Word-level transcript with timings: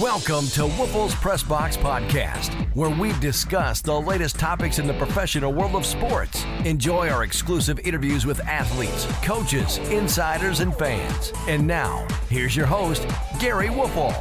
Welcome 0.00 0.46
to 0.52 0.62
Woelfel's 0.62 1.14
Press 1.16 1.42
Box 1.42 1.76
Podcast, 1.76 2.54
where 2.74 2.88
we 2.88 3.12
discuss 3.20 3.82
the 3.82 3.92
latest 3.92 4.38
topics 4.38 4.78
in 4.78 4.86
the 4.86 4.94
professional 4.94 5.52
world 5.52 5.74
of 5.74 5.84
sports. 5.84 6.46
Enjoy 6.64 7.10
our 7.10 7.24
exclusive 7.24 7.78
interviews 7.80 8.24
with 8.24 8.40
athletes, 8.46 9.04
coaches, 9.22 9.76
insiders, 9.90 10.60
and 10.60 10.74
fans. 10.74 11.34
And 11.46 11.66
now, 11.66 12.06
here's 12.30 12.56
your 12.56 12.64
host, 12.64 13.06
Gary 13.38 13.66
Woelfel. 13.66 14.14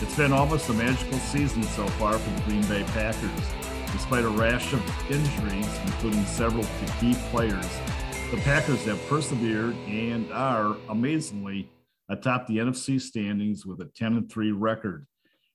It's 0.00 0.14
been 0.14 0.32
almost 0.32 0.68
a 0.68 0.72
magical 0.72 1.18
season 1.18 1.64
so 1.64 1.88
far 1.88 2.20
for 2.20 2.30
the 2.30 2.40
Green 2.42 2.62
Bay 2.68 2.84
Packers. 2.92 3.30
Despite 3.90 4.24
a 4.24 4.28
rash 4.28 4.72
of 4.72 5.10
injuries, 5.10 5.66
including 5.86 6.24
several 6.24 6.64
key 7.00 7.16
players, 7.32 7.80
the 8.30 8.36
Packers 8.44 8.84
have 8.84 9.04
persevered 9.08 9.74
and 9.88 10.30
are, 10.32 10.76
amazingly, 10.88 11.68
atop 12.10 12.46
the 12.46 12.58
NFC 12.58 13.00
standings 13.00 13.64
with 13.64 13.80
a 13.80 13.90
10 13.96 14.16
and 14.16 14.30
3 14.30 14.52
record. 14.52 15.06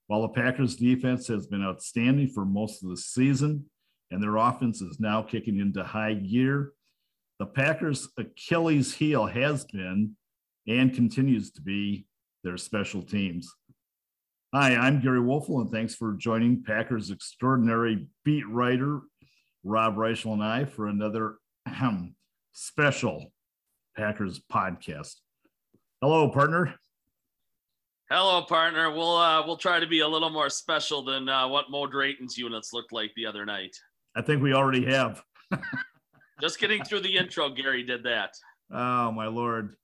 While 0.08 0.22
the 0.22 0.30
Packers 0.30 0.76
defense 0.76 1.28
has 1.28 1.48
been 1.48 1.64
outstanding 1.64 2.30
for 2.30 2.46
most 2.46 2.84
of 2.84 2.90
the 2.90 2.98
season 2.98 3.66
and 4.12 4.22
their 4.22 4.38
offense 4.38 4.82
is 4.82 5.00
now 5.00 5.22
kicking 5.22 5.60
into 5.60 5.84
high 5.84 6.14
gear, 6.14 6.72
the 7.40 7.46
Packers' 7.46 8.08
Achilles 8.18 8.94
heel 8.94 9.26
has 9.26 9.66
been 9.66 10.16
and 10.68 10.94
continues 10.94 11.52
to 11.52 11.62
be 11.62 12.06
their 12.44 12.58
special 12.58 13.02
teams. 13.02 13.54
Hi, 14.54 14.76
I'm 14.76 15.02
Gary 15.02 15.20
Woelfel, 15.20 15.62
and 15.62 15.70
thanks 15.70 15.96
for 15.96 16.14
joining 16.14 16.64
Packers 16.64 17.12
extraordinary 17.12 18.08
beat 18.24 18.48
writer 18.48 19.02
Rob 19.66 19.98
Reischel 19.98 20.34
and 20.34 20.44
I 20.44 20.64
for 20.64 20.88
another 20.88 21.38
special 22.54 23.34
Packers 23.98 24.40
podcast. 24.52 25.16
Hello, 26.08 26.30
partner. 26.30 26.72
Hello, 28.12 28.44
partner. 28.44 28.92
We'll 28.92 29.18
uh, 29.18 29.44
we'll 29.44 29.58
try 29.58 29.80
to 29.80 29.88
be 29.88 30.02
a 30.02 30.08
little 30.08 30.30
more 30.30 30.52
special 30.52 31.02
than 31.04 31.28
uh, 31.28 31.48
what 31.48 31.72
Mo 31.72 31.88
Drayton's 31.88 32.38
units 32.38 32.74
looked 32.74 32.94
like 32.94 33.10
the 33.16 33.26
other 33.26 33.44
night. 33.44 33.76
I 34.16 34.22
think 34.22 34.44
we 34.44 34.54
already 34.54 34.86
have. 34.86 35.24
Just 36.42 36.60
getting 36.60 36.84
through 36.84 37.00
the 37.00 37.18
intro, 37.18 37.50
Gary 37.50 37.82
did 37.82 38.04
that. 38.04 38.36
Oh 38.72 39.12
my 39.14 39.26
lord! 39.26 39.78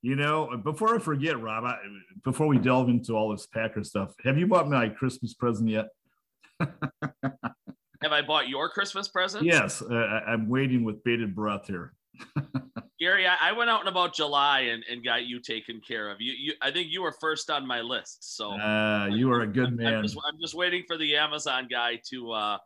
You 0.00 0.16
know, 0.16 0.56
before 0.64 0.96
I 0.96 0.98
forget, 0.98 1.38
Rob, 1.38 1.64
I, 1.64 1.76
before 2.24 2.46
we 2.46 2.56
delve 2.56 2.88
into 2.88 3.12
all 3.12 3.30
this 3.30 3.46
Packer 3.46 3.84
stuff, 3.84 4.14
have 4.24 4.38
you 4.38 4.46
bought 4.46 4.70
my 4.70 4.88
Christmas 4.88 5.34
present 5.34 5.68
yet? 5.68 5.88
have 6.58 8.12
I 8.12 8.22
bought 8.22 8.48
your 8.48 8.70
Christmas 8.70 9.08
present? 9.08 9.44
Yes, 9.44 9.82
uh, 9.82 9.94
I'm 10.26 10.48
waiting 10.48 10.84
with 10.84 11.04
bated 11.04 11.34
breath 11.34 11.66
here. 11.66 11.92
Gary, 12.98 13.26
I, 13.26 13.50
I, 13.50 13.52
went 13.52 13.68
out 13.68 13.82
in 13.82 13.88
about 13.88 14.14
July 14.14 14.60
and, 14.60 14.82
and 14.90 15.04
got 15.04 15.26
you 15.26 15.40
taken 15.40 15.80
care 15.86 16.10
of. 16.10 16.20
You, 16.20 16.32
you, 16.32 16.52
I 16.62 16.70
think 16.70 16.88
you 16.90 17.02
were 17.02 17.12
first 17.12 17.50
on 17.50 17.66
my 17.66 17.82
list. 17.82 18.36
So 18.36 18.52
uh, 18.52 19.08
you 19.10 19.30
are 19.32 19.42
a 19.42 19.46
good 19.46 19.68
I'm, 19.68 19.76
man. 19.76 19.94
I'm 19.94 20.02
just, 20.02 20.16
I'm 20.26 20.40
just, 20.40 20.54
waiting 20.54 20.84
for 20.86 20.96
the 20.96 21.16
Amazon 21.16 21.68
guy 21.70 22.00
to, 22.10 22.32
uh, 22.32 22.58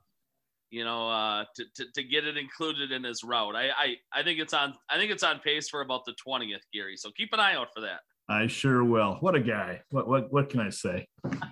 you 0.70 0.84
know, 0.84 1.10
uh, 1.10 1.44
to, 1.56 1.64
to, 1.74 1.84
to, 1.94 2.02
get 2.04 2.26
it 2.26 2.36
included 2.36 2.92
in 2.92 3.02
his 3.02 3.24
route. 3.24 3.56
I, 3.56 3.70
I, 3.70 3.96
I 4.12 4.22
think 4.22 4.38
it's 4.38 4.54
on, 4.54 4.74
I 4.88 4.98
think 4.98 5.10
it's 5.10 5.24
on 5.24 5.40
pace 5.40 5.68
for 5.68 5.80
about 5.80 6.04
the 6.04 6.14
20th, 6.24 6.60
Gary. 6.72 6.96
So 6.96 7.10
keep 7.10 7.30
an 7.32 7.40
eye 7.40 7.56
out 7.56 7.68
for 7.74 7.80
that. 7.80 8.00
I 8.28 8.46
sure 8.46 8.84
will. 8.84 9.16
What 9.20 9.34
a 9.34 9.40
guy. 9.40 9.80
What, 9.90 10.06
what, 10.06 10.32
what 10.32 10.48
can 10.50 10.60
I 10.60 10.70
say? 10.70 11.08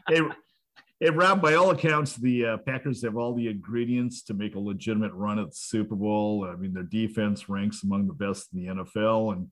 hey, 0.08 0.20
Hey, 1.00 1.10
Rob, 1.10 1.41
by 1.41 1.54
all 1.54 1.70
accounts, 1.70 2.16
the 2.16 2.44
uh, 2.44 2.56
Packers 2.56 3.04
have 3.04 3.16
all 3.16 3.32
the 3.32 3.46
ingredients 3.46 4.24
to 4.24 4.34
make 4.34 4.56
a 4.56 4.58
legitimate 4.58 5.12
run 5.12 5.38
at 5.38 5.50
the 5.50 5.56
Super 5.56 5.94
Bowl. 5.94 6.44
I 6.44 6.56
mean, 6.56 6.74
their 6.74 6.82
defense 6.82 7.48
ranks 7.48 7.84
among 7.84 8.08
the 8.08 8.14
best 8.14 8.48
in 8.52 8.58
the 8.58 8.82
NFL, 8.82 9.32
and 9.32 9.46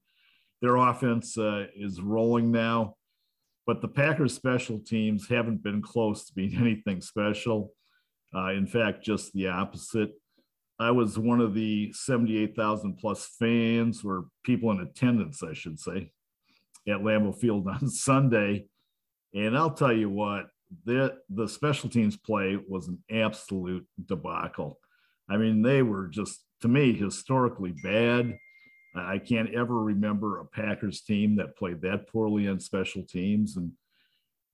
their 0.61 0.75
offense 0.75 1.39
uh, 1.39 1.67
is 1.77 2.01
rolling 2.01 2.51
now. 2.51 2.97
But 3.65 3.81
the 3.81 3.87
Packers 3.87 4.35
special 4.35 4.81
teams 4.81 5.29
haven't 5.29 5.63
been 5.63 5.83
close 5.83 6.27
to 6.27 6.35
being 6.35 6.57
anything 6.61 7.01
special. 7.01 7.73
Uh, 8.35 8.51
in 8.51 8.67
fact, 8.67 9.05
just 9.05 9.33
the 9.33 9.47
opposite. 9.47 10.15
I 10.81 10.91
was 10.91 11.17
one 11.17 11.41
of 11.41 11.55
the 11.55 11.93
78,000 11.93 12.97
plus 12.97 13.25
fans, 13.39 14.03
or 14.05 14.25
people 14.43 14.73
in 14.73 14.81
attendance, 14.81 15.45
I 15.45 15.53
should 15.53 15.79
say, 15.79 16.11
at 16.89 17.03
Lambeau 17.03 17.39
Field 17.39 17.69
on 17.81 17.89
Sunday. 17.89 18.67
And 19.33 19.57
I'll 19.57 19.75
tell 19.75 19.93
you 19.93 20.11
what, 20.11 20.47
the 20.85 21.19
the 21.31 21.49
special 21.49 21.89
teams 21.89 22.17
play 22.17 22.59
was 22.69 22.89
an 22.89 23.03
absolute 23.11 23.87
debacle. 24.07 24.79
I 25.29 25.37
mean, 25.37 25.63
they 25.63 25.83
were 25.83 26.09
just 26.09 26.41
to 26.63 26.69
me 26.69 26.93
historically 26.93 27.75
bad. 27.83 28.39
I 28.95 29.19
can't 29.19 29.55
ever 29.55 29.79
remember 29.79 30.39
a 30.39 30.47
Packers 30.47 31.03
team 31.03 31.37
that 31.37 31.57
played 31.57 31.83
that 31.83 32.09
poorly 32.09 32.49
on 32.49 32.59
special 32.59 33.03
teams. 33.03 33.57
And 33.57 33.73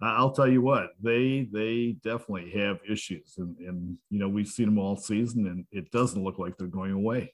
I'll 0.03 0.33
tell 0.33 0.49
you 0.49 0.61
what, 0.61 0.91
they 1.01 1.49
they 1.53 1.97
definitely 2.03 2.51
have 2.59 2.81
issues, 2.89 3.35
and 3.39 3.57
and 3.59 3.97
you 4.11 4.19
know 4.19 4.29
we've 4.29 4.49
seen 4.49 4.67
them 4.67 4.79
all 4.79 4.97
season, 4.97 5.47
and 5.47 5.65
it 5.71 5.91
doesn't 5.93 6.23
look 6.23 6.39
like 6.39 6.57
they're 6.57 6.67
going 6.67 6.93
away. 6.93 7.33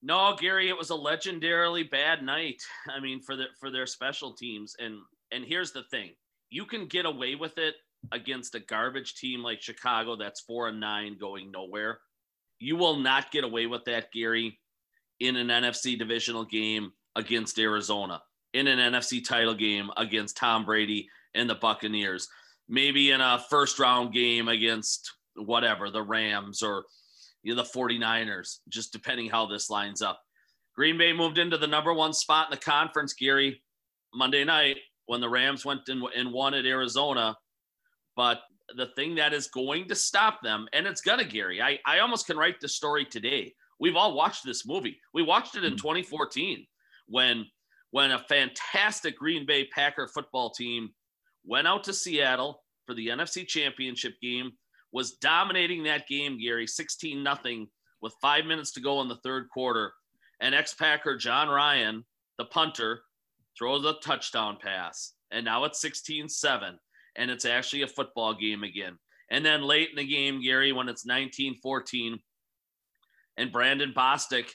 No, 0.00 0.34
Gary, 0.38 0.68
it 0.68 0.76
was 0.76 0.90
a 0.90 0.94
legendarily 0.94 1.88
bad 1.88 2.22
night. 2.22 2.62
I 2.88 3.00
mean, 3.00 3.20
for 3.20 3.36
the 3.36 3.46
for 3.60 3.70
their 3.70 3.86
special 3.86 4.32
teams, 4.32 4.74
and 4.78 4.98
and 5.30 5.44
here's 5.44 5.72
the 5.72 5.84
thing: 5.90 6.12
you 6.52 6.66
can 6.66 6.86
get 6.86 7.06
away 7.06 7.34
with 7.34 7.56
it 7.56 7.74
against 8.12 8.54
a 8.54 8.60
garbage 8.60 9.14
team 9.14 9.42
like 9.42 9.62
Chicago 9.62 10.16
that's 10.16 10.42
four 10.42 10.68
and 10.68 10.78
nine 10.78 11.16
going 11.18 11.50
nowhere. 11.50 11.98
You 12.58 12.76
will 12.76 12.96
not 12.96 13.30
get 13.32 13.44
away 13.44 13.66
with 13.66 13.84
that, 13.86 14.12
Gary, 14.12 14.60
in 15.18 15.36
an 15.36 15.48
NFC 15.48 15.98
divisional 15.98 16.44
game 16.44 16.92
against 17.16 17.58
Arizona, 17.58 18.20
in 18.52 18.66
an 18.66 18.92
NFC 18.92 19.26
title 19.26 19.54
game 19.54 19.90
against 19.96 20.36
Tom 20.36 20.66
Brady 20.66 21.08
and 21.34 21.48
the 21.48 21.54
Buccaneers, 21.54 22.28
maybe 22.68 23.12
in 23.12 23.22
a 23.22 23.42
first 23.48 23.78
round 23.78 24.12
game 24.12 24.48
against 24.48 25.10
whatever, 25.34 25.90
the 25.90 26.02
Rams 26.02 26.62
or 26.62 26.84
you 27.42 27.54
know, 27.54 27.62
the 27.62 27.68
49ers, 27.68 28.58
just 28.68 28.92
depending 28.92 29.30
how 29.30 29.46
this 29.46 29.70
lines 29.70 30.02
up. 30.02 30.20
Green 30.76 30.98
Bay 30.98 31.12
moved 31.12 31.38
into 31.38 31.56
the 31.56 31.66
number 31.66 31.94
one 31.94 32.12
spot 32.12 32.48
in 32.48 32.50
the 32.50 32.64
conference, 32.64 33.14
Gary, 33.14 33.62
Monday 34.14 34.44
night 34.44 34.76
when 35.06 35.20
the 35.20 35.28
Rams 35.28 35.64
went 35.64 35.88
and, 35.88 36.02
and 36.16 36.32
won 36.32 36.54
at 36.54 36.66
Arizona. 36.66 37.36
But 38.16 38.40
the 38.76 38.86
thing 38.94 39.14
that 39.16 39.32
is 39.32 39.48
going 39.48 39.88
to 39.88 39.94
stop 39.94 40.42
them, 40.42 40.66
and 40.72 40.86
it's 40.86 41.00
gonna, 41.00 41.24
Gary, 41.24 41.60
I, 41.60 41.78
I 41.86 42.00
almost 42.00 42.26
can 42.26 42.36
write 42.36 42.60
the 42.60 42.68
story 42.68 43.04
today. 43.04 43.54
We've 43.80 43.96
all 43.96 44.14
watched 44.14 44.44
this 44.44 44.66
movie. 44.66 44.98
We 45.12 45.22
watched 45.22 45.56
it 45.56 45.64
in 45.64 45.72
hmm. 45.72 45.78
2014 45.78 46.66
when 47.08 47.46
when 47.90 48.10
a 48.10 48.18
fantastic 48.18 49.18
Green 49.18 49.44
Bay 49.44 49.66
Packer 49.66 50.08
football 50.08 50.50
team 50.50 50.90
went 51.44 51.66
out 51.66 51.84
to 51.84 51.92
Seattle 51.92 52.62
for 52.86 52.94
the 52.94 53.08
NFC 53.08 53.46
Championship 53.46 54.14
game, 54.22 54.52
was 54.92 55.12
dominating 55.12 55.82
that 55.84 56.08
game, 56.08 56.40
Gary, 56.40 56.66
16 56.66 57.22
nothing 57.22 57.68
with 58.00 58.14
five 58.22 58.46
minutes 58.46 58.72
to 58.72 58.80
go 58.80 59.02
in 59.02 59.08
the 59.08 59.20
third 59.22 59.48
quarter. 59.50 59.92
And 60.40 60.54
ex 60.54 60.74
Packer 60.74 61.16
Jon 61.16 61.48
Ryan, 61.48 62.04
the 62.38 62.46
punter, 62.46 63.02
throws 63.58 63.84
a 63.84 63.94
touchdown 64.02 64.58
pass, 64.60 65.12
and 65.30 65.44
now 65.44 65.64
it's 65.64 65.80
16 65.80 66.28
7, 66.28 66.78
and 67.16 67.30
it's 67.30 67.44
actually 67.44 67.82
a 67.82 67.88
football 67.88 68.34
game 68.34 68.62
again. 68.62 68.98
And 69.30 69.44
then 69.44 69.62
late 69.62 69.90
in 69.90 69.96
the 69.96 70.06
game, 70.06 70.42
Gary, 70.42 70.72
when 70.72 70.88
it's 70.88 71.06
19 71.06 71.56
14, 71.62 72.18
and 73.36 73.52
Brandon 73.52 73.92
Bostick 73.96 74.50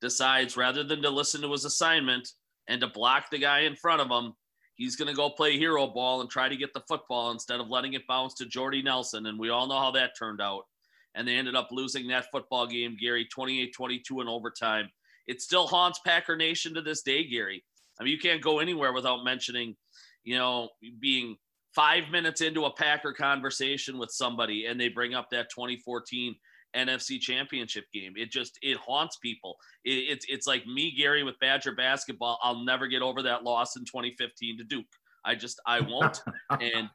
decides 0.00 0.56
rather 0.56 0.82
than 0.82 1.02
to 1.02 1.10
listen 1.10 1.42
to 1.42 1.52
his 1.52 1.64
assignment 1.64 2.28
and 2.68 2.80
to 2.80 2.88
block 2.88 3.30
the 3.30 3.38
guy 3.38 3.60
in 3.60 3.76
front 3.76 4.00
of 4.00 4.08
him, 4.08 4.32
he's 4.74 4.96
going 4.96 5.08
to 5.08 5.14
go 5.14 5.30
play 5.30 5.56
hero 5.56 5.86
ball 5.86 6.20
and 6.20 6.30
try 6.30 6.48
to 6.48 6.56
get 6.56 6.72
the 6.74 6.82
football 6.88 7.30
instead 7.30 7.60
of 7.60 7.68
letting 7.68 7.92
it 7.92 8.06
bounce 8.08 8.34
to 8.34 8.46
Jordy 8.46 8.82
Nelson. 8.82 9.26
And 9.26 9.38
we 9.38 9.50
all 9.50 9.68
know 9.68 9.78
how 9.78 9.90
that 9.92 10.12
turned 10.18 10.40
out. 10.40 10.62
And 11.14 11.28
they 11.28 11.36
ended 11.36 11.54
up 11.54 11.68
losing 11.70 12.08
that 12.08 12.30
football 12.32 12.66
game, 12.66 12.96
Gary, 13.00 13.26
28 13.30 13.72
22 13.74 14.20
in 14.22 14.28
overtime. 14.28 14.88
It 15.26 15.40
still 15.40 15.66
haunts 15.66 16.00
Packer 16.04 16.36
Nation 16.36 16.74
to 16.74 16.82
this 16.82 17.02
day, 17.02 17.28
Gary. 17.28 17.62
I 18.02 18.04
mean, 18.04 18.12
you 18.12 18.18
can't 18.18 18.42
go 18.42 18.58
anywhere 18.58 18.92
without 18.92 19.22
mentioning, 19.22 19.76
you 20.24 20.36
know, 20.36 20.70
being 21.00 21.36
five 21.72 22.10
minutes 22.10 22.40
into 22.40 22.64
a 22.64 22.74
Packer 22.74 23.12
conversation 23.12 23.96
with 23.96 24.10
somebody 24.10 24.66
and 24.66 24.78
they 24.78 24.88
bring 24.88 25.14
up 25.14 25.28
that 25.30 25.50
2014 25.50 26.34
NFC 26.76 27.20
championship 27.20 27.84
game. 27.94 28.14
It 28.16 28.32
just, 28.32 28.58
it 28.60 28.76
haunts 28.76 29.18
people. 29.18 29.54
It, 29.84 29.90
it's, 29.90 30.26
it's 30.28 30.46
like 30.48 30.66
me, 30.66 30.92
Gary, 30.96 31.22
with 31.22 31.38
Badger 31.40 31.76
basketball. 31.76 32.40
I'll 32.42 32.64
never 32.64 32.88
get 32.88 33.02
over 33.02 33.22
that 33.22 33.44
loss 33.44 33.76
in 33.76 33.84
2015 33.84 34.58
to 34.58 34.64
Duke. 34.64 34.86
I 35.24 35.36
just 35.36 35.60
I 35.64 35.78
won't. 35.78 36.20
and 36.50 36.90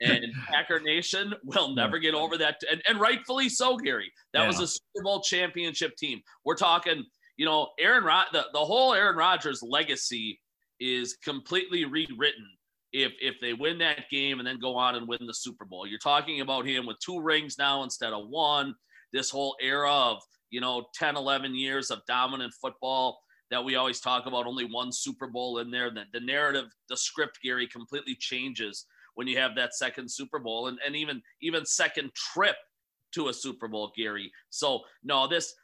and 0.00 0.24
Packer 0.46 0.78
Nation 0.78 1.34
will 1.42 1.74
never 1.74 1.98
get 1.98 2.14
over 2.14 2.38
that. 2.38 2.60
And, 2.70 2.80
and 2.88 3.00
rightfully 3.00 3.48
so, 3.48 3.76
Gary. 3.76 4.12
That 4.32 4.42
yeah. 4.42 4.46
was 4.46 4.60
a 4.60 4.68
Super 4.68 5.02
Bowl 5.02 5.20
championship 5.22 5.96
team. 5.96 6.20
We're 6.44 6.54
talking 6.54 7.04
you 7.36 7.46
know, 7.46 7.70
Aaron 7.78 8.04
Rod 8.04 8.26
the, 8.32 8.44
the 8.52 8.58
whole 8.58 8.94
Aaron 8.94 9.16
Rodgers 9.16 9.62
legacy 9.62 10.40
is 10.84 11.16
completely 11.24 11.86
rewritten 11.86 12.46
if 12.92 13.12
if 13.20 13.36
they 13.40 13.54
win 13.54 13.78
that 13.78 14.10
game 14.10 14.38
and 14.38 14.46
then 14.46 14.58
go 14.60 14.76
on 14.76 14.94
and 14.94 15.08
win 15.08 15.26
the 15.26 15.34
Super 15.34 15.64
Bowl. 15.64 15.86
You're 15.86 15.98
talking 15.98 16.42
about 16.42 16.66
him 16.66 16.86
with 16.86 16.98
two 17.04 17.20
rings 17.20 17.56
now 17.58 17.82
instead 17.82 18.12
of 18.12 18.28
one. 18.28 18.74
This 19.12 19.30
whole 19.30 19.56
era 19.62 19.90
of, 19.90 20.22
you 20.50 20.60
know, 20.60 20.86
10, 20.94 21.16
11 21.16 21.54
years 21.54 21.90
of 21.90 22.00
dominant 22.06 22.52
football. 22.60 23.18
that 23.50 23.64
we 23.64 23.76
always 23.76 24.00
talk 24.00 24.26
about 24.26 24.46
only 24.46 24.64
one 24.64 24.92
Super 24.92 25.26
Bowl 25.28 25.58
in 25.58 25.70
there. 25.70 25.90
That 25.90 26.06
the 26.12 26.20
narrative, 26.20 26.66
the 26.88 26.96
script, 26.96 27.38
Gary, 27.42 27.66
completely 27.66 28.16
changes 28.18 28.86
when 29.14 29.26
you 29.26 29.38
have 29.38 29.54
that 29.54 29.74
second 29.74 30.10
Super 30.10 30.38
Bowl 30.38 30.68
and, 30.68 30.78
and 30.84 30.94
even 30.94 31.22
even 31.40 31.64
second 31.64 32.12
trip 32.14 32.56
to 33.14 33.28
a 33.28 33.32
Super 33.32 33.68
Bowl, 33.68 33.92
Gary. 33.96 34.30
So 34.50 34.80
no, 35.02 35.26
this 35.26 35.54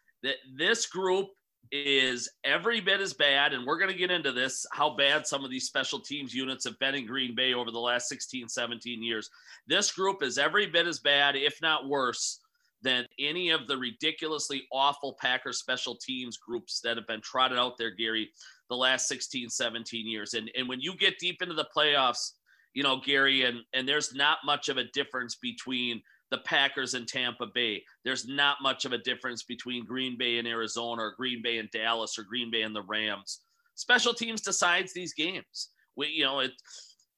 this 0.57 0.87
group 0.87 1.29
is 1.73 2.29
every 2.45 2.81
bit 2.81 3.01
as 3.01 3.13
bad, 3.13 3.53
and 3.53 3.65
we're 3.65 3.79
going 3.79 3.91
to 3.91 3.97
get 3.97 4.11
into 4.11 4.33
this 4.33 4.67
how 4.73 4.97
bad 4.97 5.27
some 5.27 5.45
of 5.45 5.51
these 5.51 5.67
special 5.67 6.01
teams 6.01 6.35
units 6.35 6.65
have 6.65 6.79
been 6.79 6.95
in 6.95 7.07
Green 7.07 7.35
Bay 7.35 7.55
over 7.55 7.71
the 7.71 7.79
last 7.79 8.09
16, 8.09 8.49
17 8.49 9.03
years. 9.03 9.31
This 9.67 9.93
group 9.93 10.23
is 10.23 10.39
every 10.39 10.67
bit 10.67 10.87
as 10.87 10.99
bad, 10.99 11.37
if 11.37 11.61
not 11.63 11.89
worse, 11.89 12.41
than 12.83 13.07
any 13.19 13.51
of 13.51 13.67
the 13.67 13.77
ridiculously 13.77 14.67
awful 14.73 15.17
Packers 15.21 15.59
special 15.59 15.97
teams 15.97 16.39
groups 16.39 16.81
that 16.81 16.97
have 16.97 17.07
been 17.07 17.21
trotted 17.21 17.59
out 17.59 17.77
there, 17.79 17.91
Gary, 17.91 18.31
the 18.69 18.77
last 18.77 19.07
16, 19.09 19.51
17 19.51 20.09
years. 20.09 20.35
And, 20.35 20.51
and 20.57 20.69
when 20.69 20.81
you 20.81 20.97
get 20.97 21.19
deep 21.19 21.43
into 21.43 21.55
the 21.55 21.69
playoffs, 21.77 22.33
you 22.75 22.83
know, 22.83 23.01
Gary, 23.05 23.45
and, 23.45 23.59
and 23.75 23.87
there's 23.87 24.15
not 24.15 24.39
much 24.45 24.69
of 24.69 24.77
a 24.77 24.85
difference 24.85 25.37
between 25.37 26.03
the 26.31 26.39
Packers 26.39 26.95
and 26.95 27.07
Tampa 27.07 27.47
Bay. 27.47 27.83
There's 28.05 28.27
not 28.27 28.59
much 28.63 28.85
of 28.85 28.93
a 28.93 28.99
difference 28.99 29.43
between 29.43 29.85
Green 29.85 30.17
Bay 30.17 30.39
and 30.39 30.47
Arizona 30.47 31.03
or 31.03 31.15
Green 31.17 31.43
Bay 31.43 31.59
and 31.59 31.71
Dallas 31.71 32.19
or 32.19 32.23
Green 32.23 32.51
Bay 32.51 32.63
and 32.63 32.75
the 32.75 32.83
Rams. 32.83 33.41
Special 33.75 34.15
teams 34.15 34.41
decides 34.41 34.93
these 34.93 35.15
games. 35.15 35.71
We, 35.97 36.09
you 36.09 36.25
know, 36.25 36.41
it 36.41 36.53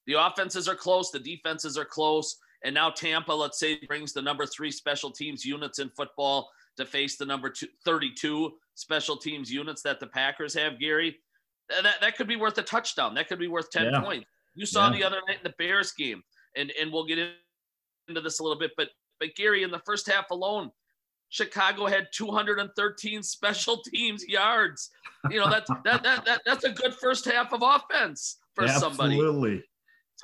the 0.06 0.14
offenses 0.14 0.68
are 0.68 0.74
close, 0.74 1.10
the 1.10 1.18
defenses 1.18 1.78
are 1.78 1.84
close. 1.84 2.36
And 2.64 2.74
now 2.74 2.90
Tampa, 2.90 3.32
let's 3.32 3.58
say, 3.58 3.78
brings 3.86 4.12
the 4.12 4.22
number 4.22 4.46
three 4.46 4.70
special 4.70 5.10
teams 5.10 5.44
units 5.44 5.78
in 5.78 5.90
football 5.90 6.48
to 6.76 6.86
face 6.86 7.16
the 7.16 7.26
number 7.26 7.50
two, 7.50 7.66
32 7.84 8.52
special 8.74 9.16
teams 9.16 9.50
units 9.52 9.82
that 9.82 10.00
the 10.00 10.06
Packers 10.06 10.54
have, 10.54 10.78
Gary. 10.78 11.16
That, 11.68 12.00
that 12.00 12.16
could 12.16 12.28
be 12.28 12.36
worth 12.36 12.58
a 12.58 12.62
touchdown. 12.62 13.14
That 13.14 13.28
could 13.28 13.38
be 13.38 13.48
worth 13.48 13.70
10 13.70 13.92
yeah. 13.92 14.00
points. 14.00 14.26
You 14.54 14.66
saw 14.66 14.90
yeah. 14.90 14.98
the 14.98 15.04
other 15.04 15.20
night 15.26 15.38
in 15.38 15.44
the 15.44 15.54
Bears 15.58 15.92
game, 15.92 16.22
and, 16.56 16.72
and 16.80 16.92
we'll 16.92 17.06
get 17.06 17.18
into 18.08 18.20
this 18.20 18.40
a 18.40 18.42
little 18.42 18.58
bit, 18.58 18.72
but 18.76 18.88
but 19.22 19.36
Gary, 19.36 19.62
in 19.62 19.70
the 19.70 19.78
first 19.78 20.10
half 20.10 20.32
alone, 20.32 20.72
Chicago 21.28 21.86
had 21.86 22.08
213 22.12 23.22
special 23.22 23.80
teams 23.82 24.26
yards. 24.26 24.90
You 25.30 25.38
know, 25.38 25.48
that's 25.48 25.70
that, 25.84 26.02
that 26.02 26.24
that 26.24 26.42
that's 26.44 26.64
a 26.64 26.72
good 26.72 26.92
first 26.94 27.24
half 27.24 27.52
of 27.52 27.62
offense 27.62 28.38
for 28.56 28.64
Absolutely. 28.64 28.96
somebody. 28.96 29.14
Absolutely. 29.14 29.62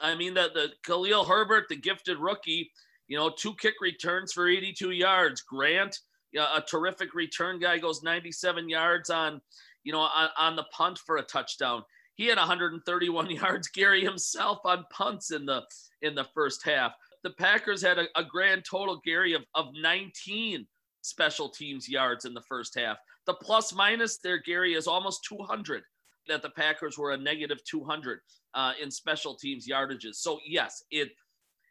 I 0.01 0.15
mean, 0.17 0.35
the, 0.35 0.51
the 0.53 0.69
Khalil 0.85 1.25
Herbert, 1.25 1.67
the 1.69 1.77
gifted 1.77 2.19
rookie, 2.19 2.73
you 3.07 3.17
know, 3.17 3.31
two 3.31 3.55
kick 3.55 3.75
returns 3.81 4.33
for 4.33 4.49
82 4.49 4.91
yards. 4.91 5.43
Grant, 5.43 5.97
a 6.37 6.61
terrific 6.61 7.15
return 7.15 7.61
guy, 7.61 7.79
goes 7.79 8.03
97 8.03 8.69
yards 8.69 9.11
on, 9.11 9.41
you 9.85 9.93
know, 9.93 10.01
on, 10.01 10.29
on 10.37 10.57
the 10.57 10.67
punt 10.73 10.99
for 10.99 11.19
a 11.19 11.23
touchdown. 11.23 11.83
He 12.15 12.27
had 12.27 12.39
131 12.39 13.31
yards, 13.31 13.69
Gary 13.69 14.05
himself 14.05 14.59
on 14.65 14.85
punts 14.91 15.31
in 15.31 15.47
the 15.47 15.63
in 16.03 16.17
the 16.17 16.27
first 16.35 16.65
half. 16.65 16.93
The 17.25 17.31
Packers 17.31 17.83
had 17.83 17.99
a, 17.99 18.07
a 18.17 18.25
grand 18.25 18.65
total, 18.65 19.01
Gary, 19.05 19.35
of, 19.35 19.43
of 19.55 19.67
19 19.81 20.67
special 21.03 21.49
teams 21.49 21.89
yards 21.89 22.25
in 22.25 22.35
the 22.35 22.43
first 22.49 22.79
half. 22.79 22.99
The 23.27 23.35
plus 23.35 23.75
minus 23.75 24.19
there, 24.19 24.39
Gary, 24.39 24.75
is 24.75 24.87
almost 24.87 25.25
200 25.29 25.83
that 26.29 26.43
the 26.43 26.51
Packers 26.51 26.97
were 26.97 27.13
a 27.13 27.17
negative 27.17 27.59
200 27.65 28.21
uh, 28.55 28.73
in 28.81 28.91
special 28.91 29.35
teams 29.35 29.67
yardages. 29.69 30.17
So 30.17 30.39
yes, 30.47 30.83
it 30.91 31.11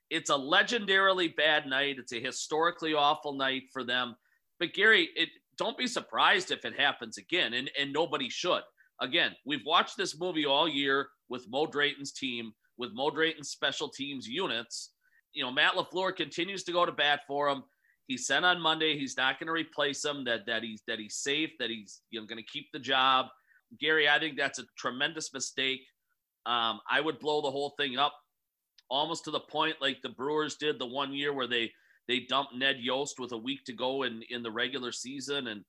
it's 0.10 0.30
a 0.30 0.34
legendarily 0.34 1.36
bad 1.36 1.68
night. 1.68 1.98
It's 2.00 2.14
a 2.14 2.22
historically 2.22 2.94
awful 2.94 3.34
night 3.34 3.64
for 3.74 3.84
them. 3.84 4.16
But 4.60 4.74
Gary, 4.74 5.10
it 5.16 5.30
don't 5.58 5.78
be 5.78 5.88
surprised 5.88 6.52
if 6.52 6.64
it 6.66 6.80
happens 6.80 7.18
again, 7.18 7.54
and 7.54 7.70
and 7.80 7.94
nobody 7.94 8.30
should. 8.30 8.62
Again, 9.00 9.32
we've 9.46 9.66
watched 9.66 9.98
this 9.98 10.20
movie 10.20 10.46
all 10.46 10.68
year 10.68 11.10
with 11.30 11.46
Mo 11.50 11.68
Drayton's 11.68 12.14
team, 12.14 12.52
with 12.78 12.92
Mo 12.94 13.10
Drayton's 13.12 13.50
special 13.50 13.90
teams 13.90 14.28
units. 14.28 14.92
You 15.38 15.44
know, 15.44 15.52
Matt 15.52 15.74
LaFleur 15.76 16.16
continues 16.16 16.64
to 16.64 16.72
go 16.72 16.84
to 16.84 16.92
bat 16.92 17.22
for 17.28 17.48
him. 17.48 17.64
He 18.08 18.18
said 18.18 18.44
on 18.44 18.60
Monday 18.60 18.98
he's 18.98 19.18
not 19.18 19.40
going 19.40 19.46
to 19.48 19.54
replace 19.54 20.04
him. 20.04 20.24
That 20.26 20.48
that 20.48 20.64
he's 20.64 20.82
that 20.88 20.98
he's 20.98 21.16
safe. 21.16 21.52
That 21.60 21.70
he's 21.70 22.02
you 22.10 22.20
know 22.20 22.26
going 22.26 22.42
to 22.42 22.52
keep 22.52 22.72
the 22.74 22.80
job. 22.80 23.28
Gary, 23.80 24.10
I 24.10 24.18
think 24.18 24.36
that's 24.36 24.58
a 24.58 24.64
tremendous 24.78 25.32
mistake. 25.34 25.82
Um, 26.48 26.80
I 26.90 27.02
would 27.02 27.20
blow 27.20 27.42
the 27.42 27.52
whole 27.52 27.76
thing 27.78 27.98
up 27.98 28.14
almost 28.90 29.26
to 29.26 29.32
the 29.32 29.40
point 29.40 29.76
like 29.80 30.02
the 30.02 30.10
Brewers 30.10 30.56
did 30.56 30.80
the 30.80 30.88
one 30.88 31.14
year 31.14 31.34
where 31.34 31.48
they 31.48 31.72
they 32.08 32.22
dumped 32.22 32.56
Ned 32.56 32.78
Yost 32.80 33.20
with 33.20 33.32
a 33.34 33.38
week 33.38 33.64
to 33.66 33.74
go 33.74 34.04
in 34.04 34.24
in 34.32 34.42
the 34.42 34.52
regular 34.52 34.92
season 34.92 35.48
and 35.48 35.64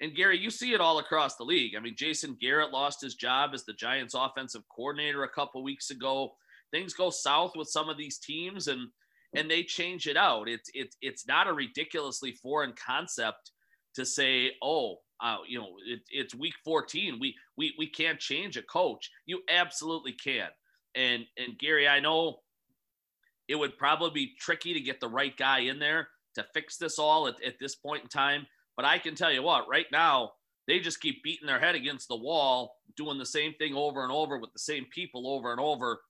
and 0.00 0.16
Gary, 0.16 0.36
you 0.36 0.50
see 0.50 0.72
it 0.72 0.80
all 0.80 0.98
across 0.98 1.36
the 1.36 1.44
league. 1.44 1.76
I 1.76 1.80
mean, 1.80 1.94
Jason 1.96 2.36
Garrett 2.40 2.72
lost 2.72 3.00
his 3.00 3.14
job 3.14 3.50
as 3.54 3.64
the 3.64 3.72
Giants 3.72 4.14
offensive 4.14 4.62
coordinator 4.74 5.22
a 5.22 5.28
couple 5.28 5.62
weeks 5.62 5.90
ago. 5.90 6.32
Things 6.72 6.92
go 6.92 7.10
south 7.10 7.52
with 7.54 7.68
some 7.68 7.88
of 7.88 7.96
these 7.96 8.18
teams 8.18 8.66
and 8.66 8.88
and 9.34 9.50
they 9.50 9.62
change 9.62 10.06
it 10.06 10.16
out. 10.16 10.48
It's 10.48 10.70
it's 10.74 10.96
it's 11.00 11.26
not 11.26 11.48
a 11.48 11.52
ridiculously 11.52 12.32
foreign 12.32 12.74
concept 12.74 13.52
to 13.94 14.06
say, 14.06 14.52
oh, 14.62 14.96
uh, 15.20 15.38
you 15.46 15.58
know, 15.58 15.68
it, 15.86 16.00
it's 16.10 16.34
week 16.34 16.54
14. 16.64 17.18
We 17.20 17.34
we 17.56 17.74
we 17.78 17.86
can't 17.86 18.18
change 18.18 18.56
a 18.56 18.62
coach. 18.62 19.10
You 19.26 19.40
absolutely 19.48 20.12
can. 20.12 20.48
And 20.94 21.24
and 21.38 21.58
Gary, 21.58 21.88
I 21.88 22.00
know 22.00 22.40
it 23.48 23.56
would 23.56 23.78
probably 23.78 24.10
be 24.10 24.34
tricky 24.38 24.74
to 24.74 24.80
get 24.80 25.00
the 25.00 25.08
right 25.08 25.36
guy 25.36 25.60
in 25.60 25.78
there 25.78 26.08
to 26.34 26.46
fix 26.54 26.76
this 26.76 26.98
all 26.98 27.28
at, 27.28 27.42
at 27.44 27.54
this 27.60 27.74
point 27.74 28.02
in 28.02 28.08
time. 28.08 28.46
But 28.76 28.86
I 28.86 28.98
can 28.98 29.14
tell 29.14 29.32
you 29.32 29.42
what, 29.42 29.68
right 29.68 29.86
now, 29.92 30.32
they 30.66 30.78
just 30.78 31.00
keep 31.00 31.22
beating 31.22 31.46
their 31.46 31.60
head 31.60 31.74
against 31.74 32.08
the 32.08 32.16
wall, 32.16 32.76
doing 32.96 33.18
the 33.18 33.26
same 33.26 33.52
thing 33.54 33.74
over 33.74 34.02
and 34.02 34.12
over 34.12 34.38
with 34.38 34.52
the 34.52 34.58
same 34.58 34.86
people 34.92 35.28
over 35.28 35.50
and 35.50 35.60
over. 35.60 36.00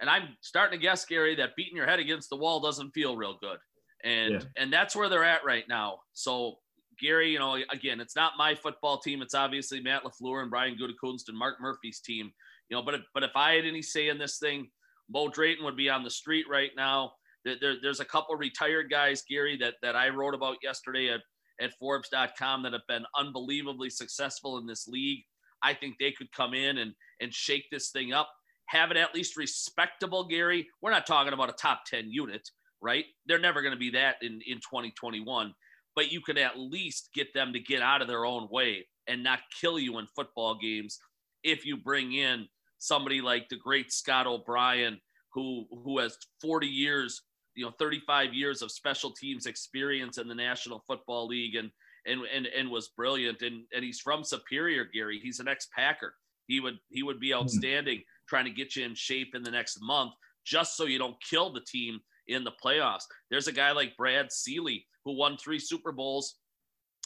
And 0.00 0.08
I'm 0.08 0.28
starting 0.40 0.78
to 0.78 0.82
guess, 0.82 1.04
Gary, 1.04 1.34
that 1.36 1.56
beating 1.56 1.76
your 1.76 1.86
head 1.86 1.98
against 1.98 2.30
the 2.30 2.36
wall 2.36 2.60
doesn't 2.60 2.92
feel 2.92 3.16
real 3.16 3.36
good. 3.40 3.58
And 4.04 4.34
yeah. 4.34 4.62
and 4.62 4.72
that's 4.72 4.94
where 4.94 5.08
they're 5.08 5.24
at 5.24 5.44
right 5.44 5.64
now. 5.68 5.98
So 6.12 6.58
Gary, 7.00 7.32
you 7.32 7.38
know, 7.38 7.56
again, 7.70 8.00
it's 8.00 8.16
not 8.16 8.32
my 8.38 8.54
football 8.54 8.98
team. 8.98 9.22
It's 9.22 9.34
obviously 9.34 9.80
Matt 9.80 10.02
LaFleur 10.04 10.42
and 10.42 10.50
Brian 10.50 10.76
Gutekunst 10.76 11.28
and 11.28 11.38
Mark 11.38 11.56
Murphy's 11.60 12.00
team. 12.00 12.32
You 12.68 12.76
know, 12.76 12.82
but 12.82 12.94
if, 12.94 13.00
but 13.14 13.22
if 13.22 13.30
I 13.34 13.54
had 13.54 13.64
any 13.64 13.82
say 13.82 14.08
in 14.08 14.18
this 14.18 14.38
thing, 14.38 14.68
Bo 15.08 15.28
Drayton 15.28 15.64
would 15.64 15.76
be 15.76 15.88
on 15.88 16.04
the 16.04 16.10
street 16.10 16.46
right 16.50 16.70
now. 16.76 17.12
There, 17.44 17.56
there, 17.60 17.74
there's 17.82 18.00
a 18.00 18.04
couple 18.04 18.36
retired 18.36 18.90
guys, 18.90 19.22
Gary, 19.28 19.56
that 19.58 19.74
that 19.82 19.96
I 19.96 20.08
wrote 20.10 20.34
about 20.34 20.56
yesterday 20.62 21.10
at 21.10 21.20
at 21.60 21.72
Forbes.com 21.78 22.62
that 22.62 22.72
have 22.72 22.86
been 22.88 23.04
unbelievably 23.16 23.90
successful 23.90 24.58
in 24.58 24.66
this 24.66 24.86
league. 24.86 25.24
I 25.62 25.74
think 25.74 25.96
they 25.98 26.12
could 26.12 26.30
come 26.32 26.54
in 26.54 26.78
and 26.78 26.92
and 27.20 27.32
shake 27.32 27.66
this 27.70 27.90
thing 27.90 28.12
up, 28.12 28.28
have 28.68 28.90
it 28.90 28.96
at 28.96 29.14
least 29.14 29.36
respectable, 29.36 30.26
Gary. 30.26 30.66
We're 30.80 30.90
not 30.90 31.06
talking 31.06 31.32
about 31.32 31.50
a 31.50 31.54
top 31.54 31.84
10 31.86 32.10
unit, 32.10 32.48
right? 32.80 33.04
They're 33.26 33.38
never 33.38 33.60
going 33.60 33.74
to 33.74 33.78
be 33.78 33.90
that 33.90 34.16
in, 34.22 34.40
in 34.46 34.58
2021 34.58 35.54
but 35.98 36.12
you 36.12 36.20
could 36.20 36.38
at 36.38 36.56
least 36.56 37.10
get 37.12 37.34
them 37.34 37.52
to 37.52 37.58
get 37.58 37.82
out 37.82 38.00
of 38.00 38.06
their 38.06 38.24
own 38.24 38.46
way 38.52 38.86
and 39.08 39.20
not 39.20 39.40
kill 39.60 39.80
you 39.80 39.98
in 39.98 40.06
football 40.14 40.56
games 40.56 41.00
if 41.42 41.66
you 41.66 41.76
bring 41.76 42.12
in 42.12 42.46
somebody 42.78 43.20
like 43.20 43.48
the 43.48 43.56
great 43.56 43.92
Scott 43.92 44.24
O'Brien 44.24 45.00
who 45.34 45.66
who 45.82 45.98
has 45.98 46.16
40 46.40 46.68
years 46.68 47.22
you 47.56 47.64
know 47.64 47.72
35 47.80 48.32
years 48.32 48.62
of 48.62 48.70
special 48.70 49.10
teams 49.10 49.46
experience 49.46 50.18
in 50.18 50.28
the 50.28 50.36
National 50.36 50.84
Football 50.86 51.26
League 51.26 51.56
and 51.56 51.68
and 52.06 52.20
and, 52.32 52.46
and 52.46 52.70
was 52.70 52.90
brilliant 52.96 53.42
and 53.42 53.64
and 53.74 53.84
he's 53.84 53.98
from 53.98 54.22
Superior 54.22 54.84
Gary 54.84 55.18
he's 55.20 55.40
an 55.40 55.48
ex-Packer 55.48 56.14
he 56.46 56.60
would 56.60 56.78
he 56.90 57.02
would 57.02 57.18
be 57.18 57.32
hmm. 57.32 57.38
outstanding 57.38 58.04
trying 58.28 58.44
to 58.44 58.50
get 58.50 58.76
you 58.76 58.84
in 58.84 58.94
shape 58.94 59.34
in 59.34 59.42
the 59.42 59.50
next 59.50 59.78
month 59.80 60.12
just 60.44 60.76
so 60.76 60.84
you 60.84 60.98
don't 60.98 61.16
kill 61.28 61.52
the 61.52 61.60
team 61.60 61.98
in 62.28 62.44
the 62.44 62.52
playoffs 62.62 63.04
there's 63.30 63.48
a 63.48 63.52
guy 63.52 63.72
like 63.72 63.96
Brad 63.96 64.30
Seely 64.30 64.86
who 65.04 65.16
won 65.16 65.36
three 65.36 65.58
Super 65.58 65.92
Bowls 65.92 66.36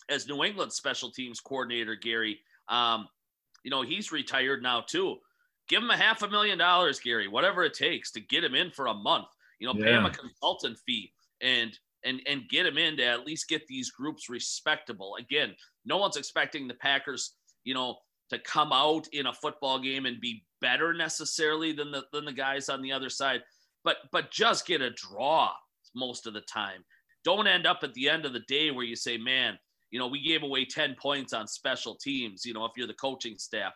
as 0.08 0.26
New 0.26 0.42
England 0.44 0.72
special 0.72 1.10
teams 1.10 1.40
coordinator, 1.40 1.94
Gary. 1.94 2.40
Um, 2.68 3.06
you 3.64 3.70
know, 3.70 3.82
he's 3.82 4.12
retired 4.12 4.62
now 4.62 4.80
too. 4.80 5.16
Give 5.68 5.82
him 5.82 5.90
a 5.90 5.96
half 5.96 6.22
a 6.22 6.28
million 6.28 6.58
dollars, 6.58 6.98
Gary, 6.98 7.28
whatever 7.28 7.62
it 7.62 7.74
takes 7.74 8.10
to 8.12 8.20
get 8.20 8.44
him 8.44 8.54
in 8.54 8.70
for 8.70 8.86
a 8.86 8.94
month. 8.94 9.28
You 9.58 9.68
know, 9.68 9.74
yeah. 9.76 9.84
pay 9.84 9.92
him 9.92 10.06
a 10.06 10.10
consultant 10.10 10.78
fee 10.84 11.12
and 11.40 11.78
and 12.04 12.20
and 12.26 12.48
get 12.48 12.66
him 12.66 12.78
in 12.78 12.96
to 12.96 13.04
at 13.04 13.24
least 13.24 13.48
get 13.48 13.66
these 13.68 13.90
groups 13.90 14.28
respectable. 14.28 15.16
Again, 15.20 15.54
no 15.84 15.98
one's 15.98 16.16
expecting 16.16 16.66
the 16.66 16.74
Packers, 16.74 17.34
you 17.62 17.74
know, 17.74 17.96
to 18.32 18.38
come 18.40 18.72
out 18.72 19.06
in 19.12 19.26
a 19.26 19.32
football 19.32 19.78
game 19.78 20.06
and 20.06 20.20
be 20.20 20.44
better 20.60 20.92
necessarily 20.92 21.72
than 21.72 21.90
the 21.90 22.04
than 22.12 22.24
the 22.24 22.32
guys 22.32 22.68
on 22.68 22.82
the 22.82 22.92
other 22.92 23.10
side, 23.10 23.42
but 23.84 23.98
but 24.10 24.30
just 24.30 24.66
get 24.66 24.80
a 24.80 24.90
draw 24.90 25.52
most 25.94 26.26
of 26.26 26.34
the 26.34 26.40
time 26.42 26.84
don't 27.24 27.46
end 27.46 27.66
up 27.66 27.80
at 27.82 27.94
the 27.94 28.08
end 28.08 28.24
of 28.24 28.32
the 28.32 28.40
day 28.40 28.70
where 28.70 28.84
you 28.84 28.96
say, 28.96 29.16
man, 29.16 29.58
you 29.90 29.98
know, 29.98 30.06
we 30.06 30.22
gave 30.22 30.42
away 30.42 30.64
10 30.64 30.96
points 31.00 31.32
on 31.32 31.46
special 31.46 31.94
teams, 31.94 32.44
you 32.44 32.54
know, 32.54 32.64
if 32.64 32.72
you're 32.76 32.86
the 32.86 32.94
coaching 32.94 33.38
staff. 33.38 33.72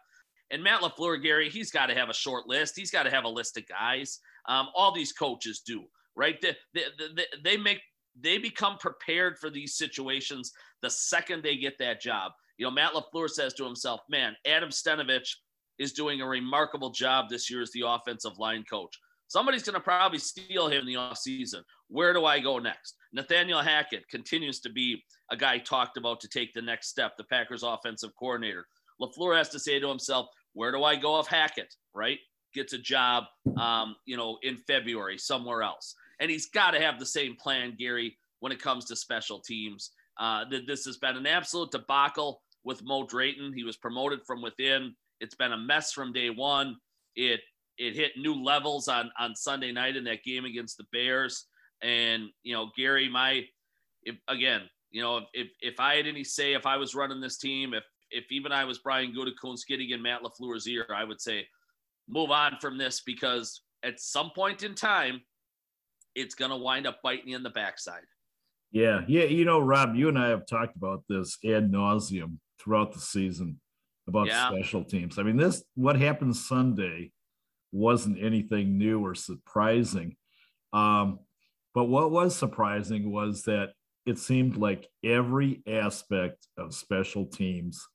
And 0.50 0.62
Matt 0.62 0.80
LaFleur, 0.80 1.22
Gary, 1.22 1.50
he's 1.50 1.70
got 1.70 1.86
to 1.86 1.94
have 1.94 2.08
a 2.08 2.14
short 2.14 2.46
list. 2.46 2.74
He's 2.76 2.90
got 2.90 3.02
to 3.02 3.10
have 3.10 3.24
a 3.24 3.28
list 3.28 3.56
of 3.56 3.66
guys. 3.68 4.20
Um, 4.48 4.68
all 4.74 4.94
these 4.94 5.12
coaches 5.12 5.62
do, 5.66 5.84
right? 6.14 6.40
They, 6.40 6.56
they, 6.72 6.84
they, 7.16 7.24
they 7.42 7.56
make 7.56 7.80
they 8.18 8.38
become 8.38 8.78
prepared 8.78 9.36
for 9.38 9.50
these 9.50 9.76
situations 9.76 10.52
the 10.80 10.88
second 10.88 11.42
they 11.42 11.56
get 11.56 11.76
that 11.78 12.00
job. 12.00 12.32
You 12.58 12.66
know, 12.66 12.70
Matt 12.70 12.92
LaFleur 12.92 13.28
says 13.28 13.54
to 13.54 13.64
himself, 13.64 14.00
man, 14.08 14.34
Adam 14.46 14.70
Stenavich 14.70 15.28
is 15.78 15.92
doing 15.92 16.20
a 16.20 16.26
remarkable 16.26 16.90
job 16.90 17.28
this 17.28 17.50
year 17.50 17.62
as 17.62 17.70
the 17.72 17.84
offensive 17.86 18.38
line 18.38 18.64
coach. 18.68 18.98
Somebody's 19.28 19.64
going 19.64 19.74
to 19.74 19.80
probably 19.80 20.18
steal 20.18 20.68
him 20.68 20.80
in 20.80 20.86
the 20.86 20.94
offseason. 20.94 21.62
Where 21.88 22.12
do 22.12 22.24
I 22.24 22.38
go 22.38 22.58
next? 22.58 22.94
Nathaniel 23.12 23.60
Hackett 23.60 24.08
continues 24.08 24.60
to 24.60 24.70
be 24.70 25.02
a 25.30 25.36
guy 25.36 25.58
talked 25.58 25.96
about 25.96 26.20
to 26.20 26.28
take 26.28 26.52
the 26.54 26.62
next 26.62 26.88
step, 26.88 27.16
the 27.16 27.24
Packers 27.24 27.62
offensive 27.62 28.10
coordinator. 28.18 28.66
LaFleur 29.00 29.36
has 29.36 29.48
to 29.50 29.58
say 29.58 29.78
to 29.78 29.88
himself, 29.88 30.28
where 30.54 30.72
do 30.72 30.84
I 30.84 30.96
go 30.96 31.18
if 31.20 31.26
Hackett, 31.26 31.74
right? 31.94 32.18
Gets 32.54 32.72
a 32.72 32.78
job, 32.78 33.24
um, 33.58 33.96
you 34.06 34.16
know, 34.16 34.38
in 34.42 34.56
February 34.56 35.18
somewhere 35.18 35.62
else. 35.62 35.94
And 36.20 36.30
he's 36.30 36.46
got 36.46 36.70
to 36.70 36.80
have 36.80 36.98
the 36.98 37.06
same 37.06 37.36
plan, 37.36 37.74
Gary, 37.78 38.16
when 38.40 38.52
it 38.52 38.62
comes 38.62 38.86
to 38.86 38.96
special 38.96 39.40
teams. 39.40 39.90
Uh, 40.18 40.44
this 40.66 40.86
has 40.86 40.96
been 40.96 41.16
an 41.16 41.26
absolute 41.26 41.70
debacle 41.70 42.40
with 42.66 42.84
Mo 42.84 43.06
Drayton. 43.06 43.54
He 43.54 43.64
was 43.64 43.76
promoted 43.76 44.20
from 44.26 44.42
within. 44.42 44.94
It's 45.20 45.36
been 45.36 45.52
a 45.52 45.56
mess 45.56 45.92
from 45.92 46.12
day 46.12 46.28
one. 46.28 46.76
It 47.14 47.40
it 47.78 47.94
hit 47.94 48.12
new 48.18 48.34
levels 48.34 48.88
on 48.88 49.10
on 49.18 49.34
Sunday 49.34 49.72
night 49.72 49.96
in 49.96 50.04
that 50.04 50.24
game 50.24 50.44
against 50.44 50.76
the 50.76 50.84
Bears. 50.92 51.46
And 51.80 52.24
you 52.42 52.54
know, 52.54 52.70
Gary, 52.76 53.08
my 53.08 53.44
if, 54.02 54.16
again, 54.28 54.62
you 54.90 55.00
know, 55.00 55.22
if 55.32 55.48
if 55.62 55.80
I 55.80 55.94
had 55.94 56.06
any 56.06 56.24
say, 56.24 56.54
if 56.54 56.66
I 56.66 56.76
was 56.76 56.94
running 56.94 57.20
this 57.20 57.38
team, 57.38 57.72
if 57.72 57.84
if 58.10 58.30
even 58.30 58.52
I 58.52 58.64
was 58.64 58.78
Brian 58.78 59.14
Gutekunst 59.14 59.66
getting 59.66 59.90
in 59.90 60.02
Matt 60.02 60.22
LaFleur's 60.22 60.66
ear, 60.66 60.86
I 60.94 61.04
would 61.04 61.20
say 61.20 61.46
move 62.08 62.30
on 62.30 62.56
from 62.60 62.76
this 62.76 63.00
because 63.00 63.62
at 63.84 64.00
some 64.00 64.30
point 64.34 64.62
in 64.64 64.74
time, 64.74 65.20
it's 66.14 66.34
going 66.34 66.50
to 66.50 66.56
wind 66.56 66.86
up 66.86 66.98
biting 67.02 67.28
you 67.28 67.36
in 67.36 67.42
the 67.42 67.50
backside. 67.50 68.02
Yeah, 68.72 69.02
yeah. 69.06 69.24
You 69.24 69.44
know, 69.44 69.60
Rob, 69.60 69.94
you 69.94 70.08
and 70.08 70.18
I 70.18 70.28
have 70.28 70.46
talked 70.46 70.76
about 70.76 71.04
this 71.08 71.38
ad 71.44 71.70
nauseum 71.70 72.38
throughout 72.60 72.92
the 72.92 73.00
season 73.00 73.60
about 74.08 74.28
yeah. 74.28 74.48
special 74.48 74.84
teams. 74.84 75.18
I 75.18 75.22
mean, 75.22 75.36
this 75.36 75.64
what 75.74 75.96
happened 75.96 76.36
Sunday 76.36 77.12
wasn't 77.72 78.22
anything 78.22 78.78
new 78.78 79.04
or 79.04 79.14
surprising. 79.14 80.16
Um, 80.72 81.20
but 81.74 81.84
what 81.84 82.10
was 82.10 82.34
surprising 82.34 83.10
was 83.10 83.42
that 83.42 83.72
it 84.06 84.18
seemed 84.18 84.56
like 84.56 84.88
every 85.04 85.62
aspect 85.66 86.46
of 86.56 86.74
special 86.74 87.26
teams 87.26 87.86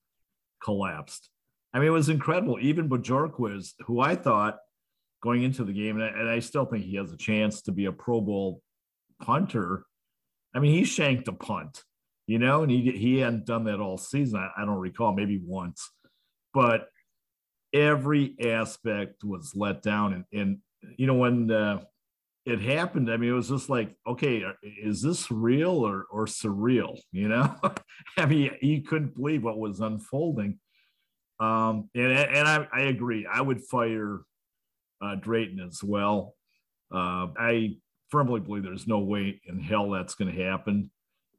collapsed. 0.63 1.30
I 1.74 1.80
mean, 1.80 1.88
it 1.88 1.91
was 1.91 2.10
incredible. 2.10 2.58
Even 2.62 2.89
Bojorquez, 2.89 3.74
who 3.86 4.01
I 4.01 4.15
thought 4.15 4.60
going 5.24 5.44
into 5.44 5.63
the 5.63 5.74
game, 5.74 6.00
and 6.00 6.03
I, 6.03 6.20
and 6.20 6.30
I 6.30 6.39
still 6.39 6.65
think 6.65 6.84
he 6.84 6.98
has 6.98 7.12
a 7.12 7.18
chance 7.18 7.62
to 7.63 7.72
be 7.72 7.86
a 7.86 7.91
Pro 7.91 8.20
Bowl 8.20 8.62
punter. 9.22 9.86
I 10.53 10.60
mean, 10.60 10.74
he 10.74 10.84
shanked 10.84 11.27
a 11.30 11.34
punt, 11.34 11.84
you 12.27 12.39
know, 12.39 12.63
and 12.63 12.71
he 12.71 12.91
he 12.91 13.19
hadn't 13.19 13.45
done 13.45 13.65
that 13.65 13.79
all 13.79 13.97
season. 13.97 14.39
I, 14.39 14.61
I 14.61 14.65
don't 14.65 14.77
recall, 14.77 15.13
maybe 15.13 15.41
once, 15.43 15.89
but 16.53 16.87
every 17.73 18.35
aspect 18.43 19.23
was 19.23 19.55
let 19.55 19.81
down. 19.81 20.13
And, 20.13 20.41
and 20.41 20.57
you 20.97 21.07
know, 21.07 21.15
when 21.15 21.51
uh, 21.51 21.81
it 22.45 22.61
happened, 22.61 23.11
I 23.11 23.17
mean, 23.17 23.29
it 23.29 23.33
was 23.33 23.49
just 23.49 23.69
like, 23.69 23.95
okay, 24.07 24.43
is 24.63 25.01
this 25.01 25.31
real 25.31 25.85
or, 25.85 26.05
or 26.11 26.25
surreal? 26.25 26.99
You 27.11 27.29
know, 27.29 27.55
I 28.17 28.25
mean, 28.25 28.51
you 28.61 28.81
couldn't 28.81 29.15
believe 29.15 29.43
what 29.43 29.59
was 29.59 29.79
unfolding. 29.79 30.59
Um, 31.39 31.89
and 31.95 32.11
and 32.11 32.47
I, 32.47 32.67
I 32.71 32.81
agree. 32.81 33.25
I 33.25 33.41
would 33.41 33.63
fire 33.63 34.19
uh, 35.01 35.15
Drayton 35.15 35.59
as 35.59 35.83
well. 35.83 36.35
Uh, 36.93 37.27
I 37.37 37.77
firmly 38.09 38.41
believe 38.41 38.63
there's 38.63 38.87
no 38.87 38.99
way 38.99 39.41
in 39.47 39.59
hell 39.59 39.89
that's 39.89 40.13
going 40.13 40.35
to 40.35 40.43
happen 40.43 40.91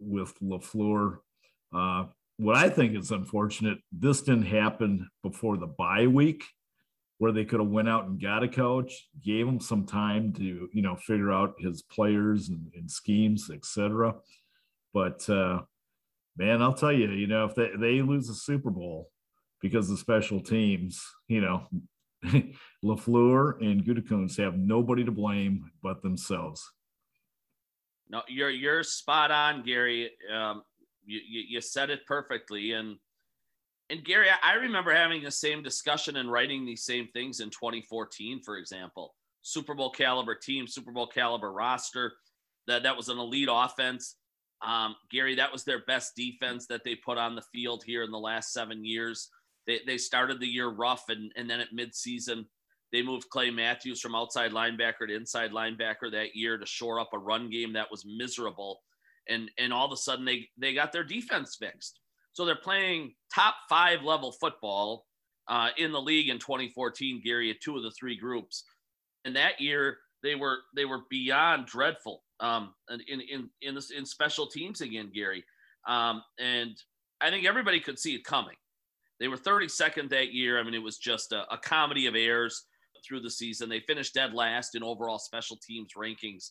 with 0.03 0.39
LaFleur. 0.41 1.19
Uh, 1.75 2.05
what 2.39 2.57
I 2.57 2.69
think 2.69 2.97
is 2.97 3.11
unfortunate, 3.11 3.79
this 3.93 4.23
didn't 4.23 4.47
happen 4.47 5.09
before 5.23 5.57
the 5.57 5.67
bye 5.67 6.07
week 6.07 6.45
where 7.19 7.31
they 7.31 7.45
could 7.45 7.61
have 7.61 7.69
went 7.69 7.89
out 7.89 8.07
and 8.07 8.21
got 8.21 8.43
a 8.43 8.49
coach, 8.49 9.09
gave 9.23 9.47
him 9.47 9.61
some 9.61 9.87
time 9.87 10.33
to, 10.33 10.69
you 10.73 10.83
know, 10.83 10.97
figure 10.97 11.31
out 11.31 11.55
his 11.59 11.83
players 11.83 12.49
and, 12.49 12.73
and 12.75 12.91
schemes, 12.91 13.49
etc. 13.49 14.17
But 14.93 15.29
uh, 15.31 15.61
man, 16.37 16.63
I'll 16.63 16.75
tell 16.75 16.93
you, 16.93 17.11
you 17.11 17.29
know, 17.29 17.45
if 17.45 17.55
they, 17.55 17.71
they 17.79 18.03
lose 18.03 18.27
the 18.27 18.35
Super 18.35 18.71
Bowl 18.71 19.11
because 19.61 19.89
of 19.89 20.01
special 20.01 20.41
teams, 20.41 21.01
you 21.29 21.41
know, 21.41 21.69
LaFleur 22.85 23.61
and 23.61 23.85
Gutekunst 23.85 24.39
have 24.39 24.57
nobody 24.57 25.05
to 25.05 25.13
blame 25.13 25.71
but 25.83 26.03
themselves. 26.03 26.69
No, 28.13 28.21
you're 28.29 28.51
you're 28.51 28.83
spot 28.83 29.31
on, 29.31 29.63
Gary. 29.63 30.11
Um, 30.33 30.63
you, 31.05 31.19
you, 31.27 31.43
you 31.49 31.61
said 31.63 31.89
it 31.89 32.07
perfectly. 32.07 32.73
And 32.73 32.99
and 33.89 34.05
Gary, 34.05 34.29
I 34.43 34.55
remember 34.55 34.95
having 34.95 35.23
the 35.23 35.31
same 35.31 35.63
discussion 35.63 36.17
and 36.17 36.31
writing 36.31 36.65
these 36.65 36.85
same 36.85 37.09
things 37.13 37.41
in 37.41 37.49
2014, 37.49 38.43
for 38.45 38.59
example. 38.59 39.15
Super 39.41 39.75
Bowl 39.75 39.91
caliber 39.91 40.35
team, 40.35 40.67
Super 40.67 40.93
Bowl 40.93 41.07
caliber 41.07 41.53
roster. 41.53 42.13
That 42.67 42.83
that 42.83 42.97
was 42.97 43.09
an 43.09 43.19
elite 43.19 43.49
offense. 43.51 44.17
Um, 44.65 44.95
Gary, 45.11 45.35
that 45.37 45.51
was 45.51 45.65
their 45.65 45.83
best 45.87 46.15
defense 46.15 46.67
that 46.67 46.85
they 46.85 46.95
put 46.95 47.19
on 47.19 47.35
the 47.35 47.43
field 47.53 47.83
here 47.85 48.05
in 48.05 48.13
the 48.13 48.19
last 48.19 48.53
seven 48.53 48.85
years. 48.85 49.29
They, 49.67 49.81
they 49.87 49.99
started 49.99 50.39
the 50.39 50.47
year 50.47 50.69
rough, 50.69 51.05
and, 51.09 51.33
and 51.37 51.51
then 51.51 51.61
at 51.61 51.75
midseason, 51.75 52.45
they 52.93 53.03
moved 53.03 53.31
Clay 53.31 53.51
Matthews 53.51 54.01
from 54.01 54.15
outside 54.15 54.53
linebacker 54.53 55.09
to 55.09 55.15
inside 55.17 55.51
linebacker 55.51 56.11
that 56.13 56.35
year 56.35 56.59
to 56.59 56.67
shore 56.67 57.01
up 57.01 57.11
a 57.15 57.19
run 57.19 57.51
game 57.51 57.73
that 57.73 57.91
was 57.91 58.05
miserable 58.07 58.81
and 59.29 59.51
and 59.59 59.73
all 59.73 59.87
of 59.87 59.93
a 59.93 59.97
sudden 59.97 60.25
they 60.25 60.49
they 60.59 60.75
got 60.75 60.93
their 60.93 61.05
defense 61.05 61.57
fixed. 61.59 62.01
So 62.33 62.45
they're 62.45 62.57
playing 62.57 63.15
top 63.35 63.55
five 63.69 64.03
level 64.03 64.33
football 64.33 65.07
uh, 65.49 65.69
in 65.77 65.93
the 65.93 66.01
league 66.01 66.29
in 66.29 66.39
2014. 66.39 67.21
Gary 67.25 67.51
at 67.51 67.61
two 67.63 67.77
of 67.77 67.83
the 67.83 67.93
three 67.99 68.17
groups, 68.17 68.65
and 69.25 69.37
that 69.37 69.61
year 69.61 69.99
they 70.23 70.35
were 70.35 70.59
they 70.75 70.85
were 70.85 71.03
beyond 71.11 71.67
dreadful 71.67 72.23
um, 72.41 72.75
in 72.89 73.21
in 73.21 73.51
in 73.61 73.75
this, 73.75 73.91
in 73.91 74.07
special 74.07 74.47
teams 74.47 74.81
again, 74.81 75.11
Gary. 75.15 75.45
Um, 75.87 76.23
and 76.39 76.77
I 77.21 77.31
think 77.31 77.47
everybody 77.47 77.81
could 77.81 77.99
see 77.99 78.15
it 78.15 78.25
coming. 78.25 78.57
They 79.21 79.29
were 79.29 79.37
32nd 79.37 80.11
that 80.11 80.33
year. 80.33 80.59
I 80.59 80.65
mean, 80.65 80.75
it 80.75 80.83
was 80.83 80.99
just 80.99 81.33
a, 81.33 81.45
a 81.53 81.59
comedy 81.59 82.07
of 82.07 82.17
errors 82.17 82.65
through 83.07 83.21
the 83.21 83.31
season. 83.31 83.69
They 83.69 83.81
finished 83.81 84.15
dead 84.15 84.35
last 84.35 84.75
in 84.75 84.83
overall 84.83 85.19
special 85.19 85.57
teams 85.57 85.93
rankings 85.97 86.51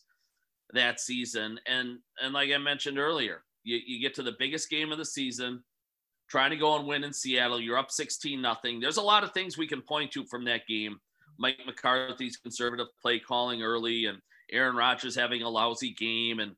that 0.72 1.00
season. 1.00 1.58
And 1.66 1.98
and 2.22 2.32
like 2.32 2.50
I 2.50 2.58
mentioned 2.58 2.98
earlier, 2.98 3.42
you, 3.64 3.78
you 3.84 4.00
get 4.00 4.14
to 4.14 4.22
the 4.22 4.36
biggest 4.38 4.70
game 4.70 4.92
of 4.92 4.98
the 4.98 5.04
season, 5.04 5.62
trying 6.28 6.50
to 6.50 6.56
go 6.56 6.76
and 6.76 6.86
win 6.86 7.04
in 7.04 7.12
Seattle. 7.12 7.60
You're 7.60 7.78
up 7.78 7.90
16 7.90 8.40
nothing. 8.40 8.80
There's 8.80 8.96
a 8.96 9.02
lot 9.02 9.24
of 9.24 9.32
things 9.32 9.56
we 9.56 9.66
can 9.66 9.82
point 9.82 10.12
to 10.12 10.24
from 10.24 10.44
that 10.44 10.66
game. 10.66 10.98
Mike 11.38 11.58
McCarthy's 11.66 12.36
conservative 12.36 12.88
play 13.00 13.18
calling 13.18 13.62
early, 13.62 14.06
and 14.06 14.18
Aaron 14.50 14.76
Rodgers 14.76 15.16
having 15.16 15.42
a 15.42 15.48
lousy 15.48 15.94
game, 15.94 16.40
and 16.40 16.52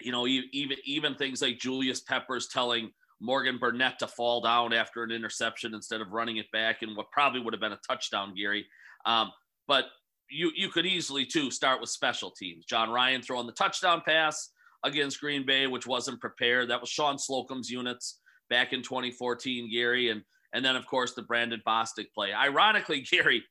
you 0.00 0.12
know 0.12 0.26
even 0.26 0.76
even 0.84 1.14
things 1.14 1.42
like 1.42 1.58
Julius 1.58 2.00
Peppers 2.00 2.48
telling 2.48 2.90
Morgan 3.22 3.56
Burnett 3.56 4.00
to 4.00 4.08
fall 4.08 4.40
down 4.40 4.72
after 4.72 5.04
an 5.04 5.12
interception 5.12 5.74
instead 5.74 6.00
of 6.00 6.10
running 6.10 6.38
it 6.38 6.50
back 6.52 6.82
and 6.82 6.96
what 6.96 7.10
probably 7.12 7.40
would 7.40 7.54
have 7.54 7.60
been 7.60 7.72
a 7.72 7.78
touchdown, 7.88 8.34
Gary. 8.34 8.66
Um, 9.06 9.30
but 9.68 9.86
you 10.28 10.50
you 10.56 10.68
could 10.68 10.86
easily 10.86 11.24
too 11.24 11.50
start 11.50 11.80
with 11.80 11.88
special 11.88 12.30
teams. 12.30 12.64
Jon 12.64 12.90
Ryan 12.90 13.22
throwing 13.22 13.46
the 13.46 13.52
touchdown 13.52 14.02
pass 14.04 14.50
against 14.84 15.20
Green 15.20 15.46
Bay, 15.46 15.68
which 15.68 15.86
wasn't 15.86 16.20
prepared. 16.20 16.70
That 16.70 16.80
was 16.80 16.90
Shawn 16.90 17.16
Slocum's 17.16 17.70
units 17.70 18.20
back 18.50 18.72
in 18.72 18.82
2014, 18.82 19.70
Gary, 19.70 20.10
and 20.10 20.22
and 20.52 20.64
then 20.64 20.74
of 20.74 20.86
course 20.86 21.14
the 21.14 21.22
Brandon 21.22 21.62
Bostick 21.66 22.06
play. 22.14 22.32
Ironically, 22.32 23.00
Gary, 23.10 23.44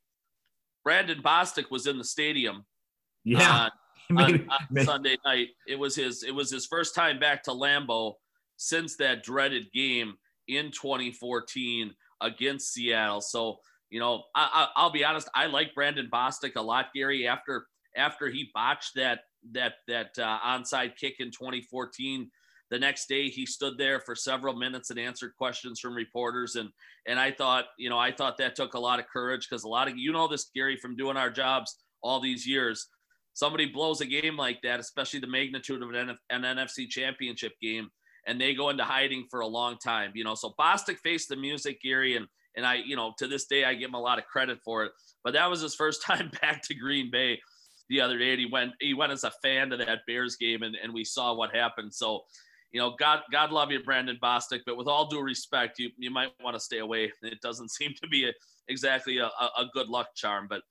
Brandon 0.84 1.22
Bostick 1.22 1.72
was 1.72 1.88
in 1.88 1.98
the 1.98 2.04
stadium. 2.04 2.66
Yeah. 3.24 3.66
Uh, 3.66 3.70
on, 4.18 4.50
on 4.50 4.84
Sunday 4.84 5.16
night. 5.26 5.50
It 5.68 5.80
was 5.80 5.96
his 5.96 6.24
it 6.24 6.32
was 6.32 6.52
his 6.52 6.66
first 6.66 6.94
time 6.94 7.20
back 7.20 7.44
to 7.44 7.52
Lambeau 7.52 8.16
since 8.62 8.96
that 8.98 9.24
dreaded 9.24 9.72
game 9.74 10.14
in 10.48 10.70
2014 10.72 11.92
against 12.22 12.74
Seattle. 12.74 13.22
So 13.22 13.58
you 13.90 14.00
know, 14.00 14.24
I, 14.34 14.68
will 14.78 14.92
be 14.92 15.04
honest. 15.04 15.30
I 15.36 15.48
like 15.48 15.76
Brandon 15.76 16.08
Bostick 16.12 16.56
a 16.56 16.62
lot, 16.62 16.88
Gary. 16.96 17.28
After 17.28 17.68
after 17.96 18.30
he 18.30 18.50
botched 18.54 18.92
that 18.96 19.22
that 19.52 19.74
that 19.88 20.12
uh, 20.18 20.40
onside 20.40 20.96
kick 20.96 21.16
in 21.20 21.30
2014, 21.30 22.32
the 22.70 22.80
next 22.80 23.08
day 23.08 23.28
he 23.28 23.46
stood 23.46 23.78
there 23.78 24.00
for 24.00 24.16
several 24.16 24.56
minutes 24.56 24.92
and 24.92 25.00
answered 25.00 25.34
questions 25.38 25.82
from 25.82 25.94
reporters, 25.94 26.56
and 26.56 26.70
and 27.06 27.20
I 27.20 27.32
thought, 27.32 27.66
you 27.78 27.90
know, 27.90 28.00
I 28.00 28.14
thought 28.14 28.38
that 28.38 28.56
took 28.56 28.76
a 28.76 28.80
lot 28.80 29.00
of 29.00 29.08
courage 29.12 29.48
because 29.50 29.66
a 29.66 29.70
lot 29.70 29.90
of 29.90 29.98
you 29.98 30.14
know 30.14 30.30
this, 30.30 30.50
Gary, 30.56 30.78
from 30.78 30.96
doing 30.96 31.18
our 31.18 31.30
jobs 31.30 31.76
all 32.02 32.22
these 32.22 32.48
years. 32.48 32.88
Somebody 33.34 33.66
blows 33.66 34.02
a 34.02 34.06
game 34.06 34.36
like 34.36 34.62
that, 34.64 34.80
especially 34.82 35.20
the 35.22 35.28
magnitude 35.28 35.82
of 35.82 35.90
an, 35.90 36.18
an 36.30 36.42
NFC 36.42 36.90
Championship 36.90 37.54
game, 37.62 37.90
and 38.28 38.40
they 38.40 38.54
go 38.54 38.70
into 38.70 38.84
hiding 38.84 39.26
for 39.30 39.40
a 39.42 39.48
long 39.48 39.78
time. 39.78 40.12
You 40.16 40.24
know, 40.24 40.36
so 40.36 40.54
Bostick 40.60 40.98
faced 40.98 41.30
the 41.30 41.36
music, 41.36 41.82
Gary, 41.82 42.16
and 42.16 42.28
and 42.56 42.66
I, 42.66 42.76
you 42.76 42.96
know, 42.96 43.14
to 43.18 43.28
this 43.28 43.46
day, 43.46 43.64
I 43.64 43.74
give 43.74 43.90
him 43.90 43.96
a 43.96 44.02
lot 44.02 44.20
of 44.20 44.26
credit 44.26 44.60
for 44.64 44.84
it. 44.84 44.92
But 45.24 45.34
that 45.34 45.50
was 45.50 45.62
his 45.62 45.76
first 45.76 46.02
time 46.06 46.32
back 46.42 46.62
to 46.64 46.74
Green 46.74 47.10
Bay 47.12 47.40
the 47.90 48.02
other 48.02 48.18
day. 48.18 48.32
And 48.32 48.40
he 48.40 48.46
went, 48.46 48.72
he 48.80 48.94
went 48.94 49.12
as 49.12 49.24
a 49.24 49.32
fan 49.42 49.70
to 49.70 49.78
that 49.78 50.00
Bears 50.08 50.36
game 50.36 50.64
and, 50.64 50.76
and 50.82 50.94
we 50.94 51.04
saw 51.04 51.34
what 51.34 51.56
happened. 51.56 51.94
So, 51.94 52.22
you 52.72 52.80
know, 52.80 52.96
God, 52.98 53.22
God 53.32 53.52
love 53.52 53.72
you, 53.72 53.84
Brandon 53.84 54.18
Bostick, 54.22 54.62
but 54.66 54.78
with 54.78 54.88
all 54.88 55.08
due 55.08 55.22
respect, 55.22 55.78
you, 55.78 55.90
you 55.98 56.10
might 56.10 56.32
want 56.42 56.56
to 56.56 56.60
stay 56.60 56.80
away. 56.80 57.12
It 57.22 57.42
doesn't 57.42 57.72
seem 57.72 57.94
to 58.02 58.08
be 58.08 58.30
a, 58.30 58.34
exactly 58.68 59.18
a, 59.18 59.26
a, 59.26 59.66
good 59.74 59.90
luck 59.90 60.08
charm, 60.16 60.48
but, 60.50 60.62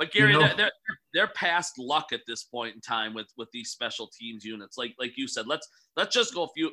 but 0.00 0.10
Gary, 0.12 0.32
you 0.32 0.40
know, 0.40 0.46
they're, 0.46 0.56
they're, 0.56 0.72
they're 1.12 1.32
past 1.34 1.78
luck 1.78 2.06
at 2.14 2.22
this 2.26 2.44
point 2.44 2.74
in 2.74 2.80
time 2.80 3.12
with, 3.12 3.26
with 3.36 3.50
these 3.52 3.68
special 3.68 4.08
teams 4.18 4.46
units. 4.46 4.78
Like, 4.78 4.94
like 4.98 5.12
you 5.18 5.28
said, 5.28 5.46
let's, 5.46 5.68
let's 5.94 6.14
just 6.14 6.32
go 6.32 6.44
a 6.44 6.48
few, 6.56 6.70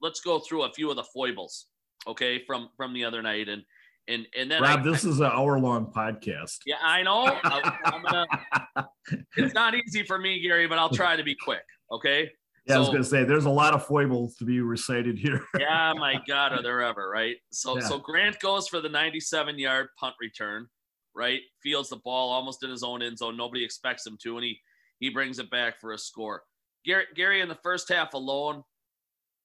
let's 0.00 0.20
go 0.20 0.38
through 0.38 0.62
a 0.62 0.72
few 0.72 0.88
of 0.88 0.96
the 0.96 1.04
foibles, 1.14 1.66
okay, 2.06 2.42
from, 2.46 2.70
from 2.74 2.94
the 2.94 3.04
other 3.04 3.20
night. 3.20 3.50
And, 3.50 3.62
and, 4.08 4.26
and 4.38 4.50
then 4.50 4.62
Rob, 4.62 4.78
I, 4.78 4.82
this 4.82 5.04
I, 5.04 5.10
is 5.10 5.20
an 5.20 5.26
hour 5.26 5.58
long 5.58 5.92
podcast. 5.94 6.60
Yeah, 6.64 6.76
I 6.82 7.02
know. 7.02 7.38
I, 7.44 8.26
gonna, 8.74 8.88
it's 9.36 9.52
not 9.52 9.74
easy 9.74 10.02
for 10.04 10.18
me, 10.18 10.40
Gary, 10.40 10.66
but 10.66 10.78
I'll 10.78 10.88
try 10.88 11.14
to 11.14 11.22
be 11.22 11.34
quick. 11.34 11.64
Okay. 11.90 12.30
Yeah, 12.64 12.74
so, 12.74 12.76
I 12.76 12.78
was 12.78 12.88
going 12.88 13.02
to 13.02 13.08
say 13.08 13.24
there's 13.24 13.44
a 13.44 13.50
lot 13.50 13.74
of 13.74 13.84
foibles 13.84 14.36
to 14.36 14.46
be 14.46 14.62
recited 14.62 15.18
here. 15.18 15.44
yeah, 15.60 15.92
my 15.94 16.22
God, 16.26 16.52
are 16.52 16.62
there 16.62 16.80
ever 16.80 17.10
right? 17.10 17.36
So, 17.50 17.78
yeah. 17.78 17.86
so 17.86 17.98
Grant 17.98 18.40
goes 18.40 18.66
for 18.66 18.80
the 18.80 18.88
97 18.88 19.58
yard 19.58 19.88
punt 20.00 20.14
return, 20.22 20.68
right? 21.14 21.40
Fields 21.62 21.88
the 21.88 21.96
ball 21.96 22.30
almost 22.30 22.62
in 22.62 22.70
his 22.70 22.82
own 22.82 23.02
end 23.02 23.18
zone. 23.18 23.36
Nobody 23.36 23.64
expects 23.64 24.06
him 24.06 24.18
to, 24.22 24.36
and 24.36 24.44
he 24.44 24.58
he 24.98 25.10
brings 25.10 25.38
it 25.38 25.50
back 25.50 25.80
for 25.80 25.92
a 25.92 25.98
score. 25.98 26.42
Gary, 26.84 27.04
Gary 27.14 27.40
in 27.40 27.48
the 27.48 27.58
first 27.62 27.88
half 27.88 28.14
alone, 28.14 28.62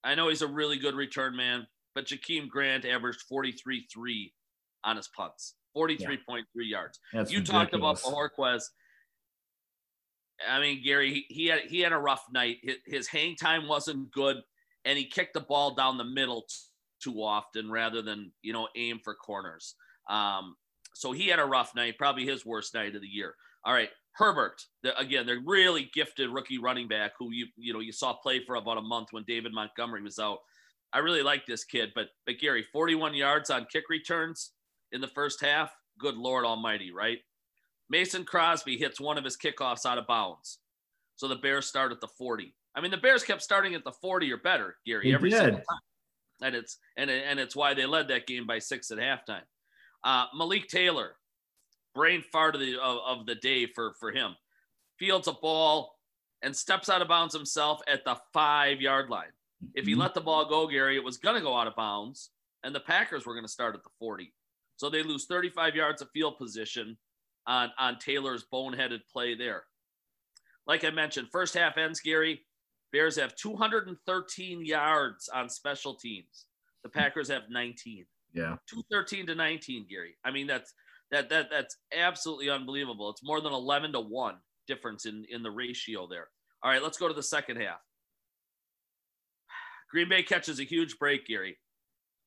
I 0.04 0.16
know 0.16 0.30
he's 0.30 0.42
a 0.42 0.48
really 0.48 0.78
good 0.78 0.96
return 0.96 1.36
man, 1.36 1.68
but 1.96 2.06
Jakeem 2.06 2.48
Grant 2.48 2.86
averaged 2.86 3.24
43-3 3.32 4.32
on 4.84 4.98
his 4.98 5.08
punts, 5.08 5.56
43.3 5.76 6.18
yeah. 6.28 6.64
yards. 6.64 7.00
That's 7.14 7.32
you 7.32 7.40
ridiculous. 7.40 7.50
talked 7.50 7.74
about 7.74 7.98
Bojorquez 7.98 8.64
I 10.48 10.60
mean, 10.60 10.84
Gary, 10.84 11.14
he, 11.14 11.26
he 11.30 11.48
had 11.48 11.62
he 11.62 11.80
had 11.80 11.92
a 11.92 11.98
rough 11.98 12.26
night. 12.32 12.58
His, 12.62 12.76
his, 12.86 13.08
hang 13.08 13.36
time 13.36 13.68
wasn't 13.68 14.12
good, 14.12 14.38
and 14.86 14.98
he 14.98 15.06
kicked 15.06 15.34
the 15.34 15.42
ball 15.42 15.74
down 15.74 15.98
the 15.98 16.04
middle 16.04 16.42
t- 16.42 16.56
too 17.02 17.24
often 17.24 17.72
rather 17.72 18.02
than 18.02 18.32
you 18.42 18.54
know 18.54 18.68
aim 18.76 19.00
for 19.04 19.16
corners. 19.16 19.76
Um, 20.10 20.56
so 20.98 21.12
he 21.12 21.28
had 21.28 21.40
a 21.40 21.46
rough 21.46 21.76
night, 21.76 21.98
probably 21.98 22.26
his 22.26 22.46
worst 22.46 22.74
night 22.74 22.96
of 22.96 23.02
the 23.02 23.08
year. 23.08 23.36
All 23.64 23.74
right, 23.74 23.90
Herbert, 24.14 24.62
the, 24.82 24.98
again, 24.98 25.26
they're 25.26 25.42
really 25.46 25.90
gifted 25.94 26.30
rookie 26.30 26.58
running 26.58 26.88
back 26.88 27.12
who 27.20 27.32
you 27.32 27.48
you 27.56 27.74
know 27.74 27.80
you 27.80 27.92
saw 27.92 28.14
play 28.14 28.44
for 28.44 28.56
about 28.56 28.78
a 28.78 28.82
month 28.82 29.10
when 29.12 29.24
David 29.28 29.54
Montgomery 29.54 30.02
was 30.02 30.20
out. 30.20 30.40
I 30.94 31.00
really 31.00 31.22
like 31.22 31.46
this 31.46 31.64
kid, 31.64 31.92
but 31.94 32.08
but 32.26 32.40
Gary, 32.40 32.66
41 32.74 33.14
yards 33.14 33.50
on 33.50 33.68
kick 33.72 33.86
returns 33.90 34.52
in 34.92 35.02
the 35.02 35.08
first 35.08 35.42
half. 35.42 35.72
Good 36.00 36.16
Lord 36.16 36.46
Almighty, 36.46 36.92
right? 36.92 37.20
Mason 37.90 38.26
Crosby 38.26 38.78
hits 38.78 39.00
one 39.00 39.18
of 39.18 39.24
his 39.24 39.38
kickoffs 39.38 39.86
out 39.86 39.98
of 39.98 40.08
bounds. 40.08 40.60
So 41.16 41.28
the 41.28 41.36
Bears 41.36 41.68
start 41.68 41.92
at 41.92 42.02
the 42.02 42.08
40. 42.08 42.54
I 42.76 42.82
mean, 42.82 42.92
the 42.92 42.98
Bears 42.98 43.24
kept 43.24 43.42
starting 43.42 43.74
at 43.74 43.84
the 43.84 43.92
40 43.92 44.32
or 44.32 44.38
better, 44.38 44.76
Gary, 44.86 45.10
they 45.10 45.16
every 45.16 45.30
did. 45.30 45.40
single 45.40 45.58
time. 45.58 45.80
And 46.44 46.56
it's 46.56 46.78
and 46.96 47.10
and 47.10 47.40
it's 47.40 47.56
why 47.56 47.74
they 47.74 47.86
led 47.86 48.08
that 48.10 48.28
game 48.28 48.46
by 48.46 48.60
six 48.60 48.92
at 48.92 49.00
halftime. 49.00 49.42
Uh, 50.04 50.26
Malik 50.36 50.68
Taylor, 50.68 51.16
brain 51.94 52.22
fart 52.22 52.56
of 52.56 52.62
the 52.62 52.80
of, 52.80 53.20
of 53.20 53.26
the 53.26 53.36
day 53.36 53.66
for 53.66 53.94
for 54.00 54.12
him, 54.12 54.36
fields 54.98 55.28
a 55.28 55.34
ball 55.34 55.96
and 56.42 56.56
steps 56.56 56.90
out 56.90 57.02
of 57.02 57.08
bounds 57.08 57.34
himself 57.34 57.82
at 57.88 58.04
the 58.06 58.18
five 58.34 58.82
yard 58.82 59.10
line. 59.10 59.32
If 59.74 59.86
he 59.86 59.92
mm-hmm. 59.92 60.02
let 60.02 60.14
the 60.14 60.22
ball 60.22 60.48
go, 60.48 60.68
Gary, 60.68 60.96
it 60.96 61.04
was 61.04 61.18
going 61.18 61.36
to 61.36 61.42
go 61.42 61.56
out 61.56 61.68
of 61.68 61.76
bounds, 61.76 62.30
and 62.64 62.74
the 62.74 62.80
Packers 62.80 63.26
were 63.26 63.34
going 63.34 63.46
to 63.46 63.52
start 63.52 63.76
at 63.76 63.84
the 63.84 63.90
40. 64.00 64.32
So 64.76 64.90
they 64.90 65.02
lose 65.02 65.26
35 65.26 65.76
yards 65.76 66.02
of 66.02 66.10
field 66.12 66.38
position 66.38 66.98
on, 67.48 67.72
on 67.80 67.98
Taylor's 67.98 68.46
boneheaded 68.54 69.02
play 69.12 69.34
there. 69.34 69.64
Like 70.68 70.84
I 70.84 70.92
mentioned, 70.92 71.30
first 71.32 71.56
half 71.56 71.78
ends, 71.78 72.00
Gary. 72.00 72.42
Bears 72.92 73.18
have 73.18 73.36
213 73.36 74.66
yards 74.66 75.30
on 75.30 75.50
special 75.50 75.96
teams. 75.96 76.46
The 76.84 76.90
Packers 76.90 77.30
have 77.30 77.44
19. 77.50 78.06
Yeah. 78.38 78.56
213 78.70 79.28
to 79.28 79.36
19, 79.36 79.88
Gary. 79.90 80.16
I 80.24 80.32
mean, 80.32 80.48
that's 80.48 80.74
that 81.12 81.30
that 81.30 81.50
that's 81.50 81.78
absolutely 81.96 82.50
unbelievable. 82.50 83.10
It's 83.10 83.24
more 83.24 83.42
than 83.42 83.54
11 83.54 83.94
to 83.94 84.02
1 84.02 84.36
difference 84.68 85.06
in 85.06 85.26
in 85.30 85.44
the 85.44 85.52
ratio 85.52 86.08
there. 86.08 86.28
All 86.64 86.72
right, 86.72 86.84
let's 86.84 86.98
go 86.98 87.08
to 87.08 87.14
the 87.14 87.24
second 87.24 87.58
half. 87.58 87.80
Green 89.92 90.10
Bay 90.10 90.24
catches 90.24 90.60
a 90.60 90.64
huge 90.64 90.98
break, 91.00 91.26
Gary. 91.26 91.58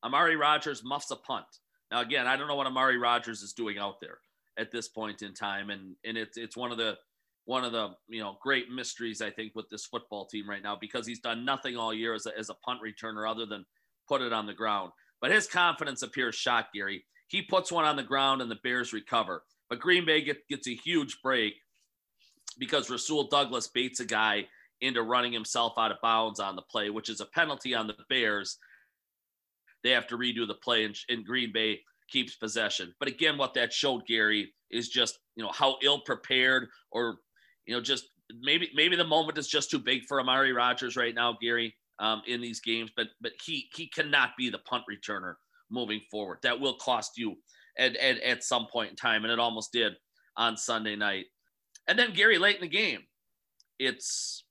Amari 0.03 0.35
Rodgers 0.35 0.83
muffs 0.83 1.11
a 1.11 1.15
punt. 1.15 1.45
Now, 1.91 2.01
again, 2.01 2.25
I 2.25 2.37
don't 2.37 2.47
know 2.47 2.55
what 2.55 2.67
Amari 2.67 2.97
Rodgers 2.97 3.41
is 3.41 3.53
doing 3.53 3.77
out 3.77 3.99
there 4.01 4.19
at 4.57 4.71
this 4.71 4.87
point 4.87 5.21
in 5.21 5.33
time, 5.33 5.69
and 5.69 5.95
and 6.03 6.17
it's 6.17 6.37
it's 6.37 6.57
one 6.57 6.71
of 6.71 6.77
the 6.77 6.97
one 7.45 7.63
of 7.63 7.71
the 7.71 7.89
you 8.07 8.21
know 8.21 8.37
great 8.41 8.69
mysteries 8.69 9.21
I 9.21 9.29
think 9.29 9.53
with 9.55 9.69
this 9.69 9.85
football 9.85 10.25
team 10.25 10.49
right 10.49 10.63
now 10.63 10.77
because 10.79 11.05
he's 11.05 11.19
done 11.19 11.45
nothing 11.45 11.75
all 11.75 11.93
year 11.93 12.13
as 12.13 12.25
a, 12.25 12.37
as 12.37 12.49
a 12.49 12.55
punt 12.55 12.79
returner 12.85 13.29
other 13.29 13.45
than 13.45 13.65
put 14.07 14.21
it 14.21 14.33
on 14.33 14.45
the 14.45 14.53
ground. 14.53 14.91
But 15.21 15.31
his 15.31 15.47
confidence 15.47 16.01
appears 16.01 16.35
shot, 16.35 16.67
Gary. 16.73 17.05
He 17.27 17.41
puts 17.41 17.71
one 17.71 17.85
on 17.85 17.95
the 17.95 18.03
ground 18.03 18.41
and 18.41 18.51
the 18.51 18.59
Bears 18.63 18.91
recover. 18.91 19.43
But 19.69 19.79
Green 19.79 20.05
Bay 20.05 20.21
get, 20.21 20.47
gets 20.49 20.67
a 20.67 20.75
huge 20.75 21.21
break 21.21 21.53
because 22.57 22.89
Rasul 22.89 23.29
Douglas 23.29 23.67
baits 23.67 23.99
a 23.99 24.05
guy 24.05 24.47
into 24.81 25.03
running 25.03 25.31
himself 25.31 25.73
out 25.77 25.91
of 25.91 25.97
bounds 26.01 26.39
on 26.39 26.55
the 26.55 26.61
play, 26.63 26.89
which 26.89 27.09
is 27.09 27.21
a 27.21 27.25
penalty 27.25 27.73
on 27.73 27.87
the 27.87 27.95
Bears. 28.09 28.57
They 29.83 29.91
have 29.91 30.07
to 30.07 30.17
redo 30.17 30.47
the 30.47 30.55
play, 30.55 30.83
and, 30.83 30.95
and 31.07 31.25
Green 31.25 31.51
Bay 31.53 31.79
keeps 32.09 32.35
possession. 32.35 32.93
But 32.99 33.07
again, 33.07 33.37
what 33.37 33.53
that 33.53 33.71
showed 33.71 34.05
Gary 34.05 34.53
is 34.69 34.89
just 34.89 35.19
you 35.35 35.43
know 35.43 35.51
how 35.51 35.77
ill 35.81 36.01
prepared 36.01 36.67
or 36.91 37.17
you 37.65 37.75
know 37.75 37.81
just 37.81 38.05
maybe 38.41 38.69
maybe 38.73 38.95
the 38.95 39.03
moment 39.03 39.37
is 39.37 39.47
just 39.47 39.71
too 39.71 39.79
big 39.79 40.03
for 40.07 40.19
Amari 40.19 40.53
Rodgers 40.53 40.95
right 40.95 41.15
now, 41.15 41.37
Gary, 41.41 41.73
um, 42.01 42.21
in 42.27 42.41
these 42.41 42.59
games. 42.59 42.91
But 42.95 43.07
but 43.21 43.31
he 43.41 43.69
he 43.73 43.87
cannot 43.87 44.31
be 44.37 44.49
the 44.49 44.59
punt 44.59 44.83
returner 44.91 45.35
moving 45.69 46.01
forward. 46.11 46.39
That 46.43 46.59
will 46.59 46.75
cost 46.75 47.17
you 47.17 47.37
at, 47.77 47.95
at, 47.95 48.19
at 48.19 48.43
some 48.43 48.67
point 48.69 48.89
in 48.89 48.95
time, 48.97 49.23
and 49.23 49.31
it 49.31 49.39
almost 49.39 49.71
did 49.71 49.93
on 50.35 50.57
Sunday 50.57 50.97
night. 50.97 51.27
And 51.87 51.97
then 51.97 52.13
Gary 52.13 52.37
late 52.37 52.55
in 52.55 52.61
the 52.61 52.67
game, 52.67 52.99
it's 53.79 54.43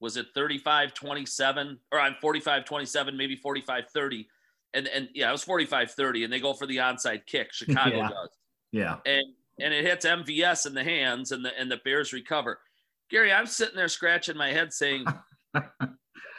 was 0.00 0.16
it 0.16 0.26
35 0.34 0.94
27 0.94 1.78
or 1.90 1.98
I'm 1.98 2.14
45 2.20 2.64
27, 2.64 3.16
maybe 3.16 3.34
45 3.34 3.84
30 3.92 4.28
and 4.74 4.88
and 4.88 5.08
yeah, 5.14 5.28
it 5.28 5.32
was 5.32 5.44
45-30, 5.44 6.24
and 6.24 6.32
they 6.32 6.40
go 6.40 6.54
for 6.54 6.66
the 6.66 6.78
onside 6.78 7.26
kick. 7.26 7.48
Chicago 7.52 7.96
yeah. 7.96 8.08
does. 8.08 8.28
Yeah. 8.72 8.96
And 9.06 9.24
and 9.60 9.74
it 9.74 9.84
hits 9.84 10.06
MVS 10.06 10.66
in 10.66 10.74
the 10.74 10.84
hands, 10.84 11.32
and 11.32 11.44
the 11.44 11.58
and 11.58 11.70
the 11.70 11.78
Bears 11.84 12.12
recover. 12.12 12.60
Gary, 13.10 13.32
I'm 13.32 13.46
sitting 13.46 13.76
there 13.76 13.88
scratching 13.88 14.36
my 14.36 14.50
head 14.50 14.72
saying, 14.72 15.04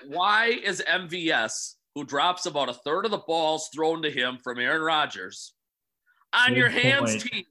why 0.07 0.47
is 0.47 0.83
MVS, 0.87 1.75
who 1.95 2.03
drops 2.03 2.45
about 2.45 2.69
a 2.69 2.73
third 2.73 3.05
of 3.05 3.11
the 3.11 3.17
balls 3.19 3.69
thrown 3.73 4.01
to 4.01 4.11
him 4.11 4.37
from 4.43 4.59
Aaron 4.59 4.81
Rodgers, 4.81 5.53
on 6.33 6.49
Good 6.49 6.57
your 6.57 6.69
hands 6.69 7.23
team? 7.23 7.45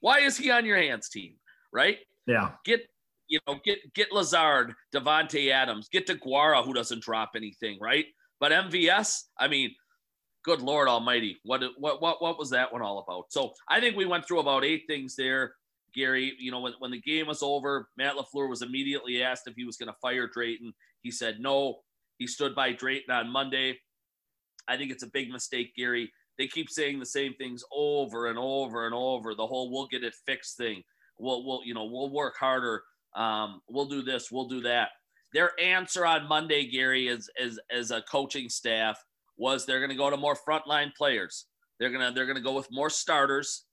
Why 0.00 0.20
is 0.20 0.36
he 0.36 0.50
on 0.50 0.64
your 0.64 0.78
hands 0.78 1.08
team? 1.08 1.34
Right? 1.72 1.98
Yeah. 2.26 2.52
Get 2.64 2.88
you 3.28 3.40
know, 3.46 3.58
get 3.64 3.78
get 3.94 4.12
Lazard, 4.12 4.74
Davante 4.94 5.50
Adams, 5.50 5.88
get 5.88 6.06
DeGuara, 6.06 6.64
who 6.64 6.74
doesn't 6.74 7.02
drop 7.02 7.32
anything, 7.36 7.78
right? 7.80 8.04
But 8.40 8.52
MVS, 8.52 9.22
I 9.38 9.48
mean, 9.48 9.74
good 10.44 10.60
Lord 10.60 10.88
Almighty, 10.88 11.38
what 11.42 11.62
what 11.78 12.00
what 12.00 12.22
what 12.22 12.38
was 12.38 12.50
that 12.50 12.72
one 12.72 12.82
all 12.82 12.98
about? 12.98 13.32
So 13.32 13.52
I 13.68 13.80
think 13.80 13.96
we 13.96 14.06
went 14.06 14.26
through 14.26 14.40
about 14.40 14.64
eight 14.64 14.84
things 14.86 15.16
there, 15.16 15.54
Gary. 15.94 16.34
You 16.38 16.50
know, 16.50 16.60
when 16.60 16.74
when 16.78 16.90
the 16.90 17.00
game 17.00 17.26
was 17.26 17.42
over, 17.42 17.88
Matt 17.96 18.14
Lafleur 18.16 18.48
was 18.48 18.62
immediately 18.62 19.22
asked 19.22 19.48
if 19.48 19.54
he 19.56 19.64
was 19.64 19.76
going 19.76 19.88
to 19.88 19.98
fire 20.00 20.28
Drayton. 20.32 20.72
He 21.04 21.12
said 21.12 21.36
no. 21.38 21.82
He 22.18 22.26
stood 22.26 22.54
by 22.54 22.72
Drayton 22.72 23.14
on 23.14 23.30
Monday. 23.30 23.78
I 24.66 24.76
think 24.76 24.90
it's 24.90 25.04
a 25.04 25.10
big 25.12 25.30
mistake, 25.30 25.76
Gary. 25.76 26.10
They 26.38 26.48
keep 26.48 26.70
saying 26.70 26.98
the 26.98 27.06
same 27.06 27.34
things 27.34 27.62
over 27.72 28.26
and 28.26 28.38
over 28.38 28.86
and 28.86 28.94
over. 28.94 29.34
The 29.34 29.46
whole 29.46 29.70
"we'll 29.70 29.86
get 29.86 30.02
it 30.02 30.14
fixed" 30.26 30.56
thing. 30.56 30.82
We'll 31.18 31.46
we'll 31.46 31.60
you 31.64 31.74
know 31.74 31.84
we'll 31.84 32.10
work 32.10 32.34
harder. 32.40 32.82
Um, 33.14 33.60
we'll 33.68 33.86
do 33.86 34.02
this. 34.02 34.32
We'll 34.32 34.48
do 34.48 34.62
that. 34.62 34.88
Their 35.32 35.52
answer 35.60 36.06
on 36.06 36.26
Monday, 36.26 36.66
Gary, 36.66 37.06
is 37.06 37.30
as 37.40 37.60
as 37.70 37.90
a 37.90 38.02
coaching 38.02 38.48
staff 38.48 38.98
was 39.36 39.66
they're 39.66 39.80
going 39.80 39.90
to 39.90 39.96
go 39.96 40.10
to 40.10 40.16
more 40.16 40.36
frontline 40.36 40.94
players. 40.96 41.46
They're 41.78 41.90
to 41.90 42.12
they're 42.14 42.32
to 42.32 42.40
go 42.40 42.54
with 42.54 42.68
more 42.70 42.90
starters, 42.90 43.64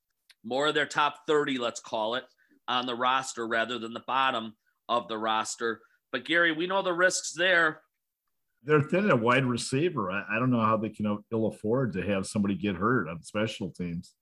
more 0.44 0.68
of 0.68 0.74
their 0.76 0.86
top 0.86 1.20
30, 1.28 1.58
let's 1.58 1.80
call 1.80 2.16
it, 2.16 2.24
on 2.68 2.86
the 2.86 2.96
roster 2.96 3.48
rather 3.48 3.80
than 3.80 3.94
the 3.94 4.04
bottom 4.08 4.56
of 4.90 5.08
the 5.08 5.18
roster. 5.18 5.82
But 6.12 6.26
Gary, 6.26 6.52
we 6.52 6.68
know 6.68 6.82
the 6.82 6.94
risks 6.94 7.34
there. 7.34 7.82
They're 8.64 8.82
thin 8.82 9.10
a 9.10 9.16
wide 9.16 9.46
receiver. 9.46 10.12
I, 10.12 10.24
I 10.32 10.40
don't 10.40 10.52
know 10.52 10.62
how 10.62 10.78
they 10.78 10.90
can 10.90 11.24
ill 11.32 11.48
afford 11.48 11.94
to 11.94 12.02
have 12.04 12.28
somebody 12.28 12.56
get 12.56 12.76
hurt 12.76 13.08
on 13.08 13.24
special 13.24 13.72
teams. 13.72 14.14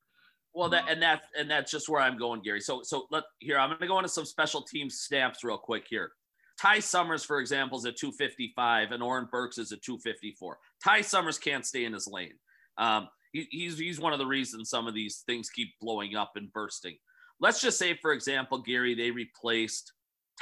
Well, 0.53 0.69
that 0.69 0.85
and 0.89 1.01
that's 1.01 1.25
and 1.37 1.49
that's 1.49 1.71
just 1.71 1.89
where 1.89 2.01
I'm 2.01 2.17
going, 2.17 2.41
Gary. 2.41 2.61
So 2.61 2.81
so 2.83 3.05
let 3.11 3.23
here 3.39 3.59
I'm 3.59 3.69
going 3.69 3.81
to 3.81 3.87
go 3.87 3.99
into 3.99 4.09
some 4.09 4.25
special 4.25 4.61
team 4.61 4.89
snaps 4.89 5.43
real 5.43 5.57
quick 5.57 5.85
here. 5.89 6.11
Ty 6.59 6.79
Summers, 6.79 7.23
for 7.23 7.39
example, 7.39 7.77
is 7.77 7.85
at 7.85 7.95
255, 7.95 8.91
and 8.91 9.01
Oren 9.01 9.29
Burks 9.31 9.57
is 9.57 9.71
at 9.71 9.81
254. 9.81 10.57
Ty 10.83 11.01
Summers 11.01 11.37
can't 11.37 11.65
stay 11.65 11.85
in 11.85 11.93
his 11.93 12.07
lane. 12.07 12.33
Um, 12.77 13.07
he, 13.31 13.47
he's 13.51 13.77
he's 13.77 13.99
one 13.99 14.13
of 14.13 14.19
the 14.19 14.25
reasons 14.25 14.69
some 14.69 14.87
of 14.87 14.93
these 14.93 15.23
things 15.25 15.49
keep 15.49 15.69
blowing 15.79 16.15
up 16.15 16.31
and 16.35 16.51
bursting. 16.51 16.97
Let's 17.39 17.61
just 17.61 17.79
say, 17.79 17.93
for 17.93 18.11
example, 18.11 18.57
Gary, 18.57 18.95
they 18.95 19.11
replaced 19.11 19.93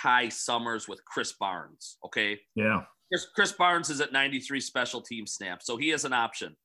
Ty 0.02 0.30
Summers 0.30 0.88
with 0.88 1.02
Krys 1.06 1.34
Barnes. 1.40 1.98
Okay. 2.06 2.40
Yeah. 2.56 2.84
Krys, 3.14 3.26
Krys 3.38 3.58
Barnes 3.58 3.90
is 3.90 4.02
at 4.02 4.12
93 4.12 4.60
special 4.60 5.02
team 5.02 5.26
snaps, 5.26 5.66
so 5.66 5.78
he 5.78 5.90
has 5.90 6.06
an 6.06 6.14
option. 6.14 6.56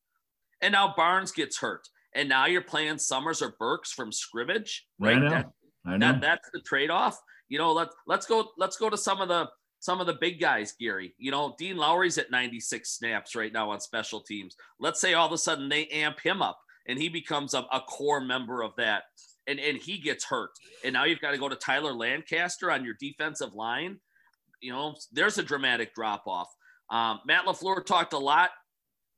And 0.61 0.73
now 0.73 0.95
Barnes 0.97 1.33
gets 1.33 1.59
hurt, 1.59 1.89
and 2.15 2.29
now 2.29 2.47
you're 2.47 2.63
playing 2.63 2.99
Summers 2.99 3.43
or 3.43 3.55
Burks 3.59 3.93
from 3.93 4.13
scrimmage, 4.13 4.87
right? 4.99 5.17
I 5.17 5.21
know. 5.21 5.31
That, 5.31 5.51
I 5.87 5.97
know. 5.97 6.13
that, 6.13 6.21
that's 6.21 6.51
the 6.53 6.61
trade-off. 6.61 7.19
You 7.49 7.59
know, 7.59 7.73
let's 7.73 7.95
let's 8.07 8.27
go 8.27 8.49
let's 8.57 8.77
go 8.77 8.89
to 8.89 8.97
some 8.97 9.21
of 9.21 9.29
the 9.29 9.49
some 9.81 10.01
of 10.01 10.07
the 10.07 10.15
big 10.21 10.41
guys, 10.41 10.73
Gary. 10.79 11.15
You 11.19 11.33
know, 11.33 11.55
Dean 11.59 11.77
Lowry's 11.77 12.17
at 12.17 12.31
96 12.31 12.89
snaps 12.89 13.35
right 13.35 13.53
now 13.53 13.71
on 13.71 13.81
special 13.81 14.21
teams. 14.21 14.57
Let's 14.79 15.01
say 15.01 15.15
all 15.15 15.27
of 15.27 15.33
a 15.33 15.39
sudden 15.39 15.69
they 15.69 15.87
amp 15.89 16.21
him 16.21 16.41
up 16.41 16.59
and 16.87 16.99
he 16.99 17.09
becomes 17.09 17.53
a, 17.55 17.67
a 17.73 17.81
core 17.81 18.21
member 18.21 18.63
of 18.63 18.73
that 18.77 19.03
and, 19.47 19.59
and 19.59 19.79
he 19.79 19.99
gets 19.99 20.25
hurt. 20.25 20.51
And 20.85 20.93
now 20.93 21.05
you've 21.05 21.21
got 21.21 21.33
to 21.33 21.39
go 21.39 21.49
to 21.49 21.57
Tyler 21.57 21.93
Lancaster 21.93 22.71
on 22.71 22.85
your 22.85 22.95
defensive 23.01 23.55
line. 23.55 23.99
You 24.61 24.73
know, 24.73 24.95
there's 25.13 25.39
a 25.39 25.43
dramatic 25.43 25.95
drop 25.95 26.25
off. 26.27 26.49
Um, 26.91 27.21
Matt 27.27 27.47
LaFleur 27.47 27.85
talked 27.85 28.13
a 28.13 28.19
lot 28.19 28.51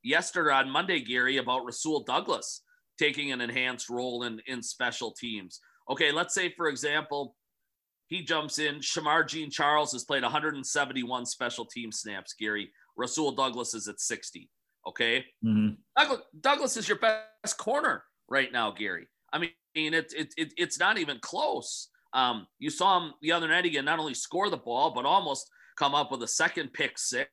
yesterday 0.03 0.53
on 0.55 0.71
Monday, 0.71 1.01
Gary, 1.01 1.39
about 1.39 1.65
Rasul 1.65 2.05
Douglas 2.05 2.63
taking 2.99 3.33
an 3.33 3.41
enhanced 3.41 3.91
role 3.91 4.23
in, 4.23 4.41
in 4.47 4.63
special 4.63 5.11
teams. 5.11 5.61
Okay, 5.91 6.13
let's 6.13 6.35
say, 6.35 6.53
for 6.57 6.69
example, 6.69 7.37
he 8.07 8.23
jumps 8.23 8.59
in. 8.59 8.77
Shemar 8.77 9.27
Jean 9.27 9.51
Charles 9.51 9.93
has 9.93 10.05
played 10.05 10.23
171 10.23 11.27
special 11.27 11.65
team 11.65 11.91
snaps, 11.91 12.35
Gary. 12.39 12.71
Rasul 12.97 13.33
Douglas 13.33 13.75
is 13.75 13.89
at 13.89 14.01
60. 14.01 14.49
Okay. 14.87 15.25
Mhm. 15.45 15.79
Douglas, 15.97 16.21
Douglas 16.41 16.77
is 16.77 16.89
your 16.89 16.99
best 16.99 17.59
corner 17.59 18.05
right 18.29 18.53
now, 18.53 18.71
Gary. 18.71 19.09
I 19.33 19.39
mean, 19.39 19.51
it, 19.75 20.13
it, 20.17 20.35
it, 20.37 20.53
it's 20.57 20.79
not 20.79 20.99
even 20.99 21.19
close. 21.21 21.89
Um, 22.13 22.47
you 22.59 22.71
saw 22.71 23.01
him 23.01 23.15
the 23.23 23.33
other 23.33 23.49
night 23.49 23.65
again, 23.65 23.85
not 23.85 23.99
only 23.99 24.15
score 24.15 24.49
the 24.49 24.57
ball, 24.57 24.93
but 24.95 25.05
almost 25.05 25.51
come 25.77 25.95
up 25.95 26.13
with 26.13 26.23
a 26.23 26.29
second 26.29 26.73
pick 26.73 26.99
six 26.99 27.29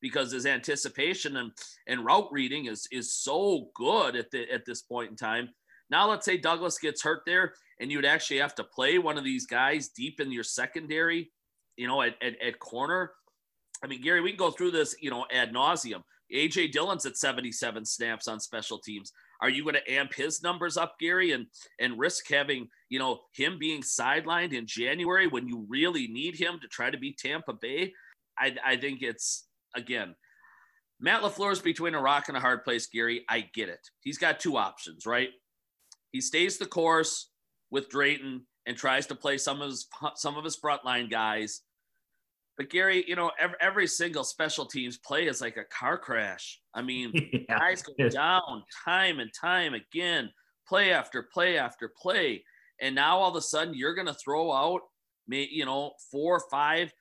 because 0.00 0.32
his 0.32 0.46
anticipation 0.46 1.36
and, 1.36 1.52
and 1.86 2.04
route 2.04 2.28
reading 2.32 2.66
is, 2.66 2.88
is 2.90 3.14
so 3.14 3.68
good 3.74 4.16
at, 4.16 4.30
the, 4.30 4.50
at 4.50 4.64
this 4.64 4.82
point 4.82 5.10
in 5.10 5.16
time. 5.16 5.48
Now, 5.90 6.08
let's 6.08 6.24
say 6.24 6.36
Douglas 6.36 6.78
gets 6.78 7.02
hurt 7.02 7.22
there 7.26 7.54
and 7.80 7.92
you'd 7.92 8.04
actually 8.04 8.38
have 8.38 8.54
to 8.56 8.64
play 8.64 8.98
one 8.98 9.18
of 9.18 9.24
these 9.24 9.46
guys 9.46 9.88
deep 9.88 10.20
in 10.20 10.32
your 10.32 10.44
secondary, 10.44 11.30
you 11.76 11.86
know, 11.86 12.02
at, 12.02 12.14
at, 12.22 12.40
at 12.42 12.58
corner. 12.58 13.12
I 13.84 13.86
mean, 13.86 14.00
Gary, 14.00 14.20
we 14.20 14.30
can 14.30 14.38
go 14.38 14.50
through 14.50 14.70
this, 14.72 14.96
you 15.00 15.10
know, 15.10 15.26
ad 15.30 15.52
nauseum. 15.52 16.02
AJ 16.32 16.72
Dillon's 16.72 17.04
at 17.04 17.16
77 17.16 17.84
snaps 17.84 18.26
on 18.26 18.40
special 18.40 18.78
teams. 18.78 19.12
Are 19.42 19.50
you 19.50 19.64
going 19.64 19.74
to 19.74 19.92
amp 19.92 20.14
his 20.14 20.42
numbers 20.42 20.76
up, 20.76 20.94
Gary, 21.00 21.32
and 21.32 21.46
and 21.80 21.98
risk 21.98 22.30
having 22.30 22.68
you 22.88 22.98
know 22.98 23.20
him 23.34 23.58
being 23.58 23.82
sidelined 23.82 24.52
in 24.52 24.66
January 24.66 25.26
when 25.26 25.48
you 25.48 25.66
really 25.68 26.06
need 26.06 26.36
him 26.36 26.58
to 26.62 26.68
try 26.68 26.90
to 26.90 26.96
beat 26.96 27.18
Tampa 27.18 27.52
Bay? 27.52 27.92
I, 28.38 28.54
I 28.64 28.76
think 28.76 29.02
it's 29.02 29.48
again, 29.74 30.14
Matt 31.00 31.22
Lafleur's 31.22 31.60
between 31.60 31.94
a 31.94 32.00
rock 32.00 32.28
and 32.28 32.36
a 32.36 32.40
hard 32.40 32.62
place, 32.64 32.86
Gary. 32.86 33.24
I 33.28 33.48
get 33.52 33.68
it. 33.68 33.80
He's 34.00 34.18
got 34.18 34.40
two 34.40 34.56
options, 34.56 35.06
right? 35.06 35.30
He 36.12 36.20
stays 36.20 36.58
the 36.58 36.66
course 36.66 37.30
with 37.70 37.88
Drayton 37.88 38.46
and 38.66 38.76
tries 38.76 39.06
to 39.08 39.16
play 39.16 39.38
some 39.38 39.60
of 39.60 39.70
his 39.70 39.88
some 40.14 40.36
of 40.36 40.44
his 40.44 40.56
frontline 40.56 41.10
guys. 41.10 41.62
But 42.58 42.68
Gary, 42.70 43.04
you 43.08 43.16
know, 43.16 43.30
every, 43.38 43.56
every 43.60 43.86
single 43.86 44.24
special 44.24 44.66
teams 44.66 44.98
play 44.98 45.26
is 45.26 45.40
like 45.40 45.56
a 45.56 45.64
car 45.64 45.96
crash. 45.96 46.60
I 46.74 46.82
mean, 46.82 47.12
Yeah. 47.48 47.58
guys 47.58 47.82
go 47.82 48.08
down 48.08 48.62
time 48.84 49.20
and 49.20 49.30
time 49.32 49.74
again, 49.74 50.30
play 50.68 50.92
after 50.92 51.22
play 51.32 51.56
after 51.58 51.92
play. 52.00 52.44
And 52.80 52.94
now 52.94 53.18
all 53.18 53.30
of 53.30 53.36
a 53.36 53.40
sudden 53.40 53.74
you're 53.74 53.94
going 53.94 54.06
to 54.06 54.14
throw 54.14 54.52
out, 54.52 54.80
may, 55.26 55.48
you 55.50 55.64
know, 55.64 55.92
four 56.10 56.36
or 56.36 56.42
five, 56.50 56.92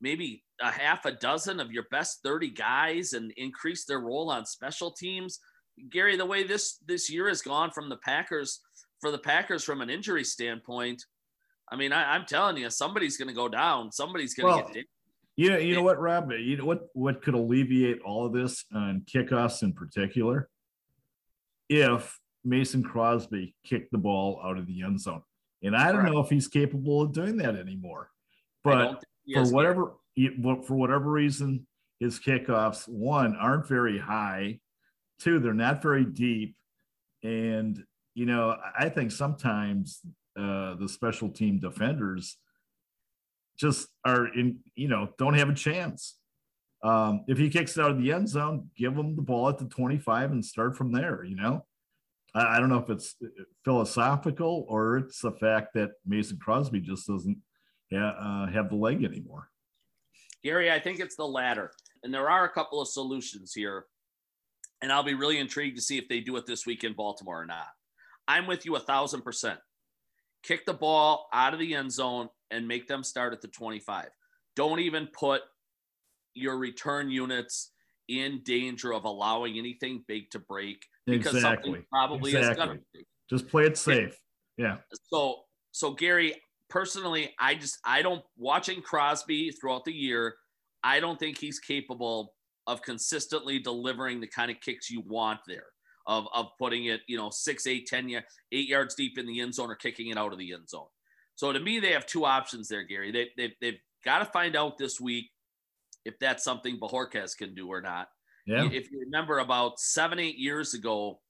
maybe 0.00 0.42
a 0.60 0.70
half 0.70 1.04
a 1.04 1.12
dozen 1.12 1.60
of 1.60 1.72
your 1.72 1.84
best 1.90 2.20
30 2.22 2.50
guys 2.50 3.12
and 3.12 3.32
increase 3.36 3.84
their 3.84 4.00
role 4.00 4.30
on 4.30 4.46
special 4.46 4.90
teams. 4.90 5.38
Gary, 5.90 6.16
the 6.16 6.24
way 6.24 6.44
this 6.44 6.78
this 6.86 7.10
year 7.10 7.26
has 7.28 7.42
gone 7.42 7.70
from 7.72 7.88
the 7.88 7.96
Packers 7.98 8.60
for 9.00 9.10
the 9.10 9.18
Packers 9.18 9.64
from 9.64 9.80
an 9.80 9.90
injury 9.90 10.22
standpoint, 10.24 11.04
I 11.70 11.76
mean, 11.76 11.92
I, 11.92 12.14
I'm 12.14 12.24
telling 12.26 12.56
you, 12.56 12.70
somebody's 12.70 13.16
going 13.16 13.28
to 13.28 13.34
go 13.34 13.48
down. 13.48 13.90
Somebody's 13.90 14.34
going 14.34 14.54
to 14.56 14.62
Well, 14.62 14.72
get. 14.72 14.84
You 15.36 15.50
know, 15.50 15.58
you 15.58 15.74
know 15.74 15.82
what, 15.82 15.98
Rob? 16.00 16.30
You 16.30 16.56
know 16.58 16.64
what 16.64 16.88
what 16.92 17.22
could 17.22 17.34
alleviate 17.34 18.00
all 18.02 18.24
of 18.26 18.32
this 18.32 18.64
on 18.72 19.02
kickoffs 19.12 19.62
in 19.62 19.72
particular? 19.72 20.48
If 21.68 22.18
Mason 22.44 22.82
Crosby 22.82 23.54
kicked 23.66 23.90
the 23.90 23.98
ball 23.98 24.40
out 24.44 24.58
of 24.58 24.66
the 24.66 24.82
end 24.82 25.00
zone. 25.00 25.22
And 25.62 25.74
I 25.74 25.86
don't 25.86 26.02
Correct. 26.02 26.12
know 26.14 26.20
if 26.20 26.28
he's 26.28 26.46
capable 26.46 27.00
of 27.02 27.12
doing 27.12 27.38
that 27.38 27.56
anymore. 27.56 28.10
But 28.62 29.02
for 29.32 29.44
whatever 29.50 29.94
for 30.66 30.74
whatever 30.76 31.10
reason, 31.10 31.66
his 32.00 32.20
kickoffs 32.20 32.86
one 32.88 33.34
aren't 33.36 33.66
very 33.66 33.98
high, 33.98 34.60
two 35.18 35.40
they're 35.40 35.54
not 35.54 35.82
very 35.82 36.04
deep, 36.04 36.54
and 37.22 37.82
you 38.14 38.26
know 38.26 38.50
I- 38.50 38.84
I 38.84 38.88
think 38.88 39.10
sometimes 39.10 40.00
uh, 40.38 40.74
the 40.74 40.88
special 40.88 41.28
team 41.30 41.58
defenders 41.58 42.36
just 43.56 43.88
are 44.04 44.26
in 44.26 44.58
you 44.74 44.88
know 44.88 45.10
don't 45.18 45.34
have 45.34 45.48
a 45.48 45.54
chance. 45.54 46.16
Um, 46.82 47.24
if 47.28 47.38
he 47.38 47.48
kicks 47.48 47.76
it 47.76 47.82
out 47.82 47.92
of 47.92 47.98
the 47.98 48.12
end 48.12 48.28
zone, 48.28 48.68
give 48.76 48.94
him 48.94 49.16
the 49.16 49.22
ball 49.22 49.48
at 49.48 49.56
the 49.56 49.64
25 49.64 50.32
and 50.32 50.44
start 50.44 50.76
from 50.76 50.92
there. 50.92 51.24
You 51.24 51.36
know, 51.36 51.64
I, 52.34 52.56
I 52.56 52.60
don't 52.60 52.68
know 52.68 52.78
if 52.78 52.90
it's 52.90 53.16
philosophical 53.64 54.66
or 54.68 54.98
it's 54.98 55.20
the 55.20 55.32
fact 55.32 55.72
that 55.74 55.92
Mason 56.04 56.38
Crosby 56.38 56.80
just 56.80 57.06
doesn't 57.06 57.38
ha- 57.90 58.16
uh, 58.46 58.52
have 58.52 58.68
the 58.68 58.76
leg 58.76 59.02
anymore. 59.02 59.48
Gary, 60.42 60.70
I 60.70 60.78
think 60.78 61.00
it's 61.00 61.16
the 61.16 61.26
latter. 61.26 61.72
And 62.02 62.12
there 62.12 62.28
are 62.28 62.44
a 62.44 62.50
couple 62.50 62.82
of 62.82 62.88
solutions 62.88 63.54
here. 63.54 63.86
And 64.82 64.92
I'll 64.92 65.02
be 65.02 65.14
really 65.14 65.38
intrigued 65.38 65.76
to 65.76 65.82
see 65.82 65.96
if 65.96 66.06
they 66.08 66.20
do 66.20 66.36
it 66.36 66.44
this 66.44 66.66
week 66.66 66.84
in 66.84 66.92
Baltimore 66.92 67.40
or 67.40 67.46
not. 67.46 67.68
I'm 68.28 68.46
with 68.46 68.66
you 68.66 68.76
a 68.76 68.80
thousand 68.80 69.22
percent. 69.22 69.58
Kick 70.44 70.66
the 70.66 70.74
ball 70.74 71.28
out 71.32 71.54
of 71.54 71.60
the 71.60 71.74
end 71.74 71.90
zone 71.90 72.28
and 72.50 72.68
make 72.68 72.86
them 72.86 73.02
start 73.02 73.32
at 73.32 73.40
the 73.40 73.48
25. 73.48 74.08
Don't 74.56 74.80
even 74.80 75.08
put 75.08 75.42
your 76.34 76.58
return 76.58 77.10
units 77.10 77.72
in 78.08 78.42
danger 78.44 78.92
of 78.92 79.04
allowing 79.04 79.56
anything 79.58 80.04
big 80.06 80.30
to 80.30 80.38
break 80.38 80.84
because 81.06 81.40
something 81.40 81.74
Exactly. 81.74 81.86
probably 81.90 82.30
is 82.32 82.36
Exactly. 82.36 82.66
going 82.66 82.78
to 82.78 82.84
break. 82.92 83.06
Just 83.30 83.48
play 83.48 83.64
it 83.64 83.78
safe. 83.78 84.18
Yeah. 84.58 84.76
So, 85.10 85.44
so 85.72 85.92
Gary, 85.92 86.34
personally, 86.68 87.34
I 87.38 87.54
just 87.54 87.78
I 87.84 88.02
don't 88.02 88.22
watching 88.36 88.82
Crosby 88.82 89.50
throughout 89.52 89.84
the 89.84 89.92
year. 89.94 90.34
I 90.82 91.00
don't 91.00 91.18
think 91.18 91.38
he's 91.38 91.58
capable 91.58 92.34
of 92.66 92.82
consistently 92.82 93.58
delivering 93.58 94.20
the 94.20 94.26
kind 94.26 94.50
of 94.50 94.60
kicks 94.60 94.90
you 94.90 95.02
want 95.06 95.40
there. 95.46 95.66
Of, 96.06 96.26
of 96.34 96.48
putting 96.58 96.84
it, 96.84 97.00
you 97.06 97.16
know, 97.16 97.30
six, 97.30 97.66
eight, 97.66 97.86
ten, 97.86 98.08
ya- 98.10 98.20
eight 98.52 98.68
yards 98.68 98.94
deep 98.94 99.16
in 99.16 99.26
the 99.26 99.40
end 99.40 99.54
zone 99.54 99.70
or 99.70 99.74
kicking 99.74 100.08
it 100.08 100.18
out 100.18 100.32
of 100.34 100.38
the 100.38 100.52
end 100.52 100.68
zone. 100.68 100.88
So 101.34 101.50
to 101.50 101.58
me, 101.58 101.80
they 101.80 101.92
have 101.92 102.04
two 102.04 102.26
options 102.26 102.68
there, 102.68 102.82
Gary. 102.84 103.10
They, 103.10 103.30
they, 103.38 103.54
they've 103.62 103.78
got 104.04 104.18
to 104.18 104.26
find 104.26 104.54
out 104.54 104.76
this 104.76 105.00
week 105.00 105.30
if 106.04 106.18
that's 106.18 106.44
something 106.44 106.78
Bojorquez 106.78 107.36
can 107.38 107.54
do 107.54 107.68
or 107.68 107.80
not. 107.80 108.08
Yeah. 108.46 108.68
If 108.70 108.90
you 108.92 109.00
remember 109.00 109.38
about 109.38 109.80
seven, 109.80 110.18
eight 110.18 110.36
years 110.36 110.74
ago, 110.74 111.20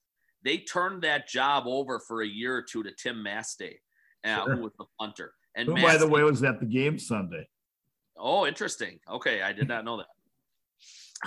they 0.42 0.58
turned 0.58 1.02
that 1.02 1.28
job 1.28 1.64
over 1.68 2.00
for 2.00 2.22
a 2.22 2.26
year 2.26 2.56
or 2.56 2.62
two 2.62 2.82
to 2.82 2.90
Tim 2.92 3.22
Masthay, 3.24 3.76
uh, 4.24 4.44
Sure. 4.44 4.56
who 4.56 4.62
was 4.64 4.72
the 4.76 4.86
punter. 4.98 5.32
And 5.54 5.68
Who, 5.68 5.80
by 5.80 5.96
the 5.96 6.08
way, 6.08 6.24
was 6.24 6.42
at 6.42 6.58
the 6.58 6.66
game 6.66 6.98
Sunday. 6.98 7.46
oh, 8.18 8.44
interesting. 8.44 8.98
Okay, 9.08 9.40
I 9.40 9.52
did 9.52 9.68
not 9.68 9.84
know 9.84 9.98
that. 9.98 10.06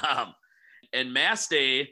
Um, 0.18 0.36
and 0.94 1.16
Masthay 1.16 1.88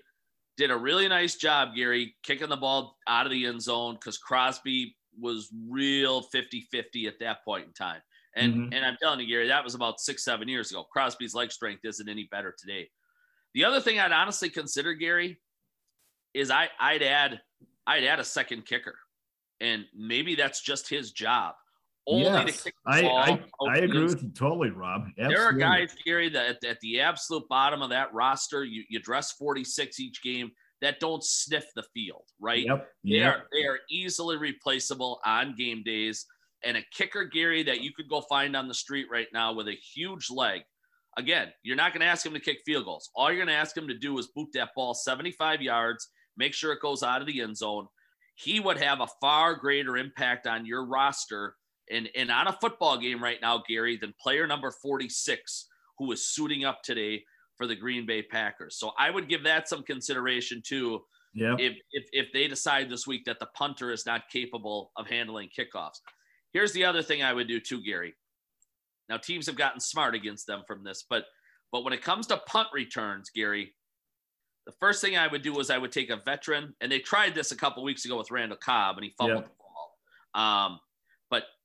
did 0.57 0.71
a 0.71 0.77
really 0.77 1.07
nice 1.07 1.35
job, 1.35 1.75
Gary, 1.75 2.15
kicking 2.23 2.49
the 2.49 2.55
ball 2.57 2.97
out 3.07 3.25
of 3.25 3.31
the 3.31 3.45
end 3.45 3.61
zone 3.61 3.95
because 3.95 4.17
Crosby 4.17 4.95
was 5.19 5.49
real 5.67 6.23
50-50 6.23 7.07
at 7.07 7.19
that 7.19 7.43
point 7.43 7.67
in 7.67 7.73
time. 7.73 8.01
And 8.35 8.53
Mhm. 8.53 8.75
and 8.75 8.85
I'm 8.85 8.97
telling 9.01 9.21
you, 9.21 9.27
Gary, 9.27 9.47
that 9.47 9.63
was 9.63 9.75
about 9.75 9.99
six, 10.01 10.23
seven 10.23 10.47
years 10.49 10.69
ago. 10.71 10.83
Crosby's 10.83 11.33
leg 11.33 11.51
strength 11.51 11.85
isn't 11.85 12.09
any 12.09 12.25
better 12.25 12.53
today. 12.57 12.91
The 13.53 13.63
other 13.63 13.79
thing 13.79 13.97
I'd 13.99 14.11
honestly 14.11 14.49
consider, 14.49 14.93
Gary, 14.93 15.41
is 16.33 16.51
I 16.51 16.69
I'd 16.79 17.01
add 17.03 17.41
I'd 17.87 18.03
add 18.03 18.19
a 18.19 18.25
second 18.25 18.65
kicker, 18.65 18.99
and 19.61 19.87
maybe 19.93 20.35
that's 20.35 20.61
just 20.61 20.89
his 20.89 21.11
job. 21.13 21.55
Only 22.07 22.25
to 22.25 22.29
Yes. 22.47 22.63
kick 22.63 22.75
the 22.85 22.91
I, 22.91 23.01
ball 23.01 23.17
I, 23.17 23.39
I 23.71 23.77
agree 23.77 24.03
with 24.03 24.21
you 24.21 24.29
totally, 24.29 24.69
Rob. 24.69 25.07
there 25.17 25.43
are 25.43 25.53
guys, 25.53 25.95
Gary, 26.05 26.29
that 26.29 26.45
at, 26.57 26.63
at 26.63 26.79
the 26.81 27.01
absolute 27.01 27.47
bottom 27.49 27.81
of 27.81 27.89
that 27.89 28.13
roster, 28.13 28.63
you, 28.63 28.83
you 28.89 28.99
dress 28.99 29.31
46 29.33 29.99
each 29.99 30.21
game 30.21 30.51
that 30.81 30.99
don't 30.99 31.23
sniff 31.23 31.65
the 31.75 31.83
field, 31.93 32.25
right? 32.39 32.63
Yep. 32.65 32.87
They 33.03 33.09
Yep. 33.11 33.33
are 33.35 33.43
they 33.51 33.63
are 33.65 33.79
easily 33.89 34.37
replaceable 34.37 35.19
on 35.25 35.55
game 35.55 35.81
days. 35.83 36.25
And 36.63 36.77
a 36.77 36.83
kicker, 36.91 37.25
Gary, 37.25 37.63
that 37.63 37.81
you 37.81 37.91
could 37.93 38.09
go 38.09 38.21
find 38.21 38.55
on 38.55 38.67
the 38.67 38.73
street 38.73 39.07
right 39.11 39.27
now 39.33 39.53
with 39.53 39.67
a 39.67 39.75
huge 39.75 40.29
leg. 40.29 40.61
Again, 41.17 41.53
you're 41.63 41.75
not 41.75 41.93
going 41.93 42.01
to 42.01 42.07
ask 42.07 42.25
him 42.25 42.33
to 42.33 42.39
kick 42.39 42.59
field 42.65 42.85
goals. 42.85 43.09
All 43.15 43.29
you're 43.29 43.37
going 43.37 43.47
to 43.47 43.53
ask 43.53 43.75
him 43.77 43.87
to 43.87 43.97
do 43.97 44.17
is 44.19 44.27
boot 44.35 44.49
that 44.53 44.69
ball 44.75 44.93
75 44.93 45.61
yards, 45.61 46.09
make 46.37 46.53
sure 46.53 46.73
it 46.73 46.81
goes 46.81 47.03
out 47.03 47.21
of 47.21 47.27
the 47.27 47.41
end 47.41 47.55
zone. 47.55 47.87
He 48.35 48.59
would 48.59 48.77
have 48.77 48.99
a 48.99 49.07
far 49.21 49.55
greater 49.55 49.95
impact 49.95 50.45
on 50.45 50.65
your 50.65 50.85
roster 50.85 51.55
and, 51.91 52.09
and 52.15 52.31
on 52.31 52.47
a 52.47 52.53
football 52.53 52.97
game 52.97 53.21
right 53.21 53.39
now, 53.41 53.63
Gary, 53.67 53.97
than 53.97 54.13
player 54.19 54.47
number 54.47 54.71
46 54.71 55.67
who 55.97 56.11
is 56.11 56.27
suiting 56.27 56.65
up 56.65 56.81
today 56.83 57.23
for 57.57 57.67
the 57.67 57.75
Green 57.75 58.05
Bay 58.05 58.21
Packers. 58.21 58.77
So 58.77 58.91
I 58.99 59.09
would 59.09 59.29
give 59.29 59.43
that 59.43 59.69
some 59.69 59.83
consideration 59.83 60.61
too. 60.65 61.01
Yeah. 61.33 61.55
If, 61.59 61.73
if 61.91 62.05
if 62.11 62.27
they 62.33 62.47
decide 62.47 62.89
this 62.89 63.05
week 63.05 63.25
that 63.25 63.39
the 63.39 63.47
punter 63.47 63.91
is 63.91 64.05
not 64.05 64.29
capable 64.31 64.91
of 64.95 65.07
handling 65.07 65.49
kickoffs. 65.57 65.99
Here's 66.53 66.71
the 66.71 66.85
other 66.85 67.01
thing 67.01 67.23
I 67.23 67.33
would 67.33 67.47
do 67.47 67.59
too, 67.59 67.83
Gary. 67.83 68.13
Now 69.09 69.17
teams 69.17 69.45
have 69.47 69.57
gotten 69.57 69.79
smart 69.79 70.15
against 70.15 70.47
them 70.47 70.63
from 70.65 70.83
this, 70.83 71.05
but 71.09 71.25
but 71.71 71.83
when 71.83 71.93
it 71.93 72.01
comes 72.01 72.27
to 72.27 72.37
punt 72.37 72.69
returns, 72.73 73.29
Gary, 73.35 73.73
the 74.65 74.71
first 74.79 75.01
thing 75.01 75.17
I 75.17 75.27
would 75.27 75.41
do 75.41 75.53
was 75.53 75.69
I 75.69 75.77
would 75.77 75.91
take 75.91 76.09
a 76.09 76.21
veteran, 76.25 76.73
and 76.79 76.89
they 76.89 76.99
tried 76.99 77.35
this 77.35 77.51
a 77.51 77.57
couple 77.57 77.83
weeks 77.83 78.05
ago 78.05 78.17
with 78.17 78.31
Randall 78.31 78.57
Cobb, 78.57 78.97
and 78.97 79.03
he 79.03 79.13
fumbled 79.17 79.43
the 79.43 79.49
ball. 79.49 80.41
Um, 80.41 80.79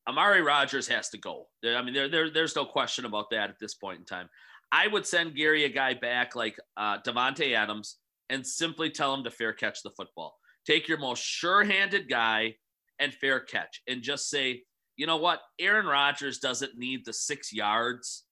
Amari 0.09 0.43
Rodgers 0.43 0.89
has 0.89 1.09
to 1.11 1.19
go. 1.19 1.47
I 1.65 1.83
mean, 1.83 1.95
there, 1.95 2.09
there, 2.09 2.31
there's 2.31 2.57
no 2.57 2.65
question 2.65 3.05
about 3.05 3.31
that 3.31 3.51
at 3.51 3.59
this 3.61 3.75
point 3.75 3.99
in 3.99 4.05
time. 4.05 4.29
I 4.73 4.87
would 4.87 5.07
send 5.07 5.35
Gary 5.35 5.65
a 5.65 5.69
guy 5.69 5.95
back 5.95 6.35
like 6.35 6.57
uh, 6.77 6.99
Davante 7.01 7.55
Adams 7.55 7.97
and 8.29 8.47
simply 8.47 8.91
tell 8.91 9.13
him 9.13 9.25
to 9.25 9.31
fair 9.31 9.53
catch 9.53 9.83
the 9.83 9.91
football. 9.91 10.37
Take 10.65 10.89
your 10.89 10.99
most 10.99 11.23
sure-handed 11.23 12.09
guy 12.09 12.55
and 12.99 13.13
fair 13.15 13.41
catch, 13.41 13.83
and 13.89 14.03
just 14.03 14.29
say, 14.29 14.63
you 14.97 15.07
know 15.07 15.17
what, 15.17 15.41
Aaron 15.59 15.87
Rodgers 15.87 16.39
doesn't 16.39 16.77
need 16.77 17.05
the 17.05 17.13
six 17.13 17.53
yards 17.53 18.25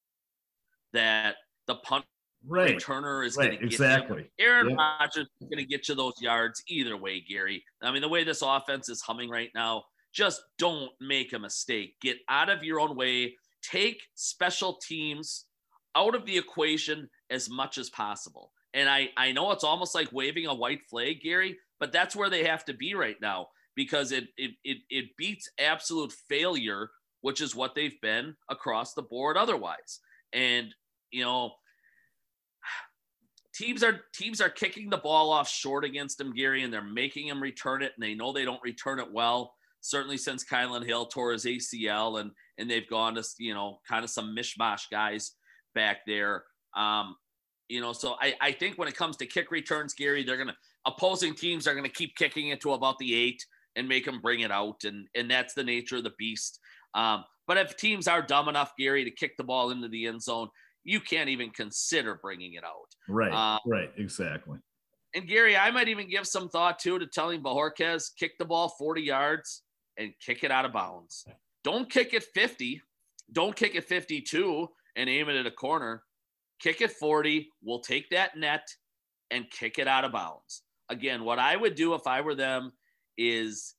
that 0.92 1.37
the 1.66 1.76
punt 1.76 2.04
right. 2.46 2.76
returner 2.76 3.26
is 3.26 3.37
right. 3.37 3.46
going 3.46 3.59
to 3.59 3.64
get 3.64 3.72
exactly. 3.72 4.31
You. 4.38 4.46
Aaron 4.46 4.70
yep. 4.70 4.78
Rodgers 4.78 5.26
is 5.40 5.48
going 5.48 5.59
to 5.59 5.64
get 5.64 5.88
you 5.88 5.94
those 5.94 6.14
yards 6.20 6.62
either 6.68 6.96
way, 6.96 7.24
Gary. 7.26 7.64
I 7.83 7.90
mean, 7.90 8.02
the 8.02 8.09
way 8.09 8.24
this 8.24 8.42
offense 8.42 8.88
is 8.88 9.00
humming 9.00 9.31
right 9.31 9.50
now, 9.54 9.85
just 10.18 10.42
don't 10.59 10.90
make 11.00 11.33
a 11.33 11.38
mistake. 11.38 11.94
Get 12.02 12.16
out 12.28 12.50
of 12.50 12.64
your 12.64 12.81
own 12.81 12.96
way. 12.96 13.37
Take 13.62 14.02
special 14.16 14.76
teams 14.85 15.44
out 15.94 16.16
of 16.16 16.26
the 16.26 16.37
equation 16.37 17.09
as 17.31 17.48
much 17.48 17.78
as 17.78 17.88
possible. 17.88 18.50
And 18.74 18.88
I, 18.88 19.11
I 19.16 19.31
know 19.31 19.52
it's 19.52 19.62
almost 19.62 19.94
like 19.94 20.12
waving 20.12 20.46
a 20.46 20.54
white 20.54 20.81
flag, 20.90 21.20
Gary, 21.22 21.57
but 21.78 21.92
that's 21.92 22.16
where 22.16 22.31
they 22.31 22.44
have 22.44 22.64
to 22.64 22.74
be 22.74 22.94
right 22.94 23.14
now 23.22 23.46
because 23.76 24.11
it 24.11 24.24
it 24.37 24.50
it, 24.64 24.78
it 24.90 25.16
beats 25.16 25.48
absolute 25.61 26.12
failure, 26.28 26.90
which 27.20 27.40
is 27.40 27.54
what 27.54 27.76
they've 27.76 28.00
been 28.02 28.35
across 28.50 28.94
the 28.94 29.02
board 29.02 29.37
otherwise. 29.37 30.00
And 30.33 30.74
you 31.12 31.22
know, 31.22 31.52
teams 33.54 33.85
are 33.85 34.00
teams 34.12 34.40
are 34.40 34.50
kicking 34.50 34.90
the 34.90 34.98
ball 34.98 35.31
off 35.31 35.48
short 35.48 35.85
against 35.85 36.18
them, 36.18 36.35
Gary, 36.35 36.64
and 36.64 36.72
they're 36.72 36.83
making 36.83 37.28
them 37.28 37.40
return 37.40 37.85
it, 37.85 37.92
and 37.96 38.02
they 38.02 38.14
know 38.14 38.33
they 38.33 38.44
don't 38.44 38.62
return 38.64 38.98
it 38.98 39.12
well. 39.12 39.54
Certainly 39.88 40.18
since 40.18 40.44
Kylin 40.44 40.85
Hill 40.85 41.07
tore 41.07 41.33
his 41.33 41.46
ACL, 41.46 42.20
and 42.20 42.31
and 42.59 42.70
they've 42.70 42.88
gone 42.88 43.14
to 43.14 43.24
you 43.38 43.55
know 43.55 43.79
kind 43.88 44.05
of 44.05 44.11
some 44.11 44.37
mishmash 44.37 44.83
guys 44.90 45.33
back 45.74 45.98
there. 46.07 46.44
Um, 46.77 47.16
you 47.68 47.81
know, 47.81 47.92
so 47.92 48.16
I, 48.20 48.35
I 48.40 48.53
think 48.53 48.77
when 48.77 48.88
it 48.88 48.96
comes 48.96 49.16
to 49.18 49.27
kick 49.27 49.51
returns, 49.51 49.94
Gary, 49.94 50.24
they're 50.24 50.37
gonna 50.37 50.57
opposing 50.87 51.35
teams 51.35 51.66
are 51.66 51.74
gonna 51.74 51.88
keep 51.88 52.16
kicking 52.16 52.48
it 52.48 52.61
to 52.61 52.72
about 52.72 52.98
the 52.98 53.14
eight 53.14 53.42
and 53.77 53.88
make 53.88 54.05
them 54.05 54.20
bring 54.20 54.40
it 54.40 54.51
out, 54.51 54.85
and 54.85 55.07
and 55.14 55.31
that's 55.31 55.55
the 55.55 55.64
nature 55.64 55.96
of 55.96 56.05
the 56.05 56.12
beast. 56.18 56.61
Um, 56.94 57.24
but 57.46 57.57
if 57.57 57.77
teams 57.79 58.09
are 58.09 58.20
dumb 58.20 58.48
enough, 58.48 58.72
Gary, 58.79 59.05
to 59.05 59.11
kick 59.11 59.38
the 59.38 59.44
ball 59.44 59.70
into 59.70 59.88
the 59.88 60.07
end 60.07 60.22
zone, 60.22 60.48
you 60.85 61.01
can't 61.01 61.31
even 61.31 61.48
consider 61.48 62.18
bringing 62.20 62.55
it 62.55 62.64
out. 62.64 62.94
Right. 63.09 63.33
Um, 63.33 63.61
right. 63.66 63.90
Exactly. 63.96 64.59
And 65.14 65.27
Gary, 65.27 65.57
I 65.57 65.70
might 65.70 65.88
even 65.88 66.11
give 66.11 66.27
some 66.27 66.51
thought 66.51 66.79
too 66.79 66.98
to 66.98 67.07
telling 67.07 67.42
Bojorquez 67.42 68.11
kick 68.18 68.33
the 68.38 68.44
ball 68.44 68.74
40 68.79 69.01
yards 69.01 69.62
and 69.98 70.12
kick 70.24 70.44
it 70.44 70.50
out 70.50 70.64
of 70.64 70.72
bounds. 70.72 71.26
Don't 71.64 71.90
kick 71.90 72.14
it 72.14 72.24
50. 72.34 72.80
Don't 73.32 73.54
kick 73.54 73.74
it 73.74 73.84
52 73.84 74.68
and 74.96 75.11
aim 75.11 75.28
it 75.28 75.37
at 75.37 75.46
a 75.46 75.50
corner. 75.50 76.02
Kick 76.61 76.80
it 76.80 76.92
40. 76.92 77.50
We'll 77.62 77.80
take 77.80 78.08
that 78.11 78.37
net 78.37 78.66
and 79.30 79.50
kick 79.50 79.78
it 79.78 79.87
out 79.87 80.04
of 80.04 80.12
bounds. 80.12 80.62
Again, 80.88 81.24
what 81.24 81.38
I 81.38 81.56
would 81.56 81.74
do 81.74 81.94
if 81.94 82.06
I 82.06 82.20
were 82.20 82.34
them 82.34 82.72
is 83.18 83.74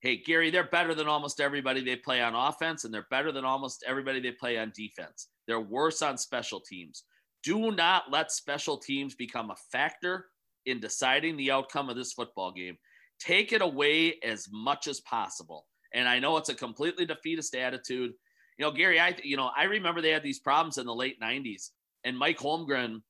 hey, 0.00 0.16
Gary, 0.16 0.50
they're 0.50 0.64
better 0.64 0.94
than 0.94 1.08
almost 1.08 1.40
everybody 1.40 1.82
they 1.82 1.96
play 1.96 2.22
on 2.22 2.34
offense, 2.34 2.84
and 2.84 2.94
they're 2.94 3.06
better 3.10 3.32
than 3.32 3.44
almost 3.44 3.84
everybody 3.86 4.20
they 4.20 4.30
play 4.30 4.56
on 4.56 4.72
defense. 4.74 5.28
They're 5.46 5.60
worse 5.60 6.02
on 6.02 6.16
special 6.16 6.60
teams. 6.60 7.04
Do 7.42 7.72
not 7.72 8.04
let 8.10 8.30
special 8.30 8.76
teams 8.76 9.14
become 9.14 9.50
a 9.50 9.56
factor 9.72 10.26
in 10.66 10.80
deciding 10.80 11.36
the 11.36 11.50
outcome 11.50 11.88
of 11.88 11.96
this 11.96 12.12
football 12.12 12.52
game. 12.52 12.76
Take 13.20 13.52
it 13.52 13.62
away 13.62 14.14
as 14.22 14.48
much 14.52 14.86
as 14.86 15.00
possible. 15.00 15.66
And 15.94 16.08
I 16.08 16.18
know 16.18 16.36
it's 16.36 16.48
a 16.48 16.54
completely 16.54 17.06
defeatist 17.06 17.54
attitude. 17.54 18.12
You 18.58 18.64
know, 18.64 18.70
Gary, 18.70 19.00
I 19.00 19.14
you 19.22 19.36
know, 19.36 19.50
I 19.56 19.64
remember 19.64 20.00
they 20.00 20.10
had 20.10 20.22
these 20.22 20.40
problems 20.40 20.78
in 20.78 20.86
the 20.86 20.94
late 20.94 21.20
90s. 21.20 21.70
And 22.04 22.16
Mike 22.16 22.38
Holmgren, 22.38 23.02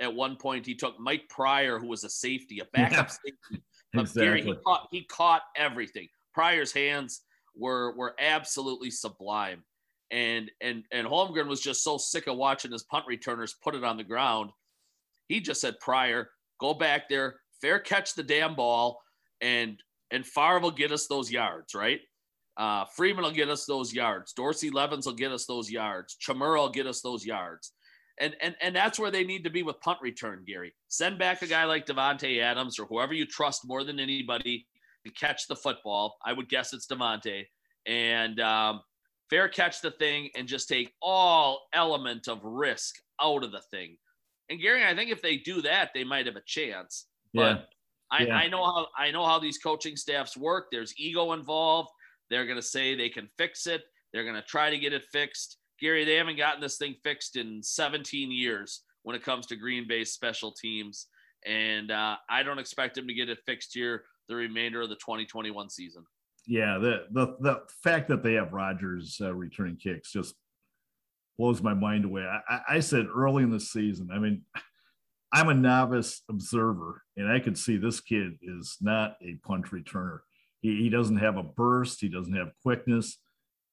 at 0.00 0.14
one 0.14 0.36
point, 0.36 0.66
he 0.66 0.74
took 0.74 0.98
Mike 0.98 1.28
Prior, 1.28 1.78
who 1.78 1.88
was 1.88 2.04
a 2.04 2.08
safety, 2.08 2.60
a 2.60 2.64
backup 2.72 3.08
yeah, 3.24 3.30
safety. 3.52 3.64
But 3.92 4.00
exactly. 4.02 4.24
Gary, 4.24 4.42
he 4.42 4.54
caught, 4.64 4.88
he 4.90 5.04
caught 5.04 5.42
everything. 5.56 6.08
Prior's 6.34 6.72
hands 6.72 7.22
were 7.56 7.94
were 7.96 8.14
absolutely 8.18 8.90
sublime. 8.90 9.64
And 10.10 10.50
and 10.60 10.84
and 10.92 11.06
Holmgren 11.06 11.46
was 11.46 11.60
just 11.60 11.82
so 11.82 11.98
sick 11.98 12.26
of 12.26 12.36
watching 12.36 12.72
his 12.72 12.82
punt 12.82 13.04
returners 13.06 13.54
put 13.62 13.74
it 13.74 13.84
on 13.84 13.96
the 13.96 14.04
ground. 14.04 14.50
He 15.28 15.40
just 15.40 15.60
said, 15.60 15.80
Prior, 15.80 16.30
go 16.60 16.74
back 16.74 17.08
there, 17.08 17.36
fair 17.60 17.78
catch 17.78 18.14
the 18.14 18.22
damn 18.22 18.54
ball, 18.54 19.00
and 19.44 19.80
and 20.10 20.26
Favre 20.26 20.60
will 20.60 20.70
get 20.70 20.90
us 20.90 21.06
those 21.06 21.30
yards, 21.30 21.74
right? 21.74 22.00
Uh, 22.56 22.84
Freeman 22.96 23.24
will 23.24 23.32
get 23.32 23.48
us 23.48 23.66
those 23.66 23.92
yards. 23.92 24.32
Dorsey 24.32 24.70
Levens 24.70 25.06
will 25.06 25.14
get 25.14 25.32
us 25.32 25.44
those 25.46 25.70
yards. 25.70 26.16
Chmura 26.24 26.58
will 26.58 26.68
get 26.70 26.86
us 26.86 27.00
those 27.00 27.26
yards. 27.26 27.72
And, 28.20 28.36
and, 28.40 28.54
and 28.62 28.76
that's 28.76 28.98
where 28.98 29.10
they 29.10 29.24
need 29.24 29.42
to 29.42 29.50
be 29.50 29.64
with 29.64 29.80
punt 29.80 29.98
return, 30.00 30.44
Gary. 30.46 30.72
Send 30.86 31.18
back 31.18 31.42
a 31.42 31.48
guy 31.48 31.64
like 31.64 31.84
Davante 31.84 32.40
Adams 32.40 32.78
or 32.78 32.86
whoever 32.86 33.12
you 33.12 33.26
trust 33.26 33.66
more 33.66 33.82
than 33.82 33.98
anybody 33.98 34.68
to 35.04 35.12
catch 35.12 35.48
the 35.48 35.56
football. 35.56 36.16
I 36.24 36.32
would 36.32 36.48
guess 36.48 36.72
it's 36.72 36.86
Davante. 36.86 37.46
And 37.86 38.38
um, 38.38 38.82
fair 39.30 39.48
catch 39.48 39.80
the 39.80 39.90
thing 39.90 40.30
and 40.36 40.46
just 40.46 40.68
take 40.68 40.92
all 41.02 41.66
element 41.72 42.28
of 42.28 42.44
risk 42.44 42.94
out 43.20 43.42
of 43.42 43.50
the 43.50 43.62
thing. 43.72 43.96
And 44.48 44.60
Gary, 44.60 44.84
I 44.84 44.94
think 44.94 45.10
if 45.10 45.22
they 45.22 45.38
do 45.38 45.60
that, 45.62 45.90
they 45.92 46.04
might 46.04 46.26
have 46.26 46.36
a 46.36 46.42
chance. 46.46 47.06
Yeah. 47.32 47.54
But 47.54 47.68
I, 48.14 48.22
yeah. 48.22 48.36
I 48.36 48.48
know 48.48 48.64
how 48.64 48.86
I 48.96 49.10
know 49.10 49.26
how 49.26 49.40
these 49.40 49.58
coaching 49.58 49.96
staffs 49.96 50.36
work. 50.36 50.68
There's 50.70 50.94
ego 50.96 51.32
involved. 51.32 51.90
They're 52.30 52.46
going 52.46 52.58
to 52.58 52.62
say 52.62 52.94
they 52.94 53.08
can 53.08 53.28
fix 53.36 53.66
it. 53.66 53.82
They're 54.12 54.22
going 54.22 54.36
to 54.36 54.42
try 54.42 54.70
to 54.70 54.78
get 54.78 54.92
it 54.92 55.04
fixed. 55.12 55.58
Gary, 55.80 56.04
they 56.04 56.14
haven't 56.14 56.36
gotten 56.36 56.60
this 56.60 56.78
thing 56.78 56.94
fixed 57.02 57.36
in 57.36 57.60
17 57.62 58.30
years 58.30 58.82
when 59.02 59.16
it 59.16 59.24
comes 59.24 59.46
to 59.46 59.56
Green 59.56 59.88
Bay 59.88 60.04
special 60.04 60.52
teams. 60.52 61.08
And 61.44 61.90
uh, 61.90 62.16
I 62.30 62.44
don't 62.44 62.60
expect 62.60 62.94
them 62.94 63.08
to 63.08 63.14
get 63.14 63.28
it 63.28 63.40
fixed 63.44 63.74
here 63.74 64.04
the 64.28 64.36
remainder 64.36 64.80
of 64.80 64.88
the 64.88 64.94
2021 64.94 65.68
season. 65.68 66.04
Yeah, 66.46 66.78
the 66.78 67.06
the 67.10 67.36
the 67.40 67.60
fact 67.82 68.08
that 68.08 68.22
they 68.22 68.34
have 68.34 68.52
Rodgers 68.52 69.18
uh, 69.20 69.34
returning 69.34 69.76
kicks 69.76 70.12
just 70.12 70.34
blows 71.38 71.62
my 71.62 71.74
mind 71.74 72.04
away. 72.04 72.26
I, 72.48 72.60
I 72.68 72.80
said 72.80 73.06
early 73.14 73.42
in 73.42 73.50
the 73.50 73.60
season, 73.60 74.10
I 74.12 74.18
mean, 74.18 74.42
I'm 75.34 75.48
a 75.48 75.54
novice 75.54 76.22
observer, 76.30 77.02
and 77.16 77.28
I 77.28 77.40
could 77.40 77.58
see 77.58 77.76
this 77.76 77.98
kid 77.98 78.38
is 78.40 78.76
not 78.80 79.16
a 79.20 79.34
punch 79.44 79.66
returner. 79.72 80.20
He, 80.60 80.76
he 80.76 80.88
doesn't 80.88 81.16
have 81.16 81.36
a 81.36 81.42
burst. 81.42 82.00
He 82.00 82.08
doesn't 82.08 82.36
have 82.36 82.52
quickness. 82.62 83.18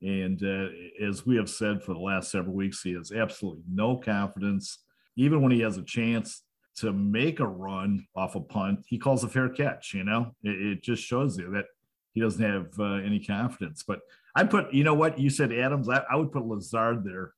And 0.02 0.43
uh, 0.43 0.69
as 1.08 1.24
we 1.24 1.36
have 1.36 1.52
said 1.52 1.84
for 1.84 1.93
the 1.93 2.00
last 2.00 2.32
several 2.32 2.56
weeks, 2.56 2.82
he 2.82 2.93
has 2.93 3.12
absolutely 3.12 3.62
no 3.71 3.97
confidence. 3.97 4.80
Even 5.15 5.43
when 5.43 5.52
he 5.52 5.60
has 5.60 5.78
a 5.78 5.84
chance 5.84 6.41
to 6.78 6.91
make 6.91 7.39
a 7.39 7.45
run 7.45 8.08
off 8.15 8.34
a 8.34 8.41
punt, 8.41 8.84
he 8.88 8.97
calls 8.97 9.24
a 9.24 9.30
fair 9.30 9.47
catch. 9.47 9.93
You 9.93 10.04
know, 10.04 10.34
it, 10.43 10.60
it 10.60 10.84
just 10.84 11.04
shows 11.04 11.38
you 11.38 11.52
that 11.52 11.65
he 12.13 12.21
doesn't 12.21 12.43
have 12.43 12.71
uh, 12.80 12.95
any 13.06 13.24
confidence. 13.24 13.84
But 13.88 14.00
I 14.36 14.45
put, 14.45 14.74
you 14.74 14.84
know 14.84 14.95
what, 14.95 15.19
you 15.19 15.30
said 15.30 15.54
Adams, 15.54 15.89
I, 15.89 16.04
I 16.10 16.15
would 16.15 16.32
put 16.32 16.47
Lazard 16.47 17.04
there. 17.04 17.34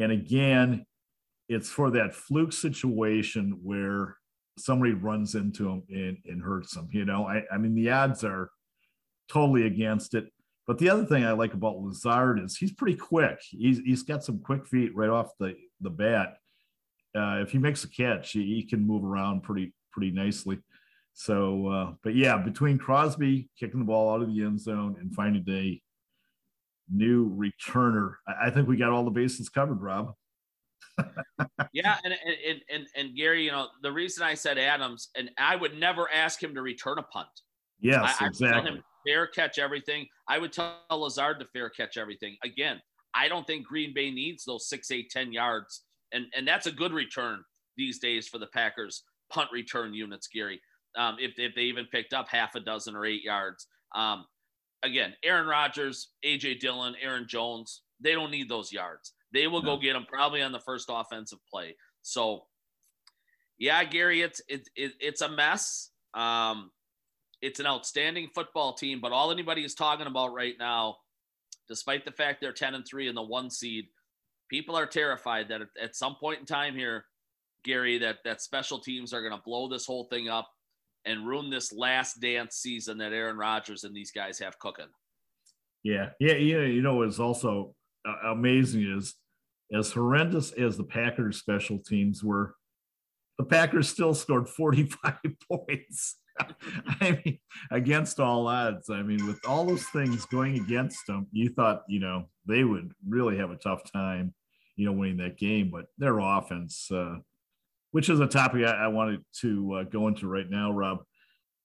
And 0.00 0.10
again, 0.10 0.84
it's 1.52 1.70
for 1.70 1.90
that 1.90 2.14
fluke 2.14 2.52
situation 2.52 3.58
where 3.62 4.16
somebody 4.58 4.92
runs 4.92 5.34
into 5.34 5.68
him 5.68 5.82
and, 5.88 6.18
and 6.26 6.42
hurts 6.42 6.76
him. 6.76 6.88
You 6.92 7.04
know, 7.04 7.26
I, 7.26 7.42
I 7.52 7.58
mean, 7.58 7.74
the 7.74 7.90
odds 7.90 8.24
are 8.24 8.50
totally 9.28 9.66
against 9.66 10.14
it. 10.14 10.26
But 10.66 10.78
the 10.78 10.90
other 10.90 11.04
thing 11.04 11.24
I 11.24 11.32
like 11.32 11.54
about 11.54 11.80
Lazard 11.80 12.38
is 12.38 12.56
he's 12.56 12.72
pretty 12.72 12.96
quick. 12.96 13.38
He's, 13.50 13.78
he's 13.78 14.02
got 14.02 14.22
some 14.22 14.38
quick 14.38 14.66
feet 14.66 14.94
right 14.94 15.10
off 15.10 15.30
the, 15.40 15.54
the 15.80 15.90
bat 15.90 16.36
uh, 17.14 17.38
if 17.40 17.50
he 17.50 17.58
makes 17.58 17.84
a 17.84 17.88
catch, 17.88 18.32
he, 18.32 18.42
he, 18.42 18.62
can 18.62 18.86
move 18.86 19.04
around 19.04 19.42
pretty 19.42 19.74
pretty 19.92 20.10
nicely. 20.10 20.58
So, 21.14 21.68
uh, 21.68 21.92
but 22.02 22.14
yeah, 22.14 22.38
between 22.38 22.78
Crosby 22.78 23.50
kicking 23.58 23.80
the 23.80 23.86
ball 23.86 24.14
out 24.14 24.22
of 24.22 24.34
the 24.34 24.42
end 24.42 24.60
zone 24.60 24.96
and 24.98 25.14
finding 25.14 25.44
a 25.48 25.80
new 26.90 27.30
returner, 27.36 28.14
I, 28.26 28.46
I 28.46 28.50
think 28.50 28.66
we 28.66 28.78
got 28.78 28.92
all 28.92 29.04
the 29.04 29.10
bases 29.10 29.50
covered, 29.50 29.82
Rob. 29.82 30.14
Yeah, 31.72 31.96
and, 32.04 32.14
and 32.14 32.60
and 32.70 32.86
and 32.96 33.16
Gary, 33.16 33.44
you 33.44 33.52
know, 33.52 33.68
the 33.82 33.92
reason 33.92 34.22
I 34.22 34.34
said 34.34 34.58
Adams, 34.58 35.08
and 35.16 35.30
I 35.38 35.56
would 35.56 35.78
never 35.78 36.08
ask 36.12 36.42
him 36.42 36.54
to 36.54 36.62
return 36.62 36.98
a 36.98 37.02
punt. 37.02 37.28
Yes, 37.80 38.16
I, 38.20 38.26
exactly. 38.26 38.82
fair 39.06 39.26
catch 39.26 39.58
everything. 39.58 40.06
I 40.28 40.38
would 40.38 40.52
tell 40.52 40.76
Lazard 40.90 41.40
to 41.40 41.46
fair 41.46 41.68
catch 41.68 41.96
everything. 41.96 42.36
Again, 42.44 42.80
I 43.14 43.28
don't 43.28 43.46
think 43.46 43.66
Green 43.66 43.92
Bay 43.94 44.10
needs 44.10 44.44
those 44.44 44.68
six, 44.68 44.90
eight, 44.90 45.10
10 45.10 45.32
yards. 45.32 45.82
And, 46.12 46.26
and 46.36 46.46
that's 46.46 46.66
a 46.66 46.72
good 46.72 46.92
return 46.92 47.42
these 47.76 47.98
days 47.98 48.28
for 48.28 48.38
the 48.38 48.46
Packers 48.48 49.04
punt 49.30 49.48
return 49.52 49.94
units, 49.94 50.28
Gary. 50.28 50.60
Um, 50.96 51.16
if, 51.18 51.32
if 51.38 51.54
they 51.54 51.62
even 51.62 51.86
picked 51.90 52.12
up 52.12 52.28
half 52.28 52.54
a 52.54 52.60
dozen 52.60 52.94
or 52.94 53.06
eight 53.06 53.22
yards. 53.22 53.66
Um, 53.94 54.26
again, 54.82 55.14
Aaron 55.24 55.46
Rodgers, 55.46 56.08
AJ 56.24 56.60
Dillon, 56.60 56.94
Aaron 57.00 57.26
Jones, 57.26 57.82
they 58.00 58.12
don't 58.12 58.30
need 58.30 58.48
those 58.48 58.72
yards. 58.72 59.14
They 59.32 59.46
will 59.46 59.62
no. 59.62 59.76
go 59.76 59.82
get 59.82 59.94
them 59.94 60.06
probably 60.08 60.42
on 60.42 60.52
the 60.52 60.60
first 60.60 60.90
offensive 60.90 61.38
play. 61.50 61.76
So, 62.02 62.42
yeah, 63.58 63.82
Gary, 63.84 64.22
it's 64.22 64.40
it, 64.48 64.68
it 64.76 64.92
it's 65.00 65.20
a 65.20 65.28
mess. 65.28 65.90
Um, 66.14 66.70
it's 67.40 67.60
an 67.60 67.66
outstanding 67.66 68.28
football 68.34 68.74
team, 68.74 69.00
but 69.00 69.12
all 69.12 69.32
anybody 69.32 69.64
is 69.64 69.74
talking 69.74 70.06
about 70.06 70.32
right 70.32 70.54
now, 70.58 70.96
despite 71.68 72.04
the 72.04 72.12
fact 72.12 72.40
they're 72.40 72.52
10 72.52 72.74
and 72.74 72.86
3 72.86 73.08
in 73.08 73.14
the 73.14 73.22
one 73.22 73.50
seed, 73.50 73.86
people 74.48 74.76
are 74.76 74.86
terrified 74.86 75.48
that 75.48 75.62
at 75.80 75.96
some 75.96 76.14
point 76.20 76.38
in 76.38 76.46
time 76.46 76.76
here, 76.76 77.04
Gary, 77.64 77.98
that, 77.98 78.18
that 78.24 78.40
special 78.40 78.78
teams 78.78 79.12
are 79.12 79.20
going 79.20 79.32
to 79.32 79.42
blow 79.44 79.68
this 79.68 79.86
whole 79.86 80.04
thing 80.04 80.28
up 80.28 80.48
and 81.04 81.26
ruin 81.26 81.50
this 81.50 81.72
last 81.72 82.20
dance 82.20 82.56
season 82.56 82.98
that 82.98 83.12
Aaron 83.12 83.36
Rodgers 83.36 83.84
and 83.84 83.94
these 83.94 84.12
guys 84.12 84.38
have 84.38 84.58
cooking. 84.58 84.86
Yeah. 85.82 86.10
Yeah. 86.20 86.34
Yeah. 86.34 86.64
You 86.64 86.82
know, 86.82 86.96
what's 86.96 87.18
also 87.18 87.74
uh, 88.06 88.30
amazing 88.30 88.84
is 88.96 89.14
as 89.72 89.92
horrendous 89.92 90.52
as 90.52 90.76
the 90.76 90.84
Packers 90.84 91.38
special 91.38 91.78
teams 91.78 92.22
were, 92.22 92.54
the 93.38 93.44
Packers 93.44 93.88
still 93.88 94.14
scored 94.14 94.48
45 94.48 95.16
points. 95.50 96.16
I 97.00 97.20
mean, 97.24 97.38
against 97.70 98.20
all 98.20 98.46
odds. 98.46 98.90
I 98.90 99.02
mean, 99.02 99.26
with 99.26 99.40
all 99.46 99.64
those 99.64 99.84
things 99.86 100.24
going 100.26 100.56
against 100.56 101.06
them, 101.06 101.26
you 101.32 101.50
thought, 101.50 101.82
you 101.88 102.00
know, 102.00 102.28
they 102.46 102.64
would 102.64 102.92
really 103.06 103.36
have 103.38 103.50
a 103.50 103.56
tough 103.56 103.90
time, 103.92 104.34
you 104.76 104.86
know, 104.86 104.92
winning 104.92 105.18
that 105.18 105.38
game. 105.38 105.70
But 105.70 105.86
their 105.98 106.18
offense, 106.18 106.90
uh, 106.90 107.16
which 107.90 108.08
is 108.08 108.20
a 108.20 108.26
topic 108.26 108.64
I, 108.64 108.84
I 108.84 108.88
wanted 108.88 109.24
to 109.40 109.74
uh, 109.74 109.82
go 109.84 110.08
into 110.08 110.26
right 110.26 110.48
now, 110.48 110.72
Rob. 110.72 110.98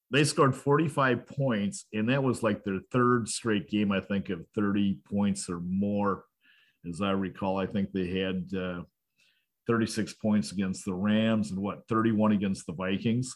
They 0.09 0.23
scored 0.23 0.55
45 0.55 1.27
points, 1.27 1.85
and 1.93 2.07
that 2.09 2.23
was 2.23 2.41
like 2.41 2.63
their 2.63 2.79
third 2.91 3.27
straight 3.27 3.69
game, 3.69 3.91
I 3.91 3.99
think, 3.99 4.29
of 4.29 4.45
30 4.55 4.99
points 5.09 5.49
or 5.49 5.59
more. 5.59 6.23
As 6.87 7.01
I 7.01 7.11
recall, 7.11 7.57
I 7.57 7.65
think 7.65 7.91
they 7.91 8.07
had 8.07 8.47
uh, 8.57 8.81
36 9.67 10.13
points 10.13 10.51
against 10.51 10.85
the 10.85 10.93
Rams 10.93 11.51
and 11.51 11.59
what 11.59 11.87
31 11.87 12.31
against 12.31 12.65
the 12.65 12.73
Vikings. 12.73 13.35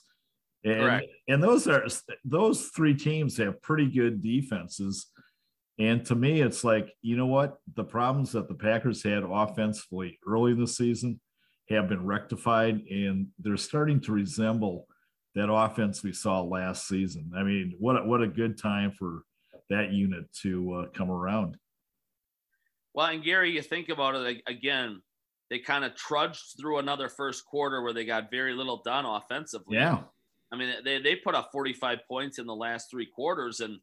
And, 0.64 0.80
Correct. 0.80 1.08
and 1.28 1.44
those 1.44 1.68
are 1.68 1.86
those 2.24 2.68
three 2.68 2.94
teams 2.94 3.38
have 3.38 3.62
pretty 3.62 3.88
good 3.88 4.22
defenses. 4.22 5.08
And 5.80 6.06
to 6.06 6.16
me, 6.16 6.42
it's 6.42 6.64
like, 6.64 6.94
you 7.02 7.18
know 7.18 7.26
what? 7.26 7.58
The 7.76 7.84
problems 7.84 8.34
that 8.34 8.48
the 8.48 8.54
Packers 8.54 9.04
had 9.04 9.24
offensively 9.24 10.20
early 10.28 10.52
in 10.52 10.60
the 10.60 10.68
season 10.68 11.20
have 11.70 11.90
been 11.90 12.06
rectified, 12.06 12.82
and 12.92 13.28
they're 13.40 13.58
starting 13.58 14.00
to 14.02 14.12
resemble 14.12 14.88
that 15.34 15.52
offense 15.52 16.04
we 16.04 16.14
saw 16.14 16.42
last 16.42 16.88
season. 16.88 17.32
I 17.36 17.44
mean, 17.44 17.74
what 17.80 17.98
a, 17.98 18.04
what 18.04 18.22
a 18.22 18.28
good 18.28 18.58
time 18.58 18.92
for 18.92 19.24
that 19.70 19.92
unit 19.92 20.26
to 20.42 20.74
uh, 20.74 20.86
come 20.94 21.10
around. 21.10 21.58
Well, 22.94 23.08
and 23.08 23.24
Gary, 23.24 23.52
you 23.52 23.62
think 23.62 23.90
about 23.90 24.16
it 24.16 24.42
again, 24.48 25.02
they 25.50 25.60
kind 25.60 25.84
of 25.84 25.96
trudged 25.96 26.56
through 26.60 26.80
another 26.80 27.10
first 27.10 27.46
quarter 27.46 27.82
where 27.82 27.94
they 27.94 28.06
got 28.06 28.32
very 28.32 28.54
little 28.54 28.82
done 28.84 29.06
offensively. 29.06 29.78
Yeah. 29.78 30.00
I 30.52 30.58
mean, 30.58 30.74
they, 30.84 31.02
they 31.02 31.16
put 31.16 31.36
up 31.36 31.50
45 31.52 32.00
points 32.08 32.40
in 32.40 32.46
the 32.46 32.56
last 32.56 32.90
three 32.90 33.06
quarters. 33.06 33.60
And, 33.62 33.80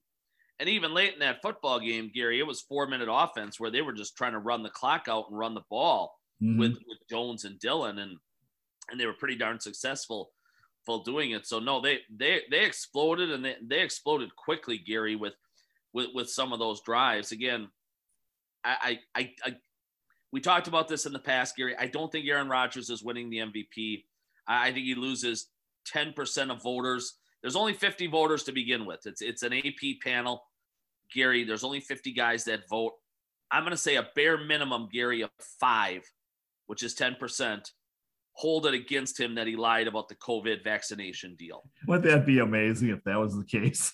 and 0.60 0.68
even 0.68 0.94
late 0.94 1.14
in 1.14 1.20
that 1.20 1.42
football 1.42 1.80
game, 1.80 2.10
Gary, 2.14 2.38
it 2.38 2.46
was 2.46 2.60
four 2.62 2.86
minute 2.86 3.08
offense 3.10 3.58
where 3.58 3.70
they 3.70 3.82
were 3.82 3.92
just 3.92 4.16
trying 4.16 4.32
to 4.32 4.38
run 4.38 4.62
the 4.62 4.70
clock 4.70 5.06
out 5.08 5.26
and 5.28 5.38
run 5.38 5.54
the 5.54 5.62
ball 5.70 6.18
mm-hmm. 6.42 6.58
with, 6.58 6.72
with 6.72 6.98
Jones 7.08 7.44
and 7.44 7.58
Dillon. 7.58 7.98
And, 7.98 8.16
and 8.90 8.98
they 8.98 9.06
were 9.06 9.12
pretty 9.14 9.36
darn 9.36 9.60
successful 9.60 10.30
for 10.84 11.02
doing 11.04 11.32
it. 11.32 11.46
So 11.46 11.58
no, 11.58 11.80
they, 11.82 12.00
they, 12.14 12.40
they 12.50 12.64
exploded 12.64 13.30
and 13.30 13.44
they, 13.44 13.56
they 13.62 13.80
exploded 13.80 14.34
quickly, 14.36 14.78
Gary, 14.78 15.16
with, 15.16 15.34
with, 15.92 16.08
with 16.14 16.30
some 16.30 16.54
of 16.54 16.58
those 16.58 16.80
drives. 16.82 17.32
Again, 17.32 17.68
I, 18.82 18.98
I, 19.14 19.32
I, 19.44 19.56
we 20.32 20.40
talked 20.40 20.68
about 20.68 20.88
this 20.88 21.06
in 21.06 21.12
the 21.12 21.18
past, 21.18 21.56
Gary. 21.56 21.74
I 21.78 21.86
don't 21.86 22.12
think 22.12 22.26
Aaron 22.26 22.48
Rodgers 22.48 22.90
is 22.90 23.02
winning 23.02 23.30
the 23.30 23.38
MVP. 23.38 24.04
I 24.46 24.72
think 24.72 24.86
he 24.86 24.94
loses 24.94 25.48
10% 25.94 26.50
of 26.50 26.62
voters. 26.62 27.14
There's 27.42 27.56
only 27.56 27.72
50 27.72 28.06
voters 28.08 28.44
to 28.44 28.52
begin 28.52 28.84
with. 28.84 29.00
It's 29.06 29.22
it's 29.22 29.42
an 29.42 29.52
AP 29.52 30.00
panel. 30.02 30.42
Gary, 31.14 31.44
there's 31.44 31.64
only 31.64 31.80
50 31.80 32.12
guys 32.12 32.44
that 32.44 32.68
vote. 32.68 32.92
I'm 33.50 33.62
going 33.62 33.70
to 33.70 33.76
say 33.76 33.96
a 33.96 34.08
bare 34.14 34.36
minimum, 34.36 34.88
Gary, 34.92 35.22
of 35.22 35.30
five, 35.60 36.02
which 36.66 36.82
is 36.82 36.94
10%, 36.94 37.70
hold 38.38 38.66
it 38.66 38.74
against 38.74 39.18
him 39.18 39.34
that 39.34 39.48
he 39.48 39.56
lied 39.56 39.88
about 39.88 40.08
the 40.08 40.14
COVID 40.14 40.62
vaccination 40.62 41.34
deal. 41.34 41.64
Wouldn't 41.88 42.04
that 42.04 42.24
be 42.24 42.38
amazing 42.38 42.90
if 42.90 43.02
that 43.02 43.18
was 43.18 43.36
the 43.36 43.44
case? 43.44 43.92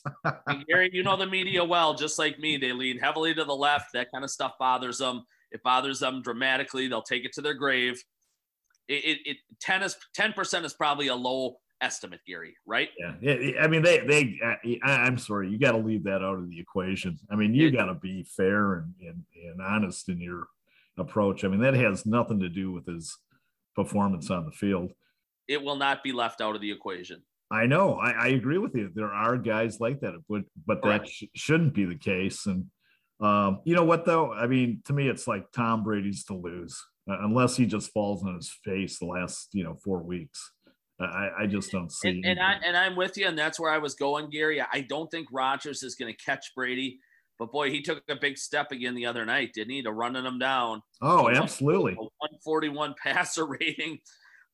Gary, 0.69 0.91
you 0.93 1.03
know 1.03 1.17
the 1.17 1.27
media 1.27 1.65
well, 1.65 1.95
just 1.95 2.19
like 2.19 2.39
me. 2.39 2.59
They 2.59 2.73
lean 2.73 2.99
heavily 2.99 3.33
to 3.35 3.45
the 3.45 3.57
left. 3.57 3.95
That 3.95 4.13
kind 4.13 4.23
of 4.23 4.31
stuff 4.31 4.53
bothers 4.59 4.99
them. 4.99 5.25
It 5.51 5.63
bothers 5.63 5.99
them 6.01 6.21
dramatically. 6.21 6.89
They'll 6.89 7.01
take 7.01 7.25
it 7.25 7.33
to 7.35 7.41
their 7.41 7.55
grave. 7.55 8.05
It, 8.87 9.05
it, 9.05 9.19
it 9.25 9.37
10 9.63 9.83
is 9.83 9.97
10% 10.15 10.65
is 10.67 10.75
probably 10.75 11.07
a 11.09 11.15
low 11.15 11.57
estimate, 11.81 12.21
Gary, 12.27 12.55
right? 12.67 12.91
Yeah. 12.99 13.63
I 13.63 13.67
mean, 13.67 13.81
they, 13.81 14.01
they, 14.01 14.39
uh, 14.45 14.87
I'm 14.87 15.17
sorry, 15.17 15.49
you 15.49 15.59
got 15.59 15.73
to 15.73 15.79
leave 15.79 16.05
that 16.05 16.23
out 16.23 16.39
of 16.39 16.51
the 16.51 16.61
equation. 16.61 17.19
I 17.31 17.37
mean, 17.37 17.55
you 17.55 17.71
got 17.71 17.87
to 17.87 17.95
be 17.95 18.25
fair 18.25 18.75
and, 18.75 18.93
and, 19.01 19.23
and 19.43 19.63
honest 19.63 20.11
in 20.11 20.21
your 20.21 20.49
approach. 20.99 21.45
I 21.45 21.49
mean, 21.49 21.61
that 21.61 21.73
has 21.73 22.05
nothing 22.05 22.41
to 22.41 22.51
do 22.51 22.71
with 22.73 22.85
his 22.85 23.17
performance 23.75 24.31
on 24.31 24.45
the 24.45 24.53
field. 24.53 24.93
It 25.49 25.63
will 25.63 25.77
not 25.77 26.03
be 26.03 26.13
left 26.13 26.41
out 26.41 26.55
of 26.55 26.61
the 26.61 26.71
equation. 26.71 27.23
I 27.51 27.67
know. 27.67 27.95
I, 27.95 28.11
I 28.11 28.27
agree 28.29 28.59
with 28.59 28.75
you. 28.75 28.91
There 28.95 29.13
are 29.13 29.37
guys 29.37 29.79
like 29.81 30.01
that, 30.01 30.15
but 30.29 30.43
but 30.67 30.83
that 30.83 31.09
sh- 31.09 31.25
shouldn't 31.35 31.75
be 31.75 31.85
the 31.85 31.97
case. 31.97 32.47
And 32.47 32.67
um, 33.21 33.61
you 33.65 33.75
know 33.75 33.85
what 33.85 34.05
though? 34.05 34.33
I 34.33 34.47
mean, 34.47 34.83
to 34.87 34.93
me, 34.93 35.09
it's 35.09 35.29
like 35.29 35.53
Tom 35.53 35.85
Brady's 35.85 36.25
to 36.25 36.35
lose 36.35 36.83
uh, 37.09 37.19
unless 37.21 37.57
he 37.57 37.67
just 37.67 37.93
falls 37.93 38.25
on 38.25 38.35
his 38.35 38.51
face 38.65 38.99
the 38.99 39.07
last 39.07 39.49
you 39.53 39.65
know 39.65 39.77
four 39.85 40.03
weeks. 40.03 40.53
I, 41.01 41.31
I 41.41 41.47
just 41.47 41.73
don't 41.73 41.91
see. 41.91 42.09
And, 42.09 42.25
and 42.25 42.41
I 42.41 42.55
and 42.65 42.77
I'm 42.77 42.97
with 42.97 43.17
you, 43.17 43.27
and 43.27 43.39
that's 43.39 43.59
where 43.61 43.71
I 43.71 43.79
was 43.79 43.95
going, 43.95 44.31
Gary. 44.31 44.61
I 44.61 44.81
don't 44.83 45.11
think 45.11 45.29
Rodgers 45.31 45.83
is 45.83 45.97
going 45.97 46.13
to 46.13 46.25
catch 46.25 46.55
Brady, 46.55 46.99
but 47.39 47.51
boy, 47.51 47.71
he 47.71 47.83
took 47.83 48.03
a 48.09 48.17
big 48.17 48.39
step 48.39 48.71
again 48.71 48.95
the 48.95 49.07
other 49.07 49.25
night, 49.25 49.53
didn't 49.55 49.73
he, 49.73 49.83
to 49.83 49.93
running 49.93 50.25
them 50.25 50.39
down? 50.39 50.83
Oh, 51.03 51.29
absolutely. 51.29 51.95
141 51.95 52.95
passer 53.03 53.47
rating, 53.47 53.99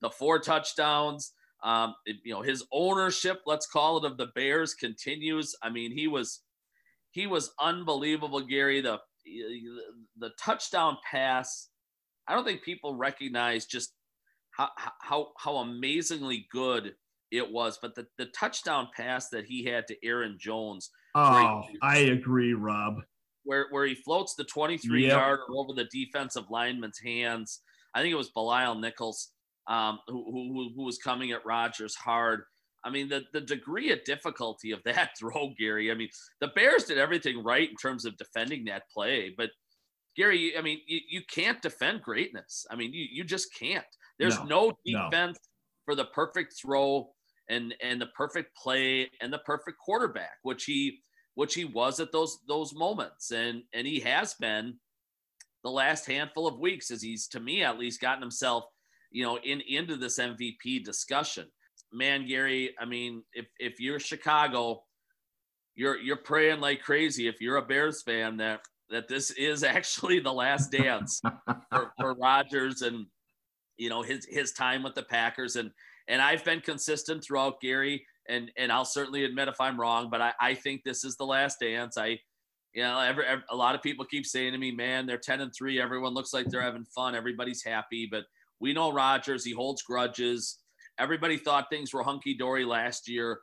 the 0.00 0.10
four 0.10 0.38
touchdowns. 0.38 1.32
Um, 1.62 1.94
it, 2.06 2.16
you 2.24 2.32
know, 2.32 2.40
his 2.40 2.64
ownership, 2.72 3.42
let's 3.46 3.66
call 3.66 3.98
it, 3.98 4.10
of 4.10 4.16
the 4.16 4.28
Bears 4.34 4.72
continues. 4.72 5.54
I 5.62 5.68
mean, 5.70 5.92
he 5.92 6.08
was 6.08 6.40
he 7.10 7.26
was 7.26 7.52
unbelievable, 7.60 8.40
Gary. 8.40 8.80
The 8.80 8.98
the 10.18 10.30
touchdown 10.42 10.96
pass. 11.10 11.68
I 12.26 12.34
don't 12.34 12.44
think 12.44 12.62
people 12.62 12.96
recognize 12.96 13.66
just 13.66 13.92
how 14.52 14.70
how 14.76 15.28
how 15.36 15.56
amazingly 15.56 16.46
good 16.50 16.94
it 17.30 17.50
was. 17.50 17.78
But 17.80 17.94
the, 17.94 18.06
the 18.18 18.26
touchdown 18.26 18.88
pass 18.96 19.28
that 19.30 19.44
he 19.44 19.64
had 19.64 19.86
to 19.88 19.96
Aaron 20.04 20.36
Jones. 20.38 20.90
Oh, 21.14 21.62
I 21.82 21.98
agree, 21.98 22.54
Rob. 22.54 22.96
Where 23.44 23.66
where 23.70 23.86
he 23.86 23.94
floats 23.94 24.34
the 24.34 24.44
23 24.44 25.02
yep. 25.02 25.10
yard 25.10 25.40
over 25.50 25.72
the 25.72 25.88
defensive 25.90 26.44
lineman's 26.50 26.98
hands. 26.98 27.60
I 27.94 28.02
think 28.02 28.12
it 28.12 28.16
was 28.16 28.30
Bilal 28.30 28.76
Nichols 28.76 29.32
um, 29.66 30.00
who, 30.08 30.24
who, 30.24 30.70
who 30.74 30.84
was 30.84 30.98
coming 30.98 31.30
at 31.32 31.46
Rodgers 31.46 31.94
hard. 31.94 32.42
I 32.84 32.90
mean, 32.90 33.08
the, 33.08 33.22
the 33.32 33.40
degree 33.40 33.92
of 33.92 34.04
difficulty 34.04 34.72
of 34.72 34.82
that 34.84 35.10
throw, 35.18 35.52
Gary. 35.58 35.90
I 35.90 35.94
mean, 35.94 36.08
the 36.40 36.48
Bears 36.48 36.84
did 36.84 36.98
everything 36.98 37.42
right 37.42 37.68
in 37.68 37.76
terms 37.76 38.04
of 38.04 38.16
defending 38.16 38.64
that 38.64 38.84
play. 38.92 39.32
But, 39.36 39.50
Gary, 40.16 40.54
I 40.58 40.62
mean, 40.62 40.80
you, 40.86 41.00
you 41.08 41.20
can't 41.32 41.62
defend 41.62 42.02
greatness. 42.02 42.66
I 42.70 42.76
mean, 42.76 42.92
you, 42.92 43.06
you 43.10 43.24
just 43.24 43.54
can't. 43.54 43.84
There's 44.18 44.38
no, 44.40 44.44
no 44.44 44.72
defense 44.84 45.38
no. 45.38 45.84
for 45.84 45.94
the 45.94 46.06
perfect 46.06 46.54
throw 46.60 47.10
and 47.50 47.74
and 47.82 48.00
the 48.00 48.06
perfect 48.06 48.56
play 48.56 49.10
and 49.20 49.32
the 49.32 49.38
perfect 49.38 49.78
quarterback, 49.78 50.38
which 50.42 50.64
he 50.64 51.00
which 51.34 51.54
he 51.54 51.64
was 51.64 52.00
at 52.00 52.12
those 52.12 52.38
those 52.48 52.74
moments, 52.74 53.32
and 53.32 53.62
and 53.74 53.86
he 53.86 54.00
has 54.00 54.34
been 54.34 54.76
the 55.62 55.70
last 55.70 56.06
handful 56.06 56.46
of 56.46 56.58
weeks, 56.58 56.90
as 56.90 57.02
he's 57.02 57.28
to 57.28 57.40
me 57.40 57.62
at 57.62 57.78
least 57.78 58.00
gotten 58.00 58.22
himself, 58.22 58.64
you 59.10 59.24
know, 59.24 59.38
in 59.38 59.60
into 59.68 59.96
this 59.96 60.18
MVP 60.18 60.84
discussion. 60.84 61.46
Man, 61.92 62.26
Gary, 62.26 62.74
I 62.80 62.84
mean, 62.84 63.24
if 63.34 63.46
if 63.58 63.80
you're 63.80 64.00
Chicago, 64.00 64.84
you're 65.74 65.98
you're 65.98 66.16
praying 66.16 66.60
like 66.60 66.82
crazy. 66.82 67.26
If 67.26 67.40
you're 67.40 67.56
a 67.56 67.62
Bears 67.62 68.02
fan, 68.02 68.36
that 68.38 68.60
that 68.90 69.08
this 69.08 69.30
is 69.32 69.62
actually 69.64 70.20
the 70.20 70.32
last 70.32 70.70
dance 70.70 71.20
for, 71.70 71.92
for 71.98 72.14
Rodgers 72.14 72.82
and 72.82 73.06
you 73.76 73.88
know 73.88 74.02
his 74.02 74.26
his 74.26 74.52
time 74.52 74.82
with 74.82 74.94
the 74.94 75.02
Packers 75.02 75.56
and 75.56 75.70
and 76.10 76.20
I've 76.20 76.44
been 76.44 76.60
consistent 76.60 77.24
throughout 77.24 77.60
Gary 77.62 78.04
and 78.28 78.50
and 78.58 78.70
I'll 78.70 78.84
certainly 78.84 79.24
admit 79.24 79.48
if 79.48 79.60
I'm 79.60 79.80
wrong 79.80 80.10
but 80.10 80.20
I, 80.20 80.32
I 80.40 80.54
think 80.54 80.82
this 80.84 81.04
is 81.04 81.16
the 81.16 81.24
last 81.24 81.60
dance 81.60 81.96
I 81.96 82.18
You 82.74 82.82
know, 82.82 83.00
every, 83.00 83.24
every, 83.26 83.44
a 83.50 83.56
lot 83.56 83.74
of 83.74 83.82
people 83.82 84.04
keep 84.04 84.26
saying 84.26 84.52
to 84.52 84.58
me, 84.58 84.70
"Man, 84.70 85.06
they're 85.06 85.18
ten 85.18 85.40
and 85.40 85.52
three. 85.52 85.80
Everyone 85.80 86.14
looks 86.14 86.32
like 86.32 86.46
they're 86.46 86.62
having 86.70 86.84
fun. 86.84 87.14
Everybody's 87.14 87.64
happy." 87.64 88.06
But 88.10 88.24
we 88.60 88.72
know 88.72 88.92
Rodgers. 88.92 89.44
He 89.44 89.52
holds 89.52 89.82
grudges. 89.82 90.58
Everybody 90.98 91.36
thought 91.36 91.66
things 91.70 91.92
were 91.92 92.04
hunky 92.04 92.34
dory 92.36 92.64
last 92.64 93.08
year 93.08 93.40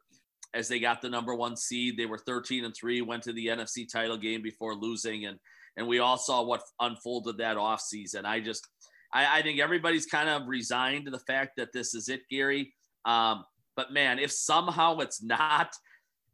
as 0.53 0.67
they 0.67 0.79
got 0.79 1.01
the 1.01 1.09
number 1.09 1.35
one 1.35 1.57
seed. 1.57 1.97
They 1.97 2.05
were 2.05 2.17
13 2.19 2.63
and 2.65 2.73
three, 2.75 3.01
went 3.01 3.23
to 3.23 3.33
the 3.33 3.47
NFC 3.47 3.85
title 3.91 4.17
game 4.17 4.41
before 4.41 4.75
losing, 4.75 5.25
and 5.25 5.37
and 5.75 5.87
we 5.87 5.99
all 5.99 6.17
saw 6.17 6.41
what 6.43 6.61
unfolded 6.79 7.37
that 7.37 7.57
offseason. 7.57 8.25
I 8.25 8.39
just, 8.39 8.67
I, 9.13 9.39
I 9.39 9.41
think 9.41 9.59
everybody's 9.59 10.05
kind 10.05 10.29
of 10.29 10.47
resigned 10.47 11.05
to 11.05 11.11
the 11.11 11.19
fact 11.19 11.57
that 11.57 11.73
this 11.73 11.93
is 11.93 12.09
it, 12.09 12.21
Gary. 12.29 12.73
Um, 13.05 13.45
but 13.75 13.93
man, 13.93 14.19
if 14.19 14.31
somehow 14.31 14.97
it's 14.99 15.21
not, 15.21 15.73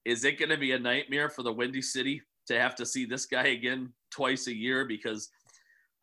is 0.05 0.23
it 0.23 0.39
going 0.39 0.49
to 0.49 0.57
be 0.57 0.71
a 0.71 0.79
nightmare 0.79 1.29
for 1.29 1.43
the 1.43 1.53
Windy 1.53 1.81
City 1.81 2.21
to 2.47 2.59
have 2.59 2.75
to 2.75 2.85
see 2.85 3.05
this 3.05 3.25
guy 3.25 3.47
again 3.47 3.93
twice 4.11 4.47
a 4.47 4.55
year? 4.55 4.85
Because, 4.85 5.29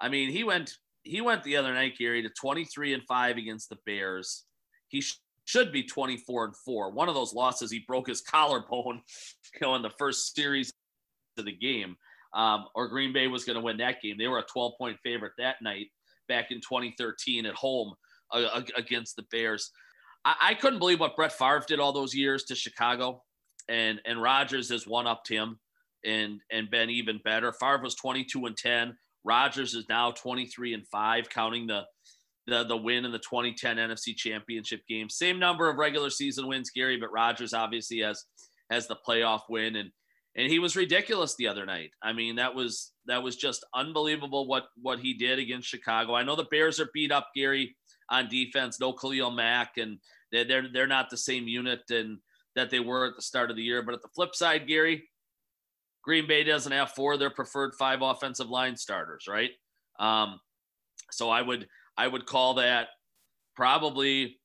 I 0.01 0.09
mean, 0.09 0.31
he 0.31 0.45
went 0.45 0.77
he 1.03 1.21
went 1.23 1.43
the 1.43 1.57
other 1.57 1.73
night, 1.73 1.97
Gary, 1.99 2.23
to 2.23 2.29
23 2.29 2.93
and 2.93 3.03
five 3.05 3.39
against 3.39 3.71
the 3.71 3.79
Bears. 3.87 4.45
He 4.89 5.01
sh- 5.01 5.19
should 5.47 5.73
be 5.73 5.83
24 5.83 6.45
and 6.45 6.57
four. 6.57 6.91
One 6.91 7.09
of 7.09 7.15
those 7.15 7.33
losses, 7.33 7.71
he 7.71 7.85
broke 7.87 8.09
his 8.09 8.21
collarbone, 8.31 9.01
you 9.55 9.61
know, 9.63 9.75
in 9.77 9.83
the 9.83 9.91
first 9.99 10.35
series 10.35 10.73
of 11.39 11.47
the 11.47 11.57
game. 11.57 11.97
Um, 12.35 12.67
or 12.75 12.89
Green 12.89 13.13
Bay 13.13 13.27
was 13.27 13.45
going 13.45 13.57
to 13.57 13.63
win 13.63 13.79
that 13.79 14.01
game. 14.03 14.17
They 14.19 14.29
were 14.29 14.39
a 14.39 14.45
12 14.45 14.75
point 14.79 14.99
favorite 15.03 15.33
that 15.39 15.57
night 15.63 15.87
back 16.31 16.51
in 16.51 16.59
2013 16.59 17.45
at 17.45 17.55
home 17.55 17.93
uh, 18.33 18.63
against 18.77 19.17
the 19.17 19.25
Bears. 19.31 19.71
I, 20.25 20.35
I 20.41 20.55
couldn't 20.55 20.79
believe 20.79 21.01
what 21.01 21.17
Brett 21.17 21.33
Favre 21.33 21.65
did 21.67 21.81
all 21.81 21.93
those 21.93 22.15
years 22.15 22.45
to 22.45 22.55
Chicago, 22.55 23.23
and 23.69 24.01
and 24.07 24.23
Rodgers 24.23 24.71
has 24.71 24.87
one 24.87 25.07
upped 25.07 25.29
him 25.29 25.59
and 26.05 26.41
and 26.51 26.71
been 26.71 26.89
even 26.89 27.21
better. 27.25 27.53
Favre 27.53 27.83
was 27.83 27.95
22 27.97 28.47
and 28.47 28.57
10. 28.57 28.97
Rodgers 29.25 29.75
is 29.75 29.85
now 29.89 30.13
23 30.13 30.73
and 30.73 30.87
five, 30.89 31.29
counting 31.29 31.67
the 31.67 31.83
the 32.47 32.65
the 32.65 32.77
win 32.77 33.05
in 33.05 33.13
the 33.13 33.19
2010 33.19 33.77
NFC 33.77 34.17
Championship 34.17 34.81
game. 34.89 35.11
Same 35.11 35.39
number 35.39 35.69
of 35.69 35.77
regular 35.77 36.11
season 36.11 36.47
wins, 36.47 36.71
Gary, 36.71 36.97
but 36.97 37.13
Rodgers 37.13 37.53
obviously 37.53 37.99
has 38.01 38.25
has 38.71 38.87
the 38.87 38.97
playoff 39.07 39.41
win 39.49 39.77
and 39.77 39.91
and 40.37 40.51
he 40.51 40.59
was 40.59 40.77
ridiculous 40.77 41.35
the 41.37 41.49
other 41.49 41.67
night. 41.67 41.91
I 42.03 42.13
mean, 42.13 42.37
that 42.37 42.55
was 42.55 42.93
that 43.07 43.23
was 43.23 43.37
just 43.37 43.65
unbelievable 43.75 44.47
what 44.47 44.65
what 44.81 45.01
he 45.01 45.15
did 45.15 45.39
against 45.39 45.69
Chicago. 45.69 46.15
I 46.15 46.23
know 46.23 46.37
the 46.37 46.45
Bears 46.45 46.79
are 46.81 46.91
beat 46.95 47.13
up, 47.13 47.29
Gary, 47.35 47.77
on 48.11 48.29
defense. 48.29 48.79
No 48.81 48.93
Khalil 48.93 49.31
Mack, 49.31 49.77
and 49.77 49.99
they're 50.33 50.45
they're, 50.45 50.69
they're 50.73 50.87
not 50.87 51.11
the 51.11 51.17
same 51.17 51.49
unit 51.49 51.81
and 51.91 52.19
that 52.57 52.71
they 52.71 52.81
were 52.81 53.07
at 53.07 53.17
the 53.17 53.23
start 53.23 53.51
of 53.51 53.57
the 53.57 53.63
year. 53.63 53.83
But 53.83 53.95
at 53.95 54.03
the 54.03 54.09
flip 54.15 54.35
side, 54.35 54.67
Gary, 54.67 55.09
Green 56.03 56.27
Bay 56.27 56.45
doesn't 56.45 56.73
have 56.73 56.93
four 56.93 57.15
of 57.15 57.19
their 57.19 57.31
preferred 57.31 57.75
five 57.79 58.03
offensive 58.03 58.49
line 58.49 58.77
starters, 58.77 59.27
right? 59.29 59.51
Um, 59.99 60.41
so 61.11 61.29
I 61.29 61.43
would 61.43 61.67
I 61.97 62.07
would 62.07 62.27
call 62.27 62.55
that 62.55 62.89
probably 63.57 64.37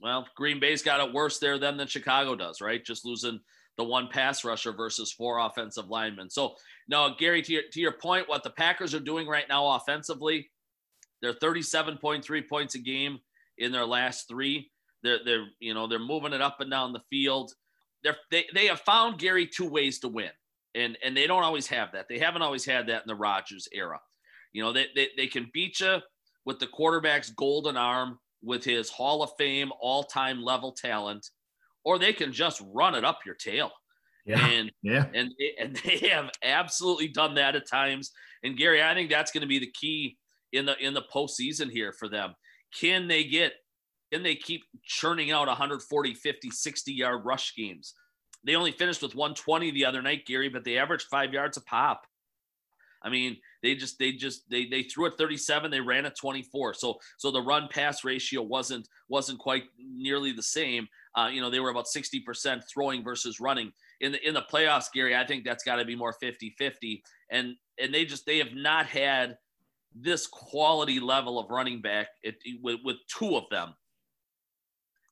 well, 0.00 0.26
Green 0.36 0.60
Bay's 0.60 0.82
got 0.82 1.06
it 1.06 1.12
worse 1.12 1.38
there 1.38 1.58
than 1.58 1.76
than 1.76 1.88
Chicago 1.88 2.36
does, 2.36 2.60
right? 2.60 2.84
Just 2.84 3.04
losing 3.04 3.40
the 3.78 3.84
one 3.84 4.08
pass 4.08 4.44
rusher 4.44 4.72
versus 4.72 5.12
four 5.12 5.38
offensive 5.38 5.88
linemen. 5.88 6.28
So 6.28 6.54
no, 6.88 7.14
Gary, 7.18 7.40
to 7.42 7.52
your, 7.52 7.62
to 7.72 7.80
your 7.80 7.92
point, 7.92 8.28
what 8.28 8.42
the 8.42 8.50
Packers 8.50 8.94
are 8.94 9.00
doing 9.00 9.26
right 9.26 9.48
now 9.48 9.66
offensively, 9.68 10.50
they're 11.22 11.32
37.3 11.32 12.48
points 12.48 12.74
a 12.74 12.78
game 12.78 13.18
in 13.56 13.72
their 13.72 13.86
last 13.86 14.28
three. 14.28 14.70
They're 15.02 15.18
they're 15.24 15.46
you 15.60 15.74
know 15.74 15.86
they're 15.86 15.98
moving 16.00 16.32
it 16.32 16.42
up 16.42 16.60
and 16.60 16.70
down 16.70 16.92
the 16.92 17.02
field. 17.08 17.52
They're, 18.02 18.16
they 18.30 18.46
they 18.52 18.66
have 18.66 18.80
found 18.80 19.18
Gary 19.18 19.46
two 19.46 19.68
ways 19.68 20.00
to 20.00 20.08
win, 20.08 20.30
and 20.74 20.98
and 21.04 21.16
they 21.16 21.28
don't 21.28 21.44
always 21.44 21.68
have 21.68 21.92
that. 21.92 22.06
They 22.08 22.18
haven't 22.18 22.42
always 22.42 22.64
had 22.64 22.88
that 22.88 23.02
in 23.02 23.06
the 23.06 23.14
Rodgers 23.14 23.68
era. 23.72 24.00
You 24.52 24.62
know 24.62 24.72
they 24.72 24.86
they, 24.96 25.08
they 25.16 25.26
can 25.28 25.50
beat 25.54 25.78
you 25.78 25.98
with 26.44 26.58
the 26.58 26.66
quarterback's 26.66 27.30
golden 27.30 27.76
arm 27.76 28.18
with 28.42 28.64
his 28.64 28.90
Hall 28.90 29.22
of 29.22 29.30
Fame 29.38 29.70
all 29.80 30.02
time 30.02 30.42
level 30.42 30.72
talent, 30.72 31.30
or 31.84 31.98
they 31.98 32.12
can 32.12 32.32
just 32.32 32.62
run 32.72 32.94
it 32.94 33.04
up 33.04 33.20
your 33.24 33.34
tail. 33.34 33.70
Yeah. 34.26 34.46
And 34.46 34.72
yeah. 34.82 35.06
And 35.14 35.32
they, 35.38 35.54
and 35.58 35.76
they 35.84 36.08
have 36.08 36.30
absolutely 36.42 37.08
done 37.08 37.34
that 37.36 37.56
at 37.56 37.68
times. 37.68 38.12
And 38.42 38.56
Gary, 38.56 38.82
I 38.82 38.94
think 38.94 39.10
that's 39.10 39.32
going 39.32 39.42
to 39.42 39.48
be 39.48 39.58
the 39.58 39.72
key 39.72 40.16
in 40.52 40.66
the 40.66 40.76
in 40.78 40.94
the 40.94 41.04
postseason 41.12 41.70
here 41.70 41.92
for 41.92 42.08
them. 42.08 42.34
Can 42.78 43.08
they 43.08 43.24
get 43.24 43.54
can 44.12 44.22
they 44.22 44.36
keep 44.36 44.62
churning 44.84 45.30
out 45.30 45.48
140, 45.48 46.14
50, 46.14 46.50
60 46.50 46.92
yard 46.92 47.24
rush 47.24 47.54
games? 47.56 47.94
They 48.44 48.54
only 48.54 48.72
finished 48.72 49.02
with 49.02 49.14
120 49.14 49.72
the 49.72 49.84
other 49.84 50.00
night, 50.00 50.26
Gary, 50.26 50.48
but 50.48 50.64
they 50.64 50.78
averaged 50.78 51.06
five 51.10 51.32
yards 51.32 51.56
a 51.56 51.62
pop. 51.62 52.06
I 53.02 53.10
mean, 53.10 53.36
they 53.62 53.74
just 53.74 53.98
they 53.98 54.12
just 54.12 54.48
they 54.50 54.66
they 54.66 54.82
threw 54.82 55.06
at 55.06 55.16
37, 55.18 55.70
they 55.70 55.80
ran 55.80 56.06
at 56.06 56.16
24. 56.16 56.74
So 56.74 56.98
so 57.16 57.30
the 57.30 57.42
run 57.42 57.68
pass 57.70 58.04
ratio 58.04 58.42
wasn't 58.42 58.88
wasn't 59.08 59.38
quite 59.38 59.64
nearly 59.78 60.32
the 60.32 60.42
same. 60.42 60.88
Uh, 61.18 61.28
you 61.28 61.40
know, 61.40 61.50
they 61.50 61.60
were 61.60 61.70
about 61.70 61.86
60% 61.86 62.62
throwing 62.72 63.02
versus 63.02 63.40
running. 63.40 63.72
In 64.00 64.12
the 64.12 64.28
in 64.28 64.34
the 64.34 64.44
playoffs, 64.52 64.92
Gary, 64.92 65.16
I 65.16 65.26
think 65.26 65.44
that's 65.44 65.64
got 65.64 65.76
to 65.76 65.84
be 65.84 65.96
more 65.96 66.14
50-50. 66.22 67.02
And 67.30 67.56
and 67.80 67.92
they 67.92 68.04
just 68.04 68.24
they 68.26 68.38
have 68.38 68.54
not 68.54 68.86
had 68.86 69.36
this 69.94 70.26
quality 70.26 71.00
level 71.00 71.38
of 71.38 71.50
running 71.50 71.80
back 71.80 72.08
it, 72.22 72.36
with, 72.62 72.80
with 72.84 72.96
two 73.08 73.36
of 73.36 73.44
them 73.50 73.74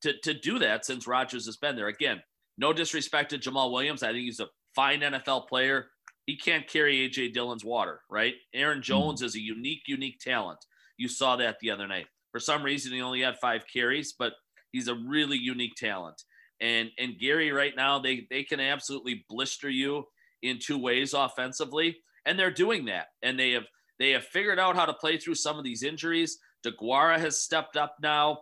to, 0.03 0.13
to 0.23 0.35
do 0.35 0.59
that 0.61 0.85
since 0.85 1.07
Rodgers 1.07 1.47
has 1.47 1.57
been 1.57 1.75
there. 1.75 1.89
Again, 1.89 2.23
no 2.59 2.73
disrespect 2.73 3.31
to 3.31 3.39
Jamaal 3.39 3.73
Williams. 3.73 4.03
I 4.03 4.13
think 4.13 4.25
he's 4.25 4.41
a 4.41 4.49
fine 4.75 5.01
NFL 5.01 5.49
player. 5.49 5.87
He 6.27 6.37
can't 6.37 6.69
carry 6.69 7.09
AJ 7.09 7.33
Dillon's 7.33 7.65
water, 7.65 8.01
right? 8.11 8.35
Aaron 8.55 8.79
hmm. 8.79 8.83
Jones 8.83 9.23
is 9.23 9.35
a 9.35 9.41
unique, 9.41 9.83
unique 9.89 10.21
talent. 10.21 10.59
You 10.99 11.09
saw 11.09 11.37
that 11.37 11.57
the 11.61 11.71
other 11.71 11.89
night. 11.89 12.07
For 12.31 12.41
some 12.41 12.63
reason, 12.63 12.93
he 12.93 13.01
only 13.01 13.23
had 13.23 13.39
five 13.41 13.65
carries, 13.73 14.15
but 14.17 14.35
he's 14.77 14.89
a 14.89 14.95
really 14.95 15.39
unique 15.39 15.75
talent. 15.75 16.23
And 16.61 16.91
and 16.99 17.19
Gary, 17.19 17.51
right 17.51 17.75
now, 17.75 17.99
they 17.99 18.27
they 18.31 18.43
can 18.43 18.61
absolutely 18.61 19.25
blister 19.29 19.69
you 19.71 20.05
in 20.43 20.59
two 20.59 20.79
ways 20.79 21.15
offensively, 21.15 21.97
and 22.25 22.39
they're 22.39 22.51
doing 22.51 22.85
that. 22.87 23.07
And 23.23 23.39
they 23.39 23.53
have 23.53 23.65
they 23.99 24.11
have 24.11 24.25
figured 24.25 24.59
out 24.59 24.77
how 24.77 24.87
to 24.87 24.93
play 24.93 25.19
through 25.19 25.35
some 25.35 25.59
of 25.59 25.65
these 25.65 25.83
injuries. 25.83 26.39
Deguara 26.65 27.19
has 27.19 27.43
stepped 27.43 27.77
up 27.77 27.97
now, 28.03 28.41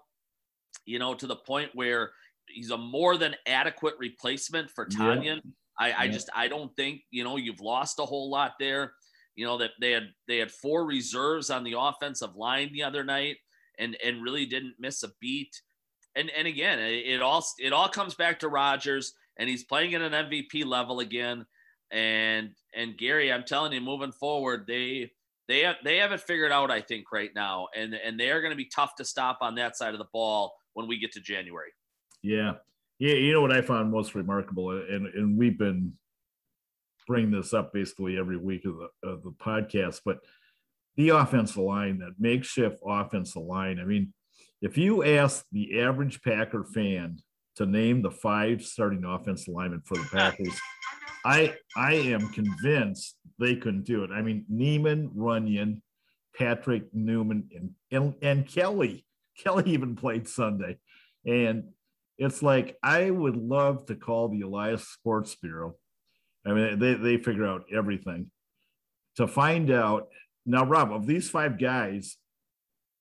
you 0.87 0.99
know, 0.99 1.14
to 1.14 1.26
the 1.26 1.37
point 1.37 1.70
where 1.74 2.11
he's 2.49 2.70
a 2.70 2.78
more 2.78 3.16
than 3.16 3.35
adequate 3.47 3.95
replacement 3.99 4.70
for 4.70 4.87
Tonyan. 4.87 5.41
Yeah. 5.45 5.51
I, 5.78 6.05
I 6.05 6.09
just 6.09 6.30
I 6.35 6.49
don't 6.49 6.74
think 6.76 7.01
you 7.11 7.24
know 7.24 7.37
you've 7.37 7.61
lost 7.61 7.99
a 7.99 8.05
whole 8.05 8.30
lot 8.30 8.53
there. 8.61 8.93
You 9.35 9.45
know 9.45 9.59
that 9.59 9.70
they 9.80 9.91
had 9.91 10.05
they 10.28 10.39
had 10.39 10.53
four 10.53 10.85
reserves 10.85 11.51
on 11.51 11.64
the 11.64 11.74
offensive 11.78 12.37
line 12.37 12.70
the 12.72 12.85
other 12.85 13.03
night 13.03 13.37
and 13.78 13.97
and 14.05 14.22
really 14.22 14.47
didn't 14.47 14.74
miss 14.78 15.03
a 15.03 15.09
beat. 15.20 15.61
And 16.16 16.30
and 16.36 16.46
again, 16.46 16.78
it, 16.78 17.22
all 17.22 17.44
it 17.58 17.72
all 17.72 17.88
comes 17.88 18.14
back 18.14 18.40
to 18.40 18.48
Rodgers, 18.48 19.14
and 19.36 19.48
he's 19.48 19.64
playing 19.64 19.94
at 19.94 20.02
an 20.02 20.12
MVP 20.12 20.64
level 20.64 21.00
again. 21.00 21.44
And 21.90 22.50
and 22.74 22.96
Gary, 22.96 23.32
I'm 23.32 23.44
telling 23.44 23.72
you, 23.72 23.80
moving 23.80 24.12
forward, 24.12 24.64
they 24.66 25.10
they 25.48 25.60
have 25.60 25.76
they 25.84 25.98
have 25.98 26.12
it 26.12 26.20
figured 26.20 26.52
out, 26.52 26.70
I 26.70 26.80
think, 26.80 27.12
right 27.12 27.30
now, 27.34 27.68
and 27.76 27.94
and 27.94 28.18
they 28.18 28.30
are 28.30 28.40
going 28.40 28.52
to 28.52 28.56
be 28.56 28.70
tough 28.74 28.94
to 28.96 29.04
stop 29.04 29.38
on 29.40 29.56
that 29.56 29.76
side 29.76 29.94
of 29.94 29.98
the 29.98 30.08
ball 30.12 30.54
when 30.74 30.88
we 30.88 30.98
get 30.98 31.12
to 31.12 31.20
January. 31.20 31.70
Yeah, 32.22 32.54
yeah. 32.98 33.14
You 33.14 33.32
know 33.32 33.40
what 33.40 33.52
I 33.52 33.60
found 33.60 33.90
most 33.90 34.14
remarkable, 34.14 34.70
and 34.70 35.06
and 35.06 35.38
we've 35.38 35.58
been 35.58 35.92
bringing 37.06 37.30
this 37.30 37.52
up 37.52 37.72
basically 37.72 38.18
every 38.18 38.38
week 38.38 38.64
of 38.64 38.76
the 38.76 39.08
of 39.08 39.22
the 39.22 39.32
podcast, 39.32 40.00
but 40.04 40.20
the 40.96 41.10
offensive 41.10 41.56
line, 41.56 41.98
that 41.98 42.14
makeshift 42.18 42.80
offensive 42.86 43.42
line. 43.42 43.80
I 43.80 43.84
mean, 43.84 44.12
if 44.64 44.78
you 44.78 45.04
ask 45.04 45.44
the 45.52 45.80
average 45.80 46.22
Packer 46.22 46.64
fan 46.64 47.18
to 47.56 47.66
name 47.66 48.02
the 48.02 48.10
five 48.10 48.62
starting 48.62 49.04
offensive 49.04 49.54
linemen 49.54 49.82
for 49.84 49.96
the 49.96 50.08
Packers. 50.10 50.58
I 51.24 51.54
I 51.76 51.94
am 51.94 52.28
convinced 52.30 53.16
they 53.38 53.56
couldn't 53.56 53.84
do 53.84 54.04
it. 54.04 54.10
I 54.10 54.22
mean, 54.22 54.44
Nijman, 54.52 55.14
Runyan, 55.14 55.80
Patrick 56.36 56.84
Newman, 56.92 57.48
and, 57.54 57.70
and 57.90 58.14
and 58.22 58.48
Kelly. 58.48 59.06
Kelly 59.38 59.64
even 59.72 59.96
played 59.96 60.28
Sunday, 60.28 60.78
and 61.26 61.64
it's 62.18 62.42
like 62.42 62.76
I 62.82 63.10
would 63.10 63.36
love 63.36 63.86
to 63.86 63.94
call 63.94 64.28
the 64.28 64.42
Elias 64.42 64.86
Sports 64.86 65.34
Bureau. 65.36 65.76
I 66.46 66.52
mean, 66.52 66.78
they 66.78 66.94
they 66.94 67.16
figure 67.16 67.46
out 67.46 67.64
everything 67.72 68.30
to 69.16 69.26
find 69.26 69.70
out. 69.70 70.08
Now, 70.46 70.66
Rob, 70.66 70.92
of 70.92 71.06
these 71.06 71.30
five 71.30 71.58
guys, 71.58 72.18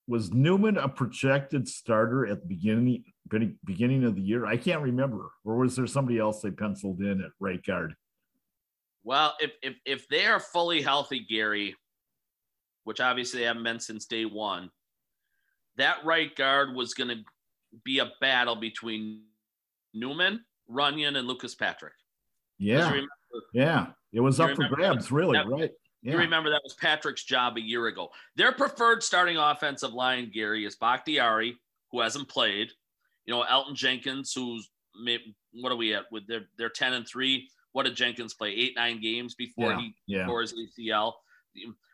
was 0.07 0.33
Newman 0.33 0.77
a 0.77 0.89
projected 0.89 1.67
starter 1.67 2.27
at 2.27 2.41
the 2.41 2.47
beginning 2.47 3.03
beginning 3.65 4.03
of 4.03 4.15
the 4.15 4.21
year? 4.21 4.45
I 4.45 4.57
can't 4.57 4.81
remember, 4.81 5.31
or 5.43 5.57
was 5.57 5.75
there 5.75 5.87
somebody 5.87 6.19
else 6.19 6.41
they 6.41 6.51
penciled 6.51 7.01
in 7.01 7.21
at 7.21 7.31
right 7.39 7.63
guard? 7.65 7.95
Well, 9.03 9.35
if 9.39 9.51
if 9.61 9.75
if 9.85 10.07
they 10.07 10.25
are 10.25 10.39
fully 10.39 10.81
healthy, 10.81 11.25
Gary, 11.27 11.75
which 12.83 12.99
obviously 12.99 13.41
they 13.41 13.45
haven't 13.45 13.63
been 13.63 13.79
since 13.79 14.05
day 14.05 14.25
one, 14.25 14.69
that 15.77 16.03
right 16.03 16.35
guard 16.35 16.75
was 16.75 16.93
going 16.93 17.09
to 17.09 17.23
be 17.83 17.99
a 17.99 18.11
battle 18.21 18.55
between 18.55 19.23
Newman, 19.93 20.43
Runyan, 20.69 21.17
and 21.17 21.27
Lucas 21.27 21.55
Patrick. 21.55 21.93
Yeah. 22.59 23.01
Yeah. 23.53 23.87
It 24.11 24.19
was 24.19 24.39
up 24.39 24.55
for 24.55 24.67
grabs, 24.67 25.11
really, 25.11 25.37
that, 25.37 25.47
right? 25.47 25.71
Yeah. 26.03 26.13
You 26.13 26.19
remember 26.19 26.49
that 26.49 26.61
was 26.63 26.73
Patrick's 26.73 27.23
job 27.23 27.57
a 27.57 27.61
year 27.61 27.87
ago. 27.87 28.09
Their 28.35 28.51
preferred 28.51 29.01
starting 29.01 29.37
offensive 29.37 29.93
line, 29.93 30.31
Gary, 30.33 30.65
is 30.65 30.75
Bakhtiari, 30.75 31.57
who 31.91 32.01
hasn't 32.01 32.27
played. 32.27 32.69
You 33.25 33.33
know, 33.33 33.45
Elgton 33.49 33.73
Jenkins, 33.75 34.33
who's 34.33 34.69
what 35.53 35.71
are 35.71 35.77
we 35.77 35.93
at 35.93 36.11
with 36.11 36.27
their 36.27 36.41
they're 36.57 36.69
10 36.69 36.93
and 36.93 37.07
3. 37.07 37.49
What 37.71 37.83
did 37.83 37.95
Jenkins 37.95 38.33
play? 38.33 38.49
Eight, 38.49 38.73
nine 38.75 39.01
games 39.01 39.33
before 39.33 39.71
yeah. 39.71 39.79
he 39.79 39.95
yeah. 40.07 40.25
tore 40.25 40.41
his 40.41 40.53
ACL. 40.53 41.13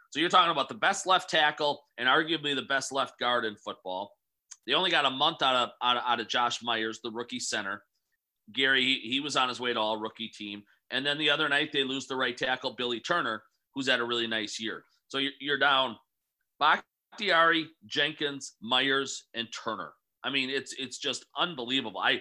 So 0.09 0.19
you're 0.19 0.29
talking 0.29 0.51
about 0.51 0.69
the 0.69 0.75
best 0.75 1.05
left 1.05 1.29
tackle 1.29 1.83
and 1.97 2.09
arguably 2.09 2.55
the 2.55 2.63
best 2.63 2.91
left 2.91 3.19
guard 3.19 3.45
in 3.45 3.55
football. 3.55 4.11
They 4.65 4.73
only 4.73 4.91
got 4.91 5.05
a 5.05 5.09
month 5.09 5.41
out 5.41 5.55
of 5.55 5.69
out 5.81 5.97
of, 5.97 6.03
out 6.05 6.19
of 6.19 6.27
Josh 6.27 6.61
Myers, 6.63 6.99
the 7.03 7.11
rookie 7.11 7.39
center. 7.39 7.83
Gary, 8.51 8.83
he, 8.83 8.95
he 8.99 9.19
was 9.19 9.35
on 9.35 9.47
his 9.47 9.59
way 9.59 9.73
to 9.73 9.79
all 9.79 9.97
rookie 9.97 10.27
team. 10.27 10.63
And 10.91 11.05
then 11.05 11.19
the 11.19 11.29
other 11.29 11.47
night 11.47 11.71
they 11.71 11.83
lose 11.83 12.07
the 12.07 12.15
right 12.15 12.35
tackle, 12.35 12.73
Billy 12.73 12.99
Turner, 12.99 13.43
who's 13.79 13.87
had 13.87 14.01
a 14.01 14.03
really 14.03 14.27
nice 14.27 14.59
year. 14.59 14.83
So 15.07 15.19
you're, 15.19 15.31
you're 15.39 15.57
down 15.57 15.95
Bakhtiari, 16.59 17.67
Jenkins, 17.85 18.55
Myers, 18.61 19.23
and 19.33 19.47
Turner. 19.63 19.93
I 20.21 20.29
mean, 20.29 20.49
it's 20.49 20.73
it's 20.77 20.97
just 20.97 21.25
unbelievable. 21.37 22.01
I, 22.01 22.19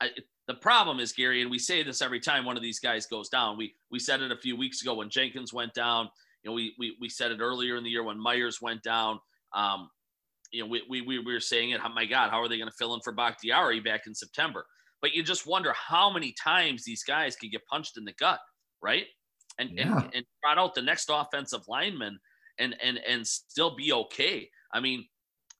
I 0.00 0.10
the 0.46 0.54
problem 0.54 1.00
is 1.00 1.12
Gary, 1.12 1.42
and 1.42 1.50
we 1.50 1.58
say 1.58 1.82
this 1.82 2.00
every 2.00 2.20
time 2.20 2.44
one 2.44 2.56
of 2.56 2.62
these 2.62 2.78
guys 2.78 3.06
goes 3.06 3.28
down. 3.28 3.58
We 3.58 3.74
we 3.90 3.98
said 3.98 4.22
it 4.22 4.30
a 4.30 4.36
few 4.36 4.56
weeks 4.56 4.82
ago 4.82 4.94
when 4.94 5.10
Jenkins 5.10 5.52
went 5.52 5.74
down. 5.74 6.08
You 6.44 6.50
know, 6.50 6.54
we 6.54 6.74
we, 6.78 6.96
we 7.00 7.08
said 7.08 7.32
it 7.32 7.40
earlier 7.40 7.76
in 7.76 7.82
the 7.82 7.90
year 7.90 8.04
when 8.04 8.20
Myers 8.20 8.60
went 8.62 8.84
down. 8.84 9.18
Um, 9.52 9.90
you 10.52 10.62
know, 10.62 10.68
we, 10.68 10.82
we, 10.88 11.00
we 11.00 11.32
were 11.32 11.40
saying 11.40 11.70
it. 11.70 11.80
Oh 11.84 11.88
my 11.88 12.06
God, 12.06 12.30
how 12.30 12.40
are 12.40 12.48
they 12.48 12.56
going 12.56 12.70
to 12.70 12.76
fill 12.76 12.94
in 12.94 13.00
for 13.00 13.12
Bakhtiari 13.12 13.80
back 13.80 14.02
in 14.06 14.14
September? 14.14 14.64
But 15.00 15.12
you 15.12 15.22
just 15.22 15.46
wonder 15.46 15.72
how 15.72 16.12
many 16.12 16.32
times 16.32 16.84
these 16.84 17.02
guys 17.04 17.36
can 17.36 17.50
get 17.50 17.66
punched 17.66 17.96
in 17.96 18.04
the 18.04 18.12
gut, 18.14 18.40
right? 18.82 19.06
And 19.58 19.70
yeah. 19.72 19.96
and, 19.96 20.14
and 20.14 20.24
trot 20.42 20.58
out 20.58 20.74
the 20.74 20.82
next 20.82 21.10
offensive 21.12 21.62
lineman 21.68 22.18
and 22.58 22.76
and 22.82 22.98
and 22.98 23.26
still 23.26 23.74
be 23.74 23.92
okay. 23.92 24.48
I 24.72 24.80
mean, 24.80 25.06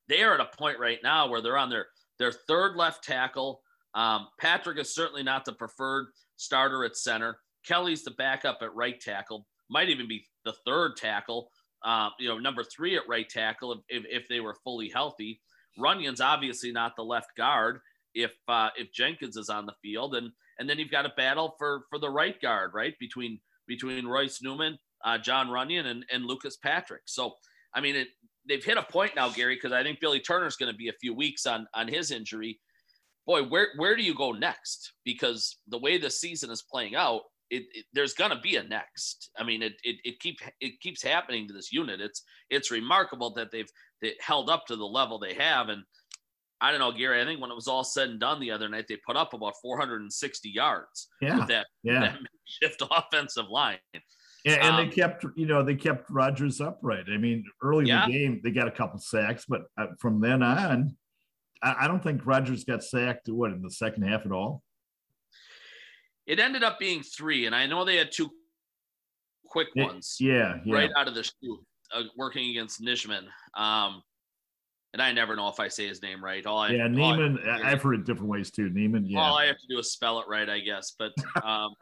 they 0.09 0.23
are 0.23 0.35
at 0.35 0.41
a 0.41 0.57
point 0.57 0.79
right 0.79 0.99
now 1.03 1.29
where 1.29 1.43
they're 1.43 1.59
on 1.59 1.71
their 1.71 1.87
their 2.19 2.33
third 2.33 2.77
left 2.77 3.03
tackle. 3.05 3.63
Um, 3.95 4.29
Patrick 4.39 4.79
is 4.79 4.95
certainly 4.95 5.23
not 5.23 5.45
the 5.45 5.53
preferred 5.53 6.09
starter 6.37 6.85
at 6.85 6.97
center. 6.97 7.39
Kelly's 7.67 8.05
the 8.05 8.13
backup 8.13 8.59
at 8.63 8.75
right 8.75 9.01
tackle. 9.01 9.47
Might 9.69 9.89
even 9.89 10.09
be 10.09 10.25
the 10.45 10.55
third 10.65 10.97
tackle. 10.97 11.51
Uh, 11.83 12.11
you 12.19 12.29
know, 12.29 12.39
number 12.39 12.63
three 12.63 12.97
at 12.97 13.09
right 13.09 13.29
tackle 13.29 13.73
if, 13.73 13.79
if, 13.89 14.23
if, 14.23 14.29
they 14.29 14.41
were 14.41 14.57
fully 14.63 14.91
healthy. 14.91 15.41
Runyan's 15.79 16.21
obviously 16.21 16.73
not 16.73 16.95
the 16.95 17.03
left 17.03 17.35
guard 17.37 17.81
if 18.15 18.35
uh, 18.49 18.69
if 18.77 18.93
Jenkins 18.93 19.37
is 19.37 19.49
on 19.49 19.67
the 19.67 19.75
field, 19.83 20.15
and 20.15 20.31
and 20.59 20.69
then 20.69 20.79
you've 20.79 20.91
got 20.91 21.07
a 21.07 21.13
battle 21.17 21.55
for 21.59 21.85
for 21.89 21.99
the 21.99 22.11
right 22.11 22.41
guard, 22.41 22.73
right 22.75 22.95
between 22.99 23.41
between 23.71 24.05
Royce 24.05 24.43
Newman, 24.43 24.77
uh, 25.05 25.17
Jon 25.17 25.47
Runyan, 25.47 25.87
and 25.87 26.05
and 26.13 26.27
Lucas 26.27 26.57
Patrick. 26.57 27.03
So 27.07 27.35
I 27.73 27.81
mean, 27.81 27.95
it, 27.95 28.09
they've 28.49 28.65
hit 28.65 28.77
a 28.77 28.83
point 28.83 29.13
now, 29.15 29.31
Gary, 29.31 29.55
because 29.55 29.73
I 29.73 29.85
think 29.85 30.01
Billy 30.01 30.19
Turner's 30.19 30.57
going 30.57 30.73
to 30.73 30.77
be 30.77 30.89
a 30.89 31.01
few 31.01 31.15
weeks 31.15 31.47
on 31.47 31.67
on 31.73 31.87
his 31.87 32.11
injury. 32.11 32.61
Boy, 33.27 33.45
where 33.45 33.69
where 33.77 33.97
do 33.97 34.03
you 34.03 34.15
go 34.15 34.33
next? 34.33 34.93
Because 35.05 35.57
the 35.69 35.79
way 35.79 35.97
the 35.97 36.11
season 36.11 36.51
is 36.51 36.65
playing 36.69 36.97
out, 36.97 37.23
it, 37.49 37.63
it, 37.73 37.85
there's 37.93 38.15
gonna 38.15 38.41
be 38.41 38.57
a 38.57 38.65
next. 38.65 39.31
I 39.39 39.45
mean, 39.45 39.63
it 39.63 39.75
it 39.85 39.97
it 40.05 40.19
keep 40.19 40.41
it 40.61 40.81
keeps 40.81 41.03
happening 41.03 41.47
to 41.47 41.55
this 41.55 41.73
unit. 41.73 42.01
It's 42.01 42.25
it's 42.51 42.73
remarkable 42.73 43.33
that 43.35 43.53
they've 43.53 43.71
they 44.03 44.15
held 44.21 44.51
up 44.51 44.67
to 44.67 44.77
the 44.77 44.85
level 44.85 45.19
they 45.19 45.35
have. 45.35 45.69
And 45.69 45.85
I 46.61 46.71
don't 46.71 46.81
know, 46.81 46.93
Gary. 46.93 47.23
I 47.23 47.25
think 47.25 47.41
when 47.41 47.51
it 47.51 47.55
was 47.55 47.69
all 47.69 47.85
said 47.85 48.11
and 48.11 48.21
done 48.21 48.39
the 48.39 48.51
other 48.51 48.69
night, 48.69 48.87
they 48.89 48.99
put 49.07 49.17
up 49.17 49.33
about 49.33 49.55
460 49.63 50.49
yards 50.51 51.09
yeah. 51.23 51.39
with 51.39 51.49
that, 51.49 51.67
yeah. 51.83 52.01
that 52.01 52.19
shift 52.45 52.83
offensive 52.91 53.49
line. 53.49 53.79
Yeah, 54.45 54.67
and 54.67 54.77
um, 54.77 54.77
they 54.77 54.95
kept, 54.95 55.25
you 55.37 55.47
know, 55.47 55.63
they 55.63 55.75
kept 55.75 56.11
Rodgers 56.11 56.61
upright. 56.61 57.07
I 57.13 57.17
mean, 57.17 57.45
early 57.63 57.87
yeah. 57.87 58.05
in 58.05 58.11
the 58.11 58.19
game, 58.19 58.41
they 58.43 58.51
got 58.51 58.69
a 58.69 58.73
couple 58.73 58.99
sacks, 58.99 59.45
but 59.49 59.63
uh, 59.79 59.87
from 59.99 60.21
then 60.21 60.43
on, 60.43 60.97
I, 61.63 61.77
I 61.81 61.89
don't 61.89 62.03
think 62.03 62.27
Rodgers 62.27 62.65
got 62.65 62.83
sacked. 62.83 63.29
What 63.29 63.53
in 63.53 63.63
the 63.63 63.71
second 63.71 64.03
half 64.03 64.27
at 64.27 64.33
all? 64.33 64.63
It 66.27 66.39
ended 66.39 66.63
up 66.63 66.79
being 66.79 67.03
three, 67.03 67.47
and 67.47 67.55
I 67.55 67.67
know 67.67 67.85
they 67.85 67.97
had 67.97 68.13
two 68.13 68.31
quick 69.47 69.69
ones. 69.75 70.17
yeah, 70.21 70.59
yeah. 70.65 70.75
right 70.75 70.91
out 70.97 71.09
of 71.09 71.15
the 71.15 71.25
shoot, 71.25 71.61
uh, 71.95 72.03
working 72.17 72.51
against 72.51 72.81
Nishman. 72.81 73.25
Um, 73.55 74.03
and 74.93 75.01
I 75.01 75.13
never 75.13 75.37
know 75.37 75.49
if 75.49 75.61
I 75.61 75.69
say 75.69 75.87
his 75.87 76.03
name 76.03 76.23
right. 76.25 76.45
All 76.45 76.59
I, 76.59 76.71
yeah, 76.71 76.89
Nijman. 76.89 77.47
I, 77.49 77.71
have 77.71 77.83
heard 77.83 77.95
it 77.95 78.07
different 78.07 78.29
ways 78.29 78.51
too. 78.51 78.71
Nijman. 78.71 79.05
Yeah. 79.07 79.21
All 79.21 79.39
I 79.39 79.47
have 79.47 79.59
to 79.59 79.67
do 79.69 79.79
is 79.79 79.93
spell 79.93 80.19
it 80.21 80.27
right, 80.29 80.49
I 80.49 80.61
guess. 80.61 80.95
But 80.99 81.13
um, 81.45 81.75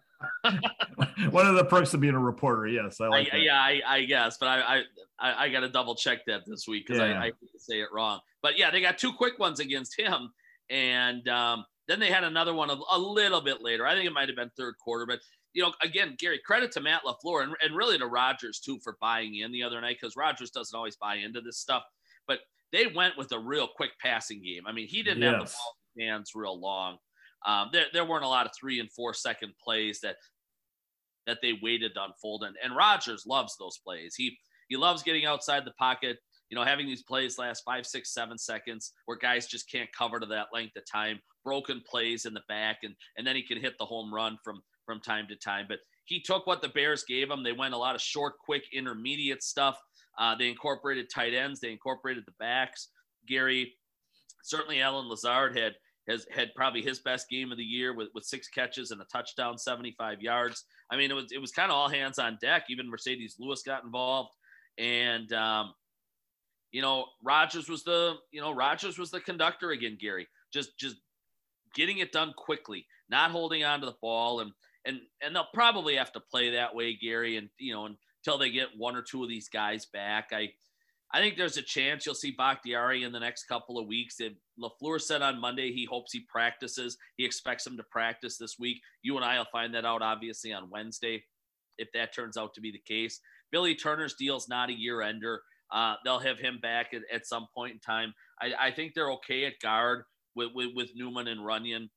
one 1.30 1.46
of 1.46 1.54
the 1.54 1.64
perks 1.64 1.94
of 1.94 2.00
being 2.00 2.14
a 2.14 2.18
reporter. 2.18 2.66
Yes, 2.66 3.00
I 3.00 3.08
like. 3.08 3.28
I, 3.32 3.36
yeah, 3.36 3.60
I, 3.60 3.80
I, 3.86 4.04
guess, 4.04 4.36
but 4.38 4.48
I 4.48 4.82
I, 5.18 5.44
I 5.44 5.48
got 5.48 5.60
to 5.60 5.68
double 5.68 5.94
check 5.94 6.26
that 6.26 6.42
this 6.46 6.66
week 6.68 6.86
because 6.86 7.00
yeah. 7.00 7.20
I, 7.20 7.26
I 7.26 7.32
say 7.56 7.80
it 7.80 7.88
wrong. 7.92 8.20
But 8.42 8.58
yeah, 8.58 8.70
they 8.70 8.80
got 8.80 8.98
two 8.98 9.12
quick 9.12 9.38
ones 9.38 9.60
against 9.60 9.98
him, 9.98 10.30
and 10.70 11.26
um, 11.28 11.64
then 11.86 12.00
they 12.00 12.10
had 12.10 12.24
another 12.24 12.52
one 12.52 12.68
a, 12.70 12.76
a 12.92 12.98
little 12.98 13.40
bit 13.40 13.62
later. 13.62 13.86
I 13.86 13.94
think 13.94 14.06
it 14.06 14.12
might 14.12 14.28
have 14.28 14.36
been 14.36 14.50
third 14.56 14.74
quarter, 14.78 15.06
but 15.06 15.20
you 15.54 15.62
know, 15.62 15.72
again, 15.82 16.14
Gary, 16.18 16.40
credit 16.44 16.72
to 16.72 16.80
Matt 16.80 17.02
LaFleur 17.04 17.42
and, 17.42 17.54
and 17.62 17.74
really 17.74 17.98
to 17.98 18.06
Rodgers 18.06 18.60
too 18.60 18.78
for 18.84 18.96
buying 19.00 19.36
in 19.36 19.50
the 19.50 19.62
other 19.62 19.80
night 19.80 19.96
because 20.00 20.16
Rodgers 20.16 20.50
doesn't 20.50 20.76
always 20.76 20.96
buy 20.96 21.16
into 21.16 21.40
this 21.40 21.58
stuff. 21.58 21.82
They 22.72 22.86
went 22.86 23.16
with 23.16 23.32
a 23.32 23.38
real 23.38 23.66
quick 23.66 23.90
passing 24.02 24.42
game. 24.42 24.62
I 24.66 24.72
mean, 24.72 24.88
he 24.88 25.02
didn't 25.02 25.22
yes. 25.22 25.32
have 25.32 25.40
the 25.40 25.44
ball 25.44 25.74
in 25.96 26.02
his 26.02 26.08
hands 26.08 26.32
real 26.34 26.60
long. 26.60 26.98
Um, 27.46 27.68
there, 27.72 27.86
there 27.92 28.04
weren't 28.04 28.24
a 28.24 28.28
lot 28.28 28.46
of 28.46 28.52
three 28.58 28.80
and 28.80 28.90
four 28.92 29.14
second 29.14 29.52
plays 29.62 30.00
that 30.02 30.16
that 31.26 31.38
they 31.42 31.52
waited 31.62 31.92
to 31.94 32.04
unfold. 32.04 32.42
And, 32.42 32.56
and 32.64 32.74
Rodgers 32.74 33.24
loves 33.26 33.54
those 33.58 33.78
plays. 33.78 34.14
He 34.16 34.36
he 34.68 34.76
loves 34.76 35.02
getting 35.02 35.24
outside 35.24 35.64
the 35.64 35.72
pocket, 35.72 36.18
you 36.50 36.56
know, 36.56 36.64
having 36.64 36.86
these 36.86 37.02
plays 37.02 37.38
last 37.38 37.62
five, 37.64 37.86
six, 37.86 38.12
seven 38.12 38.36
seconds 38.36 38.92
where 39.06 39.16
guys 39.16 39.46
just 39.46 39.70
can't 39.70 39.88
cover 39.96 40.20
to 40.20 40.26
that 40.26 40.48
length 40.52 40.76
of 40.76 40.82
time, 40.90 41.20
broken 41.44 41.82
plays 41.88 42.26
in 42.26 42.34
the 42.34 42.42
back, 42.48 42.78
and 42.82 42.94
and 43.16 43.26
then 43.26 43.36
he 43.36 43.42
can 43.42 43.60
hit 43.60 43.74
the 43.78 43.84
home 43.84 44.12
run 44.12 44.38
from 44.42 44.60
from 44.84 45.00
time 45.00 45.26
to 45.28 45.36
time. 45.36 45.66
But 45.68 45.78
he 46.04 46.20
took 46.20 46.46
what 46.46 46.62
the 46.62 46.68
Bears 46.68 47.04
gave 47.06 47.30
him. 47.30 47.42
They 47.42 47.52
went 47.52 47.74
a 47.74 47.78
lot 47.78 47.94
of 47.94 48.00
short, 48.00 48.38
quick, 48.38 48.64
intermediate 48.72 49.42
stuff. 49.42 49.78
Uh, 50.18 50.34
they 50.34 50.48
incorporated 50.48 51.08
tight 51.12 51.34
ends. 51.34 51.60
They 51.60 51.70
incorporated 51.70 52.24
the 52.26 52.34
backs. 52.38 52.88
Gary, 53.26 53.74
certainly 54.42 54.80
Allen 54.80 55.08
Lazard 55.08 55.56
had 55.56 55.74
has 56.08 56.26
had 56.30 56.54
probably 56.56 56.80
his 56.82 57.00
best 57.00 57.28
game 57.28 57.52
of 57.52 57.58
the 57.58 57.64
year 57.64 57.94
with, 57.94 58.08
with 58.14 58.24
six 58.24 58.48
catches 58.48 58.90
and 58.90 59.00
a 59.02 59.04
touchdown, 59.12 59.58
75 59.58 60.22
yards. 60.22 60.64
I 60.90 60.96
mean, 60.96 61.10
it 61.10 61.14
was 61.14 61.30
it 61.32 61.38
was 61.38 61.52
kind 61.52 61.70
of 61.70 61.76
all 61.76 61.88
hands 61.88 62.18
on 62.18 62.38
deck. 62.40 62.64
Even 62.70 62.90
Marcedes 62.90 63.34
Lewis 63.38 63.62
got 63.62 63.84
involved, 63.84 64.34
and 64.78 65.30
um, 65.32 65.74
you 66.72 66.82
know, 66.82 67.06
Rodgers 67.22 67.68
was 67.68 67.84
the, 67.84 68.16
you 68.30 68.40
know, 68.40 68.52
Rodgers 68.52 68.98
was 68.98 69.10
the 69.10 69.20
conductor 69.20 69.70
again, 69.70 69.98
Gary. 70.00 70.26
Just 70.52 70.78
just 70.78 70.96
getting 71.74 71.98
it 71.98 72.12
done 72.12 72.32
quickly, 72.36 72.86
not 73.10 73.30
holding 73.30 73.64
on 73.64 73.80
to 73.80 73.86
the 73.86 73.96
ball 74.00 74.40
and 74.40 74.52
and 74.84 75.00
and 75.22 75.34
they'll 75.34 75.48
probably 75.52 75.96
have 75.96 76.12
to 76.12 76.20
play 76.20 76.50
that 76.50 76.74
way, 76.74 76.94
Gary, 76.94 77.36
and 77.36 77.48
you 77.58 77.74
know, 77.74 77.88
until 78.28 78.38
they 78.38 78.50
get 78.50 78.76
one 78.76 78.94
or 78.94 79.00
two 79.00 79.22
of 79.22 79.28
these 79.28 79.48
guys 79.48 79.86
back. 79.86 80.28
I 80.32 80.50
I 81.10 81.20
think 81.20 81.38
there's 81.38 81.56
a 81.56 81.62
chance 81.62 82.04
you'll 82.04 82.14
see 82.14 82.34
Bakhtiari 82.36 83.02
in 83.02 83.12
the 83.12 83.20
next 83.20 83.44
couple 83.44 83.78
of 83.78 83.86
weeks. 83.86 84.20
If 84.20 84.34
LaFleur 84.62 85.00
said 85.00 85.22
on 85.22 85.40
Monday 85.40 85.72
he 85.72 85.86
hopes 85.86 86.12
he 86.12 86.26
practices. 86.28 86.98
He 87.16 87.24
expects 87.24 87.66
him 87.66 87.78
to 87.78 87.82
practice 87.84 88.36
this 88.36 88.56
week. 88.58 88.82
You 89.02 89.16
and 89.16 89.24
I 89.24 89.38
will 89.38 89.46
find 89.50 89.74
that 89.74 89.86
out 89.86 90.02
obviously 90.02 90.52
on 90.52 90.68
Wednesday 90.68 91.24
if 91.78 91.88
that 91.94 92.14
turns 92.14 92.36
out 92.36 92.52
to 92.54 92.60
be 92.60 92.70
the 92.70 92.82
case. 92.86 93.20
Billy 93.50 93.74
Turner's 93.74 94.16
deal's 94.18 94.50
not 94.50 94.68
a 94.68 94.78
year 94.78 95.00
ender. 95.00 95.40
Uh, 95.72 95.94
they'll 96.04 96.18
have 96.18 96.38
him 96.38 96.58
back 96.60 96.92
at, 96.92 97.02
at 97.10 97.26
some 97.26 97.46
point 97.54 97.72
in 97.72 97.80
time. 97.80 98.12
I, 98.42 98.52
I, 98.66 98.70
think 98.70 98.92
they're 98.92 99.12
okay 99.12 99.44
at 99.44 99.60
guard 99.62 100.02
with, 100.34 100.48
with, 100.54 100.68
with 100.74 100.90
Newman 100.94 101.28
and 101.28 101.40
Runyan. 101.40 101.88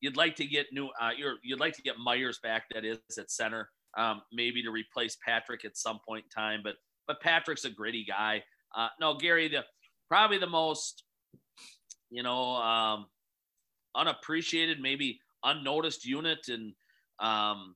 You'd 0.00 0.16
like 0.16 0.36
to 0.36 0.46
get 0.46 0.66
new. 0.72 0.88
Uh, 1.00 1.10
you'd 1.42 1.60
like 1.60 1.74
to 1.74 1.82
get 1.82 1.98
Myers 1.98 2.38
back. 2.42 2.64
That 2.74 2.84
is 2.84 2.98
at 3.18 3.30
center, 3.30 3.70
um, 3.96 4.22
maybe 4.32 4.62
to 4.62 4.70
replace 4.70 5.16
Patrick 5.24 5.64
at 5.64 5.76
some 5.76 6.00
point 6.06 6.24
in 6.24 6.42
time. 6.42 6.60
But 6.62 6.74
but 7.06 7.20
Patrick's 7.20 7.64
a 7.64 7.70
gritty 7.70 8.04
guy. 8.04 8.42
Uh, 8.76 8.88
no, 9.00 9.14
Gary, 9.14 9.48
the 9.48 9.64
probably 10.08 10.38
the 10.38 10.46
most 10.46 11.04
you 12.10 12.22
know 12.22 12.56
um, 12.56 13.06
unappreciated, 13.94 14.80
maybe 14.80 15.20
unnoticed 15.44 16.04
unit 16.04 16.48
and 16.48 16.72
um, 17.20 17.74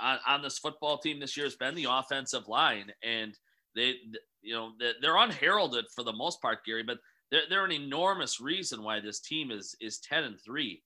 on, 0.00 0.18
on 0.26 0.42
this 0.42 0.58
football 0.58 0.98
team 0.98 1.20
this 1.20 1.36
year 1.36 1.46
has 1.46 1.54
been 1.54 1.74
the 1.74 1.86
offensive 1.88 2.48
line 2.48 2.90
and 3.04 3.38
they 3.76 3.94
you 4.42 4.54
know 4.54 4.72
they're 5.00 5.16
unheralded 5.16 5.84
for 5.94 6.02
the 6.02 6.12
most 6.12 6.40
part, 6.40 6.64
Gary, 6.64 6.82
but 6.82 6.98
they're, 7.30 7.42
they're 7.48 7.64
an 7.64 7.72
enormous 7.72 8.40
reason 8.40 8.82
why 8.82 9.00
this 9.00 9.20
team 9.20 9.50
is 9.50 9.76
is 9.80 9.98
ten 9.98 10.24
and 10.24 10.40
three, 10.44 10.82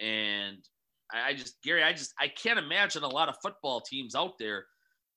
and 0.00 0.58
I 1.12 1.34
just 1.34 1.62
Gary, 1.62 1.82
I 1.82 1.92
just 1.92 2.12
I 2.18 2.28
can't 2.28 2.58
imagine 2.58 3.02
a 3.02 3.08
lot 3.08 3.28
of 3.28 3.36
football 3.42 3.80
teams 3.80 4.14
out 4.14 4.34
there 4.38 4.66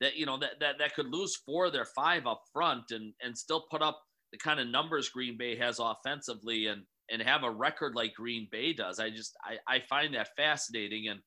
that 0.02 0.16
you 0.16 0.26
know 0.26 0.38
that 0.40 0.60
that, 0.60 0.76
that 0.80 0.96
could 0.96 1.10
lose 1.10 1.36
four 1.36 1.66
of 1.66 1.74
their 1.74 1.86
five 1.86 2.28
up 2.28 2.42
front 2.52 2.92
and 2.92 3.14
and 3.22 3.38
still 3.38 3.66
put 3.72 3.82
up 3.82 4.02
the 4.32 4.38
kind 4.38 4.60
of 4.60 4.68
numbers 4.68 5.10
Green 5.10 5.38
Bay 5.38 5.56
has 5.58 5.80
offensively 5.80 6.68
and 6.68 6.84
and 7.10 7.22
have 7.22 7.44
a 7.44 7.52
record 7.52 7.96
like 7.96 8.14
Green 8.14 8.48
Bay 8.52 8.74
does. 8.74 9.00
I 9.00 9.10
just 9.10 9.36
I, 9.44 9.76
I 9.76 9.80
find 9.90 10.14
that 10.16 10.36
fascinating 10.36 11.08
and 11.08 11.20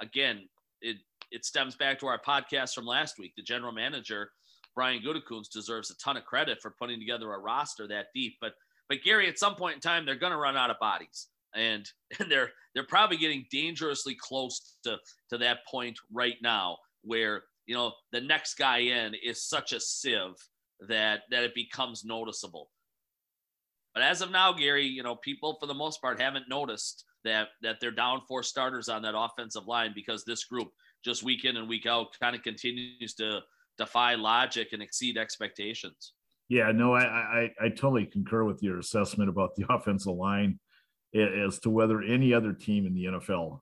again 0.00 0.48
it 0.80 0.96
it 1.30 1.44
stems 1.44 1.76
back 1.76 1.98
to 2.00 2.06
our 2.06 2.20
podcast 2.20 2.74
from 2.74 2.84
last 2.84 3.18
week. 3.18 3.32
The 3.36 3.42
general 3.42 3.72
manager, 3.72 4.30
Brian 4.74 5.02
Gutekunst, 5.02 5.50
deserves 5.50 5.90
a 5.90 5.96
ton 5.96 6.16
of 6.16 6.24
credit 6.24 6.58
for 6.60 6.74
putting 6.78 6.98
together 6.98 7.32
a 7.32 7.38
roster 7.38 7.88
that 7.88 8.06
deep. 8.14 8.34
But 8.40 8.52
but 8.88 9.02
Gary, 9.02 9.28
at 9.28 9.38
some 9.38 9.54
point 9.54 9.76
in 9.76 9.80
time, 9.80 10.04
they're 10.04 10.16
going 10.16 10.32
to 10.32 10.38
run 10.38 10.56
out 10.56 10.70
of 10.70 10.78
bodies, 10.78 11.28
and 11.54 11.88
and 12.20 12.30
they're 12.30 12.50
they're 12.74 12.86
probably 12.86 13.16
getting 13.16 13.46
dangerously 13.50 14.16
close 14.18 14.76
to 14.84 14.96
to 15.30 15.38
that 15.38 15.58
point 15.70 15.98
right 16.12 16.36
now, 16.42 16.76
where 17.02 17.44
you 17.66 17.74
know 17.74 17.92
the 18.12 18.20
next 18.20 18.54
guy 18.54 18.78
in 18.78 19.14
is 19.22 19.48
such 19.48 19.72
a 19.72 19.80
sieve 19.80 20.34
that 20.88 21.22
that 21.30 21.44
it 21.44 21.54
becomes 21.54 22.04
noticeable. 22.04 22.70
But 23.94 24.02
as 24.02 24.22
of 24.22 24.30
now, 24.30 24.52
Gary, 24.52 24.86
you 24.86 25.02
know, 25.02 25.16
people 25.16 25.56
for 25.60 25.66
the 25.66 25.74
most 25.74 26.00
part 26.00 26.20
haven't 26.20 26.48
noticed 26.48 27.04
that 27.24 27.48
that 27.62 27.76
they're 27.80 27.90
down 27.90 28.22
four 28.26 28.42
starters 28.42 28.88
on 28.88 29.02
that 29.02 29.16
offensive 29.16 29.66
line 29.66 29.92
because 29.94 30.24
this 30.24 30.44
group 30.44 30.68
just 31.04 31.22
week 31.22 31.44
in 31.44 31.56
and 31.56 31.68
week 31.68 31.86
out 31.86 32.08
kind 32.20 32.34
of 32.34 32.42
continues 32.42 33.14
to 33.14 33.40
defy 33.78 34.14
logic 34.14 34.68
and 34.72 34.82
exceed 34.82 35.18
expectations. 35.18 36.14
Yeah, 36.48 36.70
no, 36.72 36.94
I, 36.94 37.02
I 37.02 37.50
I 37.60 37.68
totally 37.68 38.06
concur 38.06 38.44
with 38.44 38.62
your 38.62 38.78
assessment 38.78 39.28
about 39.28 39.54
the 39.56 39.64
offensive 39.70 40.14
line 40.14 40.58
as 41.14 41.58
to 41.60 41.70
whether 41.70 42.02
any 42.02 42.32
other 42.32 42.52
team 42.52 42.86
in 42.86 42.94
the 42.94 43.04
NFL 43.04 43.60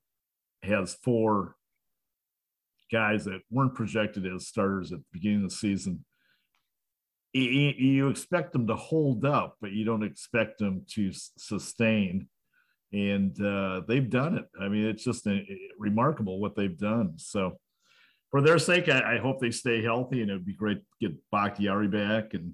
has 0.63 0.95
four 1.03 1.57
guys 2.93 3.25
that 3.25 3.41
weren't 3.51 3.75
projected 3.75 4.27
as 4.27 4.47
starters 4.47 4.93
at 4.93 4.99
the 4.99 5.05
beginning 5.13 5.45
of 5.45 5.51
the 5.51 5.57
season 5.57 6.05
you 7.33 8.09
expect 8.09 8.53
them 8.53 8.67
to 8.67 8.75
hold 8.75 9.25
up, 9.25 9.57
but 9.61 9.73
you 9.73 9.85
don't 9.85 10.03
expect 10.03 10.59
them 10.59 10.85
to 10.91 11.13
sustain. 11.13 12.29
And 12.93 13.41
uh, 13.41 13.83
they've 13.87 14.09
done 14.11 14.39
it. 14.39 14.47
I 14.61 14.69
mean, 14.69 14.87
it's 14.87 15.05
just 15.05 15.27
a, 15.27 15.35
a 15.35 15.59
remarkable 15.79 16.41
what 16.41 16.57
they've 16.57 16.77
done. 16.77 17.15
So, 17.19 17.59
for 18.33 18.41
their 18.41 18.59
sake, 18.59 18.89
I, 18.89 19.17
I, 19.17 19.19
hope 19.19 19.41
they 19.41 19.51
stay 19.51 19.83
healthy, 19.83 20.23
and 20.23 20.31
it'd 20.31 20.47
be 20.47 20.55
great 20.55 20.79
to 20.79 21.09
get 21.09 21.19
Bakhtiari 21.33 21.89
back 21.89 22.35
and 22.35 22.53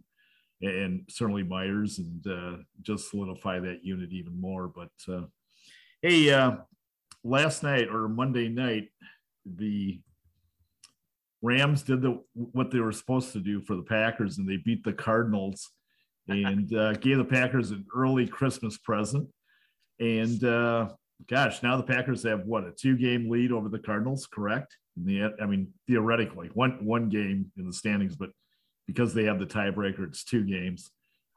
and 0.62 1.04
certainly 1.08 1.42
Myers 1.42 1.98
and 1.98 2.26
uh, 2.26 2.56
just 2.82 3.10
solidify 3.10 3.60
that 3.60 3.84
unit 3.84 4.10
even 4.12 4.40
more. 4.40 4.68
But 4.68 4.90
uh, 5.12 5.26
hey, 6.02 6.30
uh, 6.30 6.56
last 7.24 7.62
night 7.62 7.88
or 7.88 8.08
Monday 8.08 8.48
night, 8.48 8.88
the 9.44 10.00
Rams 11.42 11.82
did 11.82 12.02
the 12.02 12.22
what 12.34 12.70
they 12.70 12.80
were 12.80 12.92
supposed 12.92 13.32
to 13.32 13.40
do 13.40 13.60
for 13.60 13.76
the 13.76 13.82
Packers, 13.82 14.38
and 14.38 14.48
they 14.48 14.56
beat 14.56 14.82
the 14.82 14.92
Cardinals, 14.92 15.70
and 16.28 16.74
uh, 16.74 16.94
gave 16.94 17.18
the 17.18 17.24
Packers 17.24 17.70
an 17.70 17.86
early 17.94 18.26
Christmas 18.26 18.78
present. 18.78 19.28
And 20.00 20.42
uh, 20.42 20.88
gosh, 21.28 21.62
now 21.62 21.76
the 21.76 21.82
Packers 21.82 22.22
have 22.24 22.44
what 22.46 22.64
a 22.64 22.72
two-game 22.72 23.30
lead 23.30 23.52
over 23.52 23.68
the 23.68 23.78
Cardinals, 23.78 24.26
correct? 24.26 24.76
In 24.96 25.04
the 25.04 25.34
I 25.40 25.46
mean, 25.46 25.68
theoretically, 25.86 26.48
one 26.54 26.84
one 26.84 27.08
game 27.08 27.52
in 27.58 27.66
the 27.66 27.72
standings, 27.72 28.16
but 28.16 28.30
because 28.86 29.14
they 29.14 29.24
have 29.24 29.38
the 29.38 29.46
tiebreaker, 29.46 30.06
it's 30.06 30.24
two 30.24 30.44
games. 30.44 30.90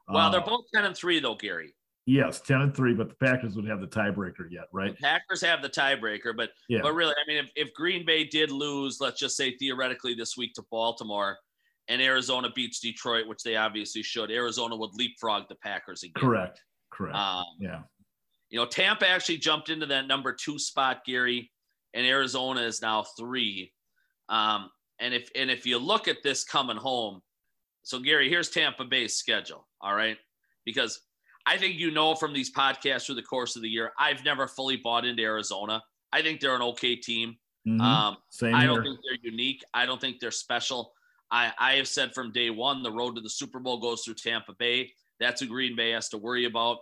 Well, 0.08 0.30
they're 0.30 0.40
uh, 0.40 0.46
both 0.46 0.64
ten 0.74 0.84
and 0.84 0.96
three, 0.96 1.20
though, 1.20 1.36
Gary. 1.36 1.74
Yes, 2.06 2.40
ten 2.40 2.62
and 2.62 2.74
three, 2.74 2.94
but 2.94 3.08
the 3.08 3.14
Packers 3.14 3.54
would 3.54 3.66
have 3.66 3.80
the 3.80 3.86
tiebreaker 3.86 4.50
yet, 4.50 4.64
right? 4.72 4.96
The 4.96 5.02
Packers 5.02 5.40
have 5.42 5.62
the 5.62 5.68
tiebreaker, 5.68 6.36
but 6.36 6.50
yeah. 6.68 6.80
but 6.82 6.94
really, 6.94 7.12
I 7.14 7.28
mean, 7.28 7.38
if, 7.38 7.50
if 7.54 7.74
Green 7.74 8.04
Bay 8.04 8.24
did 8.24 8.50
lose, 8.50 9.00
let's 9.00 9.20
just 9.20 9.36
say 9.36 9.56
theoretically 9.56 10.14
this 10.14 10.36
week 10.36 10.54
to 10.54 10.62
Baltimore, 10.70 11.38
and 11.88 12.00
Arizona 12.00 12.48
beats 12.54 12.80
Detroit, 12.80 13.26
which 13.26 13.42
they 13.42 13.56
obviously 13.56 14.02
should, 14.02 14.30
Arizona 14.30 14.76
would 14.76 14.90
leapfrog 14.94 15.48
the 15.48 15.56
Packers 15.56 16.02
again. 16.02 16.14
Correct. 16.20 16.62
Correct. 16.90 17.16
Um, 17.16 17.44
yeah. 17.60 17.80
You 18.48 18.58
know, 18.58 18.66
Tampa 18.66 19.08
actually 19.08 19.38
jumped 19.38 19.68
into 19.68 19.86
that 19.86 20.06
number 20.06 20.32
two 20.32 20.58
spot, 20.58 21.04
Gary, 21.04 21.50
and 21.94 22.06
Arizona 22.06 22.62
is 22.62 22.82
now 22.82 23.04
three. 23.18 23.72
Um, 24.28 24.70
and 24.98 25.14
if 25.14 25.30
and 25.36 25.50
if 25.50 25.66
you 25.66 25.78
look 25.78 26.08
at 26.08 26.22
this 26.22 26.44
coming 26.44 26.76
home, 26.76 27.20
so 27.82 27.98
Gary, 27.98 28.28
here's 28.28 28.50
Tampa 28.50 28.84
Bay's 28.84 29.16
schedule. 29.16 29.66
All 29.80 29.94
right, 29.94 30.16
because 30.64 31.00
I 31.46 31.56
think 31.56 31.76
you 31.76 31.90
know 31.90 32.14
from 32.14 32.32
these 32.32 32.52
podcasts 32.52 33.06
through 33.06 33.16
the 33.16 33.22
course 33.22 33.56
of 33.56 33.62
the 33.62 33.68
year, 33.68 33.92
I've 33.98 34.24
never 34.24 34.46
fully 34.46 34.76
bought 34.76 35.04
into 35.04 35.22
Arizona. 35.22 35.82
I 36.12 36.22
think 36.22 36.40
they're 36.40 36.54
an 36.54 36.62
okay 36.62 36.96
team. 36.96 37.36
Mm-hmm. 37.66 37.80
Um, 37.80 38.16
I 38.54 38.66
don't 38.66 38.82
think 38.82 38.98
they're 39.04 39.30
unique. 39.30 39.64
I 39.74 39.86
don't 39.86 40.00
think 40.00 40.18
they're 40.18 40.30
special. 40.30 40.92
I, 41.30 41.52
I 41.58 41.74
have 41.74 41.88
said 41.88 42.14
from 42.14 42.32
day 42.32 42.50
one, 42.50 42.82
the 42.82 42.90
road 42.90 43.14
to 43.16 43.20
the 43.20 43.30
Super 43.30 43.60
Bowl 43.60 43.80
goes 43.80 44.02
through 44.02 44.14
Tampa 44.14 44.54
Bay. 44.58 44.92
That's 45.20 45.40
who 45.40 45.46
Green 45.46 45.76
Bay 45.76 45.90
has 45.90 46.08
to 46.10 46.18
worry 46.18 46.46
about. 46.46 46.78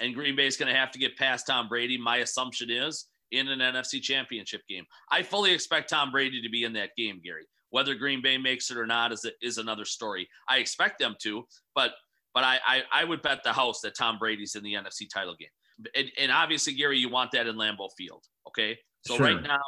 And 0.00 0.14
Green 0.14 0.36
Bay 0.36 0.46
is 0.46 0.56
going 0.56 0.72
to 0.72 0.78
have 0.78 0.90
to 0.92 0.98
get 0.98 1.16
past 1.16 1.46
Tom 1.46 1.68
Brady. 1.68 1.96
My 1.96 2.18
assumption 2.18 2.70
is 2.70 3.06
in 3.30 3.48
an 3.48 3.60
NFC 3.60 4.00
championship 4.00 4.62
game. 4.68 4.84
I 5.10 5.22
fully 5.22 5.52
expect 5.52 5.90
Tom 5.90 6.10
Brady 6.10 6.42
to 6.42 6.50
be 6.50 6.64
in 6.64 6.74
that 6.74 6.90
game, 6.96 7.20
Gary. 7.24 7.46
Whether 7.70 7.94
Green 7.94 8.20
Bay 8.20 8.36
makes 8.36 8.70
it 8.70 8.76
or 8.76 8.86
not 8.86 9.12
is, 9.12 9.26
is 9.40 9.58
another 9.58 9.84
story. 9.84 10.28
I 10.48 10.58
expect 10.58 10.98
them 10.98 11.16
to, 11.22 11.44
but 11.74 11.92
but 12.34 12.44
I, 12.44 12.58
I, 12.66 12.82
I 12.92 13.04
would 13.04 13.22
bet 13.22 13.42
the 13.42 13.52
house 13.52 13.80
that 13.80 13.96
Tom 13.96 14.18
Brady's 14.18 14.54
in 14.54 14.62
the 14.62 14.74
NFC 14.74 15.08
title 15.12 15.34
game. 15.38 15.48
And, 15.96 16.10
and 16.18 16.30
obviously, 16.30 16.74
Gary, 16.74 16.98
you 16.98 17.08
want 17.08 17.32
that 17.32 17.46
in 17.46 17.56
Lambeau 17.56 17.88
Field. 17.96 18.24
Okay. 18.46 18.78
So 19.06 19.16
sure. 19.16 19.26
right 19.26 19.42
now, 19.42 19.60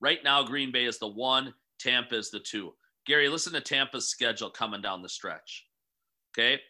right 0.00 0.20
now, 0.24 0.42
Green 0.42 0.72
Bay 0.72 0.84
is 0.84 0.98
the 0.98 1.08
one, 1.08 1.52
Tampa 1.78 2.16
is 2.16 2.30
the 2.30 2.40
two. 2.40 2.72
Gary, 3.06 3.28
listen 3.28 3.52
to 3.52 3.60
Tampa's 3.60 4.08
schedule 4.08 4.50
coming 4.50 4.80
down 4.80 5.02
the 5.02 5.08
stretch. 5.08 5.66
Okay. 6.38 6.60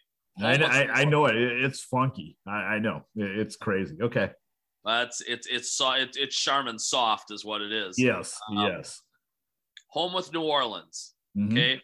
I, 0.40 0.54
I, 0.54 1.00
I, 1.00 1.04
know 1.04 1.26
it. 1.26 1.34
It's 1.64 1.82
funky. 1.82 2.36
I, 2.46 2.50
I 2.50 2.78
know 2.78 3.04
it's 3.16 3.56
crazy. 3.56 3.96
Okay. 4.00 4.30
That's 4.84 5.20
it's 5.22 5.46
it's 5.48 5.72
so 5.72 5.92
it's 5.92 6.16
it's 6.16 6.36
Charmin 6.36 6.78
soft 6.78 7.32
is 7.32 7.44
what 7.44 7.60
it 7.60 7.72
is. 7.72 7.98
Yes. 7.98 8.38
Um, 8.50 8.58
yes. 8.58 9.02
Home 9.88 10.12
with 10.12 10.32
New 10.32 10.42
Orleans. 10.42 11.14
Mm-hmm. 11.36 11.52
Okay. 11.52 11.82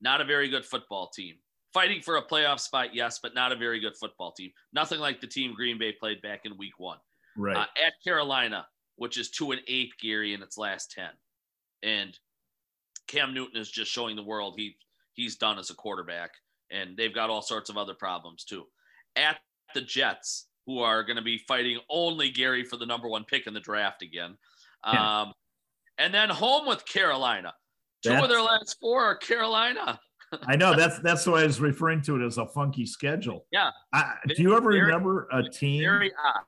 Not 0.00 0.20
a 0.20 0.24
very 0.24 0.48
good 0.48 0.64
football 0.64 1.08
team 1.08 1.36
fighting 1.76 2.00
for 2.00 2.16
a 2.16 2.22
playoff 2.22 2.58
spot, 2.58 2.94
yes, 2.94 3.18
but 3.22 3.34
not 3.34 3.52
a 3.52 3.56
very 3.56 3.78
good 3.80 3.94
football 3.94 4.32
team. 4.32 4.50
Nothing 4.72 4.98
like 4.98 5.20
the 5.20 5.26
team 5.26 5.52
Green 5.54 5.76
Bay 5.76 5.92
played 5.92 6.22
back 6.22 6.46
in 6.46 6.56
Week 6.56 6.78
One. 6.78 6.96
Right 7.36 7.54
uh, 7.54 7.66
at 7.86 7.92
Carolina, 8.02 8.66
which 8.96 9.18
is 9.18 9.30
two 9.30 9.52
and 9.52 9.60
eight, 9.68 9.92
Gary, 10.00 10.32
in 10.32 10.42
its 10.42 10.56
last 10.56 10.90
ten, 10.90 11.10
and 11.82 12.18
Cam 13.08 13.34
Newton 13.34 13.60
is 13.60 13.70
just 13.70 13.90
showing 13.90 14.16
the 14.16 14.22
world 14.22 14.54
he 14.56 14.76
he's 15.12 15.36
done 15.36 15.58
as 15.58 15.68
a 15.68 15.74
quarterback, 15.74 16.30
and 16.70 16.96
they've 16.96 17.14
got 17.14 17.28
all 17.28 17.42
sorts 17.42 17.68
of 17.68 17.76
other 17.76 17.92
problems 17.92 18.44
too. 18.44 18.64
At 19.14 19.36
the 19.74 19.82
Jets, 19.82 20.46
who 20.64 20.78
are 20.78 21.04
going 21.04 21.16
to 21.16 21.22
be 21.22 21.36
fighting 21.46 21.78
only 21.90 22.30
Gary 22.30 22.64
for 22.64 22.78
the 22.78 22.86
number 22.86 23.06
one 23.06 23.24
pick 23.24 23.46
in 23.46 23.52
the 23.52 23.60
draft 23.60 24.00
again. 24.00 24.38
Yeah. 24.86 25.26
And 25.98 26.12
then 26.12 26.28
home 26.28 26.66
with 26.66 26.84
Carolina. 26.86 27.54
Two 28.02 28.10
That's, 28.10 28.24
of 28.24 28.28
their 28.28 28.42
last 28.42 28.76
four 28.80 29.04
are 29.04 29.16
Carolina. 29.16 29.98
I 30.46 30.56
know 30.56 30.76
that's 30.76 30.98
that's 31.00 31.26
why 31.26 31.42
I 31.42 31.46
was 31.46 31.60
referring 31.60 32.02
to 32.02 32.20
it 32.20 32.26
as 32.26 32.38
a 32.38 32.46
funky 32.46 32.84
schedule. 32.84 33.46
Yeah. 33.52 33.70
I, 33.92 34.14
do 34.28 34.42
you 34.42 34.56
ever 34.56 34.72
very, 34.72 34.84
remember 34.84 35.28
a 35.32 35.48
team? 35.48 35.82
Very 35.82 36.12
odd. 36.12 36.42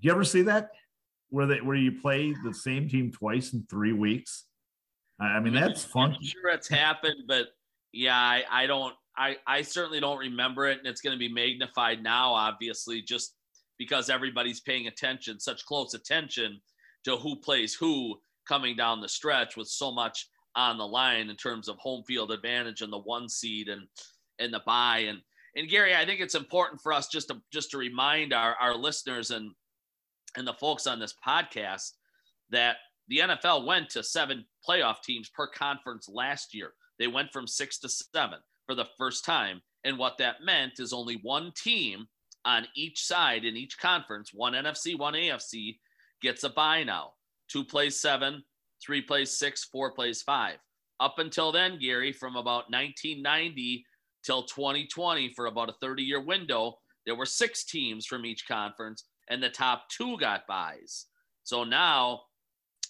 Do 0.00 0.08
you 0.08 0.12
ever 0.12 0.24
see 0.24 0.42
that 0.42 0.70
where 1.30 1.46
they 1.46 1.60
where 1.60 1.76
you 1.76 2.00
play 2.00 2.34
the 2.44 2.52
same 2.52 2.88
team 2.88 3.10
twice 3.10 3.52
in 3.52 3.64
three 3.70 3.92
weeks? 3.92 4.44
I 5.20 5.38
mean, 5.40 5.54
that's 5.54 5.84
funky. 5.84 6.16
I'm 6.16 6.24
sure 6.24 6.50
it's 6.50 6.68
happened, 6.68 7.24
but 7.28 7.46
yeah, 7.92 8.18
I, 8.18 8.42
I 8.50 8.66
don't. 8.66 8.94
I 9.16 9.36
I 9.46 9.62
certainly 9.62 10.00
don't 10.00 10.18
remember 10.18 10.66
it, 10.66 10.78
and 10.78 10.88
it's 10.88 11.00
going 11.00 11.14
to 11.14 11.18
be 11.18 11.32
magnified 11.32 12.02
now, 12.02 12.34
obviously, 12.34 13.00
just 13.00 13.34
because 13.78 14.10
everybody's 14.10 14.60
paying 14.60 14.88
attention, 14.88 15.38
such 15.38 15.64
close 15.64 15.94
attention 15.94 16.60
to 17.04 17.16
who 17.16 17.36
plays 17.36 17.74
who 17.74 18.18
coming 18.46 18.76
down 18.76 19.00
the 19.00 19.08
stretch 19.08 19.56
with 19.56 19.68
so 19.68 19.90
much 19.92 20.28
on 20.56 20.78
the 20.78 20.86
line 20.86 21.30
in 21.30 21.36
terms 21.36 21.68
of 21.68 21.76
home 21.78 22.04
field 22.04 22.30
advantage 22.30 22.80
and 22.80 22.92
the 22.92 22.98
one 22.98 23.28
seed 23.28 23.68
and 23.68 23.86
and 24.38 24.52
the 24.52 24.62
buy 24.66 24.98
and 24.98 25.20
and 25.56 25.68
Gary, 25.68 25.94
I 25.94 26.04
think 26.04 26.20
it's 26.20 26.34
important 26.34 26.80
for 26.80 26.92
us 26.92 27.08
just 27.08 27.28
to 27.28 27.40
just 27.52 27.70
to 27.70 27.78
remind 27.78 28.32
our, 28.32 28.56
our 28.60 28.74
listeners 28.74 29.30
and 29.30 29.52
and 30.36 30.46
the 30.46 30.54
folks 30.54 30.86
on 30.86 30.98
this 30.98 31.14
podcast 31.26 31.92
that 32.50 32.76
the 33.08 33.18
NFL 33.18 33.66
went 33.66 33.90
to 33.90 34.02
seven 34.02 34.44
playoff 34.68 35.02
teams 35.02 35.28
per 35.28 35.46
conference 35.46 36.08
last 36.08 36.54
year. 36.54 36.72
They 36.98 37.06
went 37.06 37.32
from 37.32 37.46
six 37.46 37.78
to 37.80 37.88
seven 37.88 38.38
for 38.66 38.74
the 38.74 38.88
first 38.98 39.24
time. 39.24 39.60
And 39.84 39.98
what 39.98 40.18
that 40.18 40.42
meant 40.42 40.78
is 40.78 40.92
only 40.92 41.20
one 41.22 41.52
team 41.56 42.06
on 42.44 42.66
each 42.74 43.04
side 43.04 43.44
in 43.44 43.56
each 43.56 43.78
conference, 43.78 44.30
one 44.32 44.54
NFC, 44.54 44.98
one 44.98 45.14
AFC, 45.14 45.78
gets 46.22 46.44
a 46.44 46.50
bye 46.50 46.84
now. 46.84 47.12
Two 47.48 47.64
plays 47.64 48.00
seven, 48.00 48.42
three 48.84 49.02
plays 49.02 49.38
six, 49.38 49.64
four 49.64 49.92
plays 49.92 50.22
five. 50.22 50.56
Up 51.00 51.18
until 51.18 51.52
then, 51.52 51.78
Gary, 51.78 52.12
from 52.12 52.36
about 52.36 52.70
1990 52.70 53.84
till 54.24 54.44
2020, 54.44 55.32
for 55.34 55.46
about 55.46 55.68
a 55.68 55.74
30 55.80 56.02
year 56.02 56.20
window, 56.20 56.78
there 57.04 57.16
were 57.16 57.26
six 57.26 57.64
teams 57.64 58.06
from 58.06 58.24
each 58.24 58.46
conference, 58.46 59.04
and 59.28 59.42
the 59.42 59.50
top 59.50 59.88
two 59.88 60.16
got 60.18 60.46
buys. 60.46 61.06
So 61.42 61.64
now 61.64 62.22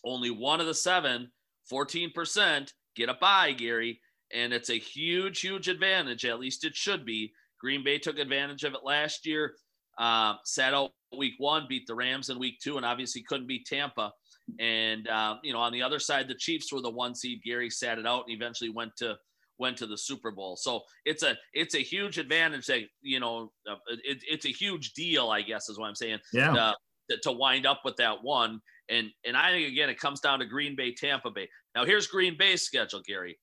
only 0.04 0.30
one 0.30 0.60
of 0.60 0.66
the 0.66 0.74
seven, 0.74 1.30
14%, 1.72 2.70
get 2.94 3.08
a 3.08 3.14
buy, 3.14 3.52
Gary. 3.52 4.00
And 4.32 4.52
it's 4.52 4.70
a 4.70 4.78
huge, 4.78 5.40
huge 5.40 5.68
advantage. 5.68 6.24
At 6.24 6.40
least 6.40 6.64
it 6.64 6.74
should 6.74 7.04
be. 7.04 7.32
Green 7.60 7.84
Bay 7.84 7.98
took 7.98 8.18
advantage 8.18 8.64
of 8.64 8.74
it 8.74 8.80
last 8.84 9.26
year. 9.26 9.54
Uh, 9.98 10.34
sat 10.44 10.74
out 10.74 10.90
week 11.16 11.34
one, 11.38 11.66
beat 11.68 11.86
the 11.86 11.94
Rams 11.94 12.28
in 12.28 12.38
week 12.38 12.58
two, 12.62 12.76
and 12.76 12.84
obviously 12.84 13.22
couldn't 13.22 13.46
beat 13.46 13.66
Tampa 13.66 14.12
And 14.60 15.08
uh, 15.08 15.36
you 15.42 15.52
know, 15.52 15.60
on 15.60 15.72
the 15.72 15.82
other 15.82 15.98
side, 15.98 16.28
the 16.28 16.34
Chiefs 16.34 16.72
were 16.72 16.80
the 16.80 16.90
one 16.90 17.14
seed. 17.14 17.40
Gary 17.44 17.70
sat 17.70 17.98
it 17.98 18.06
out 18.06 18.24
and 18.26 18.36
eventually 18.36 18.70
went 18.70 18.96
to 18.98 19.16
went 19.58 19.76
to 19.78 19.86
the 19.86 19.96
Super 19.96 20.30
Bowl. 20.30 20.56
So 20.56 20.82
it's 21.04 21.22
a 21.22 21.36
it's 21.52 21.74
a 21.74 21.78
huge 21.78 22.18
advantage 22.18 22.66
that 22.66 22.82
you 23.02 23.20
know 23.20 23.52
uh, 23.68 23.76
it, 24.04 24.18
it's 24.28 24.46
a 24.46 24.50
huge 24.50 24.92
deal, 24.92 25.30
I 25.30 25.42
guess, 25.42 25.68
is 25.68 25.78
what 25.78 25.86
I'm 25.86 25.94
saying. 25.94 26.18
Yeah. 26.32 26.54
Uh, 26.54 26.72
to, 27.10 27.18
to 27.24 27.32
wind 27.32 27.66
up 27.66 27.80
with 27.84 27.96
that 27.96 28.22
one, 28.22 28.60
and 28.88 29.08
and 29.26 29.36
I 29.36 29.50
think 29.50 29.68
again 29.68 29.90
it 29.90 29.98
comes 29.98 30.20
down 30.20 30.38
to 30.38 30.46
Green 30.46 30.74
Bay, 30.76 30.94
Tampa 30.94 31.30
Bay. 31.30 31.48
Now 31.74 31.84
here's 31.84 32.06
Green 32.06 32.36
Bay's 32.38 32.62
schedule, 32.62 33.02
Gary. 33.06 33.38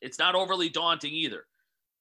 It's 0.00 0.18
not 0.18 0.34
overly 0.34 0.68
daunting 0.68 1.12
either. 1.12 1.44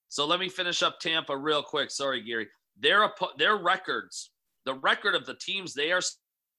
So 0.09 0.25
let 0.25 0.39
me 0.39 0.49
finish 0.49 0.83
up 0.83 0.99
Tampa 0.99 1.35
real 1.35 1.63
quick. 1.63 1.91
Sorry, 1.91 2.23
Gary. 2.23 2.47
Their 2.79 3.09
their 3.37 3.57
records, 3.57 4.31
the 4.65 4.75
record 4.75 5.15
of 5.15 5.25
the 5.25 5.35
teams 5.35 5.73
they 5.73 5.91
are 5.91 6.01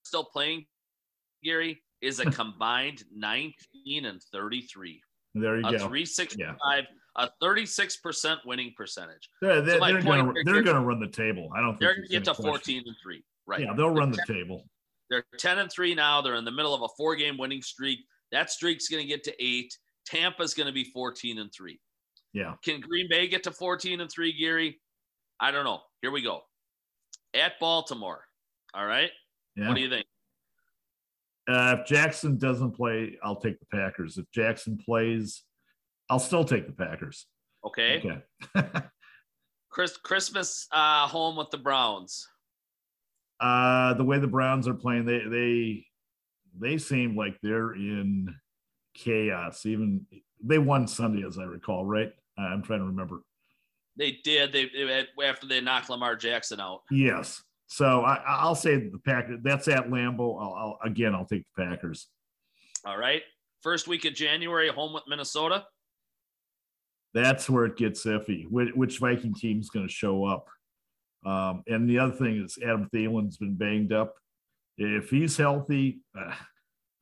still 0.05 0.25
playing, 0.25 0.67
Gary, 1.47 1.83
is 2.03 2.21
a 2.21 2.25
combined 2.31 3.05
19 3.15 4.05
and 4.05 4.21
33. 4.33 5.01
There 5.35 5.57
you 5.61 5.67
a 5.67 5.73
go. 5.73 5.79
365, 5.79 6.39
Yeah. 6.39 6.55
a 7.17 7.31
36% 7.43 8.37
winning 8.47 8.73
percentage. 8.77 9.29
They're, 9.41 9.61
they're, 9.63 9.79
my 9.79 9.93
they're 9.93 10.03
they're 10.03 10.45
Gary- 10.45 10.65
gonna 10.65 10.85
run 10.85 10.99
the 11.01 11.09
table. 11.09 11.51
I 11.57 11.61
don't 11.61 11.71
think 11.73 11.81
They're 11.81 11.95
going 11.97 12.09
to 12.09 12.13
get 12.13 12.25
to 12.25 12.35
14 12.35 12.83
and 12.87 12.97
3. 13.03 13.23
Right. 13.47 13.61
Yeah, 13.61 13.75
they'll 13.77 13.91
run 13.95 14.11
the 14.11 14.23
table. 14.27 14.65
They're 15.09 15.25
10 15.39 15.59
and 15.59 15.71
3 15.71 15.95
now. 15.95 16.21
They're 16.21 16.35
in 16.35 16.45
the 16.45 16.51
middle 16.51 16.75
of 16.75 16.83
a 16.83 16.89
four 16.97 17.15
game 17.17 17.39
winning 17.39 17.63
streak. 17.63 18.01
That 18.33 18.51
streak's 18.51 18.89
going 18.89 19.03
to 19.03 19.09
get 19.09 19.23
to 19.25 19.35
eight. 19.45 19.73
Tampa's 20.07 20.53
going 20.55 20.67
to 20.67 20.73
be 20.73 20.85
14 20.85 21.39
and 21.39 21.51
3. 21.53 21.79
Yeah. 22.33 22.55
Can 22.65 22.81
Green 22.81 23.07
Bay 23.09 23.29
get 23.29 23.45
to 23.45 23.53
14 23.53 24.01
and 24.01 24.11
3, 24.11 24.33
Gary? 24.39 24.81
I 25.39 25.51
don't 25.53 25.65
know. 25.65 25.81
Here 26.03 26.11
we 26.11 26.23
go. 26.23 26.41
At 27.35 27.53
Baltimore. 27.61 28.25
All 28.75 28.85
right. 28.87 29.11
Yeah. 29.55 29.69
What 29.69 29.77
do 29.77 29.81
you 29.83 29.89
think? 29.91 30.07
Uh, 31.49 31.77
if 31.79 31.87
Jackson 31.87 32.39
doesn't 32.39 32.73
play, 32.73 33.17
I'll 33.23 33.41
take 33.41 33.59
the 33.61 33.67
Packers. 33.67 34.19
If 34.19 34.31
Jackson 34.33 34.77
plays, 34.79 35.43
I'll 36.11 36.19
still 36.19 36.45
take 36.45 36.67
the 36.67 36.73
Packers. 36.73 37.27
Okay. 37.65 38.03
Okay. 38.55 38.69
Chris, 39.71 39.97
Christmas 39.97 40.67
uh, 40.73 41.07
home 41.07 41.37
with 41.37 41.51
the 41.51 41.59
Browns. 41.59 42.27
uh, 43.41 43.95
the 43.95 44.05
way 44.05 44.19
the 44.19 44.27
Browns 44.27 44.67
are 44.67 44.75
playing, 44.75 45.05
they 45.05 45.21
they 45.21 45.87
they 46.59 46.79
seem 46.79 47.15
like 47.17 47.37
they're 47.43 47.73
in 47.75 48.35
chaos. 48.95 49.67
Even 49.67 50.07
they 50.43 50.59
won 50.59 50.87
Sunday, 50.89 51.25
as 51.27 51.39
I 51.39 51.45
recall, 51.45 51.85
right? 51.85 52.11
I'm 52.39 52.63
trying 52.63 52.81
to 52.81 52.87
remember. 52.87 53.23
They 53.97 54.19
did. 54.25 54.53
They, 54.53 54.67
they 54.67 55.05
after 55.25 55.47
they 55.47 55.61
knocked 55.61 55.91
Lamar 55.91 56.17
Jackson 56.17 56.61
out. 56.61 56.83
Yes. 56.91 57.43
So 57.69 58.03
I, 58.03 58.23
I'll 58.27 58.55
say 58.55 58.77
the 58.89 58.99
Packers. 59.05 59.41
That's 59.43 59.69
at 59.69 59.89
Lambeau. 59.89 60.41
I'll, 60.41 60.55
I'll 60.55 60.79
again. 60.85 61.15
I'll 61.15 61.27
take 61.27 61.45
the 61.57 61.65
Packers. 61.65 62.07
All 62.85 62.99
right. 62.99 63.23
First 63.63 63.89
week 63.89 64.05
of 64.05 64.15
January, 64.15 64.69
home 64.69 64.93
with 64.93 65.05
Minnesota. 65.09 65.65
That's 67.15 67.49
where 67.49 67.65
it 67.65 67.77
gets 67.77 68.05
iffy. 68.05 68.45
Which, 68.49 68.75
which 68.75 68.99
Viking 68.99 69.35
team's 69.35 69.71
going 69.71 69.87
to 69.89 69.93
show 69.93 70.25
up? 70.25 70.47
Um, 71.25 71.65
and 71.67 71.89
the 71.89 71.99
other 71.99 72.13
thing 72.13 72.43
is 72.45 72.59
Adam 72.63 72.89
Thielen's 72.95 73.39
been 73.39 73.55
banged 73.57 73.93
up. 73.93 74.15
If 74.79 75.11
he's 75.11 75.37
healthy, 75.37 76.01
uh, 76.17 76.35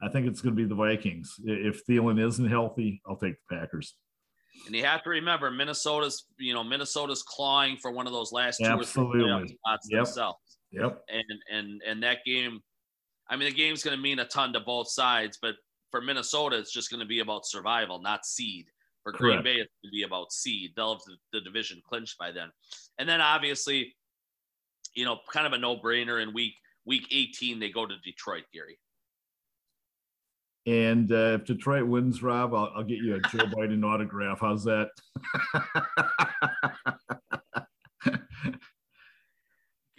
I 0.01 0.09
think 0.09 0.27
it's 0.27 0.41
going 0.41 0.55
to 0.55 0.63
be 0.63 0.69
the 0.69 0.75
Vikings. 0.77 1.35
If 1.45 1.85
Thielen 1.87 2.25
isn't 2.25 2.49
healthy, 2.49 3.03
I'll 3.07 3.17
take 3.17 3.35
the 3.49 3.57
Packers. 3.57 3.95
And 4.67 4.75
you 4.75 4.85
have 4.85 5.03
to 5.03 5.11
remember, 5.11 5.51
Minnesota's, 5.51 6.27
you 6.39 6.55
know, 6.55 6.63
Minnesota's 6.63 7.25
clawing 7.25 7.77
for 7.83 7.91
one 7.91 8.07
of 8.07 8.13
those 8.13 8.31
last 8.31 8.59
two 8.59 8.67
Absolutely. 8.67 9.29
or 9.29 9.41
three 9.41 9.49
spots 9.49 9.89
Yep. 9.91 10.05
themselves. 10.05 10.39
Yep. 10.75 11.05
And 11.09 11.43
and 11.51 11.83
and 11.87 12.03
that 12.03 12.19
game, 12.25 12.61
I 13.29 13.37
mean, 13.37 13.49
the 13.49 13.55
game's 13.55 13.83
going 13.83 13.97
to 13.97 14.03
mean 14.03 14.19
a 14.19 14.25
ton 14.27 14.53
to 14.53 14.61
both 14.61 14.91
sides, 14.91 15.39
but 15.41 15.55
for 15.91 16.01
Minnesota, 16.01 16.59
it's 16.59 16.73
just 16.73 16.91
going 16.91 17.01
to 17.01 17.07
be 17.07 17.21
about 17.21 17.47
survival, 17.47 18.01
not 18.01 18.27
seed. 18.27 18.67
For 19.05 19.13
Green 19.13 19.33
Correct. 19.35 19.45
Bay, 19.45 19.55
it's 19.57 19.73
going 19.83 19.91
to 19.91 19.95
be 19.95 20.03
about 20.03 20.33
seed. 20.33 20.73
They'll 20.75 20.95
have 20.95 21.03
the, 21.07 21.17
the 21.33 21.41
division 21.43 21.83
clinched 21.87 22.17
by 22.19 22.33
then. 22.33 22.49
And 22.99 23.07
then 23.07 23.21
obviously, 23.21 23.95
you 24.95 25.05
know, 25.05 25.19
kind 25.31 25.47
of 25.47 25.53
a 25.53 25.59
no-brainer 25.59 26.23
in 26.23 26.33
week 26.33 26.55
week 26.87 27.07
18, 27.11 27.61
they 27.61 27.71
go 27.71 27.87
to 27.87 27.95
Detroit, 28.03 28.45
Gary. 28.53 28.79
And 30.67 31.13
uh, 31.13 31.39
if 31.39 31.45
Detroit 31.45 31.87
wins, 31.87 32.23
Rob, 32.23 32.55
I'll, 32.55 32.73
I'll 32.75 32.85
get 32.85 32.99
you 32.99 33.17
a 33.17 33.21
Joe 33.21 33.45
Biden 33.55 33.85
autograph. 33.85 34.39
How's 34.41 34.65
that? 34.65 34.89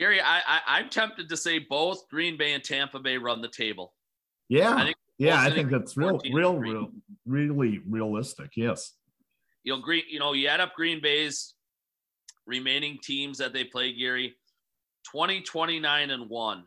Gary, 0.05 0.21
I, 0.21 0.37
I 0.37 0.59
I'm 0.67 0.89
tempted 0.89 1.29
to 1.29 1.37
say 1.37 1.57
both 1.57 2.07
Green 2.09 2.37
Bay 2.37 2.53
and 2.53 2.63
Tampa 2.63 2.99
Bay 2.99 3.17
run 3.17 3.41
the 3.41 3.47
table. 3.47 3.93
yeah. 4.49 4.75
I 4.75 4.83
think 4.83 4.95
yeah, 5.17 5.41
I 5.41 5.49
think 5.49 5.71
that's 5.71 5.95
real, 5.95 6.19
real, 6.31 6.57
real, 6.57 6.89
really 7.25 7.81
realistic. 7.87 8.51
Yes. 8.55 8.91
you 9.63 9.73
know, 9.73 9.81
Green, 9.81 10.03
you 10.09 10.19
know, 10.19 10.33
you 10.33 10.47
add 10.47 10.59
up 10.59 10.75
Green 10.75 11.01
Bay's 11.01 11.53
remaining 12.45 12.99
teams 13.01 13.37
that 13.39 13.53
they 13.53 13.63
play, 13.63 13.93
Gary, 13.93 14.35
20, 15.09 15.41
29 15.41 16.09
and 16.11 16.29
one, 16.29 16.65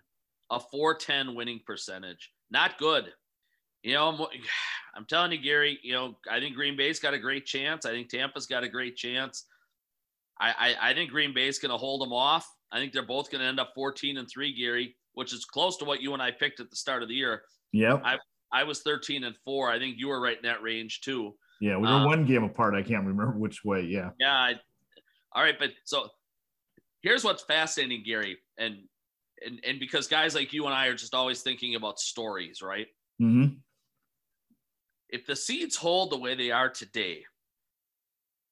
a 0.51 0.59
410 0.59 1.37
winning 1.37 1.61
percentage. 1.65 2.33
Not 2.51 2.79
good. 2.79 3.13
You 3.83 3.93
know, 3.93 4.09
I'm, 4.09 4.21
I'm 4.97 5.05
telling 5.05 5.31
you, 5.31 5.39
Gary, 5.39 5.79
you 5.83 5.93
know, 5.93 6.17
I 6.29 6.41
think 6.41 6.57
Green 6.57 6.77
Bay's 6.77 6.99
got 6.99 7.15
a 7.15 7.19
great 7.19 7.45
chance. 7.47 7.85
I 7.85 7.91
think 7.91 8.09
Tampa's 8.09 8.47
got 8.47 8.65
a 8.65 8.69
great 8.69 8.97
chance. 8.97 9.45
I, 10.41 10.75
I, 10.81 10.91
I 10.91 10.95
think 10.95 11.11
Green 11.11 11.35
Bay's 11.35 11.59
going 11.59 11.71
to 11.71 11.77
hold 11.77 12.01
them 12.01 12.15
off. 12.15 12.51
I 12.73 12.79
think 12.79 12.93
they're 12.93 13.03
both 13.03 13.31
going 13.31 13.41
to 13.41 13.47
end 13.47 13.61
up 13.61 13.73
14 13.75 14.19
and 14.19 14.29
three, 14.29 14.55
Gary, 14.55 14.97
which 15.15 15.33
is 15.33 15.45
close 15.45 15.77
to 15.79 15.85
what 15.85 16.03
you 16.03 16.13
and 16.13 16.23
I 16.23 16.31
picked 16.31 16.61
at 16.61 16.71
the 16.71 16.77
start 16.77 17.03
of 17.03 17.09
the 17.09 17.15
year. 17.15 17.43
Yeah. 17.73 17.99
I 18.05 18.19
I 18.53 18.65
was 18.65 18.81
13 18.81 19.25
and 19.25 19.37
four. 19.45 19.71
I 19.71 19.79
think 19.79 19.97
you 19.99 20.09
were 20.09 20.21
right 20.21 20.37
in 20.37 20.43
that 20.45 20.63
range 20.63 21.01
too. 21.03 21.35
Yeah. 21.61 21.77
We 21.77 21.83
were 21.83 21.95
uh, 21.95 22.07
one 22.07 22.25
game 22.25 22.45
apart. 22.45 22.75
I 22.75 22.83
can't 22.83 23.05
remember 23.05 23.33
which 23.33 23.65
way. 23.65 23.83
Yeah. 23.83 24.11
Yeah. 24.19 24.33
I, 24.33 24.55
all 25.33 25.43
right, 25.43 25.59
but 25.59 25.71
so 25.85 26.09
here's 27.03 27.25
what's 27.25 27.45
fascinating, 27.45 28.03
Gary, 28.05 28.39
and 28.59 28.77
and 29.45 29.61
and 29.65 29.79
because 29.79 30.07
guys 30.07 30.35
like 30.35 30.53
you 30.53 30.67
and 30.67 30.75
I 30.75 30.87
are 30.87 30.95
just 30.95 31.15
always 31.15 31.43
thinking 31.43 31.75
about 31.75 31.99
stories, 31.99 32.63
right? 32.63 32.87
hmm 33.19 33.47
If 35.09 35.27
the 35.27 35.37
seeds 35.37 35.77
hold 35.77 36.11
the 36.11 36.19
way 36.19 36.35
they 36.35 36.51
are 36.51 36.69
today, 36.71 37.25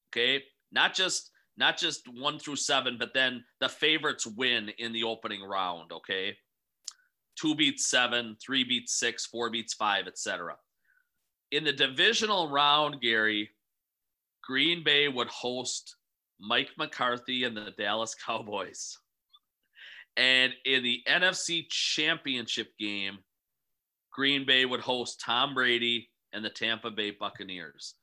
okay, 0.09 0.43
not 0.71 0.93
just 0.93 1.31
not 1.57 1.77
just 1.77 2.07
one 2.07 2.39
through 2.39 2.55
seven, 2.55 2.97
but 2.99 3.13
then 3.13 3.43
the 3.59 3.69
favorites 3.69 4.27
win 4.27 4.69
in 4.77 4.93
the 4.93 5.03
opening 5.03 5.43
round, 5.43 5.91
okay? 5.91 6.37
Two 7.35 7.55
beats 7.55 7.87
seven, 7.87 8.37
three 8.43 8.63
beats 8.63 8.99
six, 8.99 9.25
four 9.25 9.49
beats 9.49 9.73
five, 9.73 10.07
etc. 10.07 10.55
In 11.51 11.63
the 11.63 11.73
divisional 11.73 12.49
round, 12.49 13.01
Gary, 13.01 13.49
Green 14.43 14.83
Bay 14.83 15.07
would 15.07 15.27
host 15.27 15.95
Mike 16.39 16.69
McCarthy 16.77 17.43
and 17.43 17.57
the 17.57 17.73
Dallas 17.77 18.15
Cowboys. 18.15 18.97
And 20.15 20.53
in 20.65 20.83
the 20.83 21.01
NFC 21.07 21.67
Championship 21.69 22.69
game, 22.79 23.19
Green 24.11 24.45
Bay 24.45 24.65
would 24.65 24.79
host 24.79 25.21
Tom 25.23 25.53
Brady 25.53 26.09
and 26.33 26.43
the 26.43 26.49
Tampa 26.49 26.89
Bay 26.89 27.11
Buccaneers. 27.11 27.95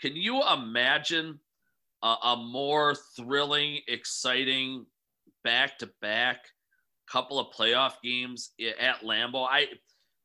Can 0.00 0.14
you 0.14 0.42
imagine 0.46 1.40
a, 2.02 2.14
a 2.24 2.36
more 2.36 2.94
thrilling, 3.16 3.80
exciting 3.88 4.86
back 5.44 5.78
to 5.78 5.90
back 6.00 6.38
couple 7.10 7.38
of 7.38 7.54
playoff 7.54 7.94
games 8.02 8.52
at 8.80 9.02
Lambeau? 9.02 9.46
I, 9.48 9.66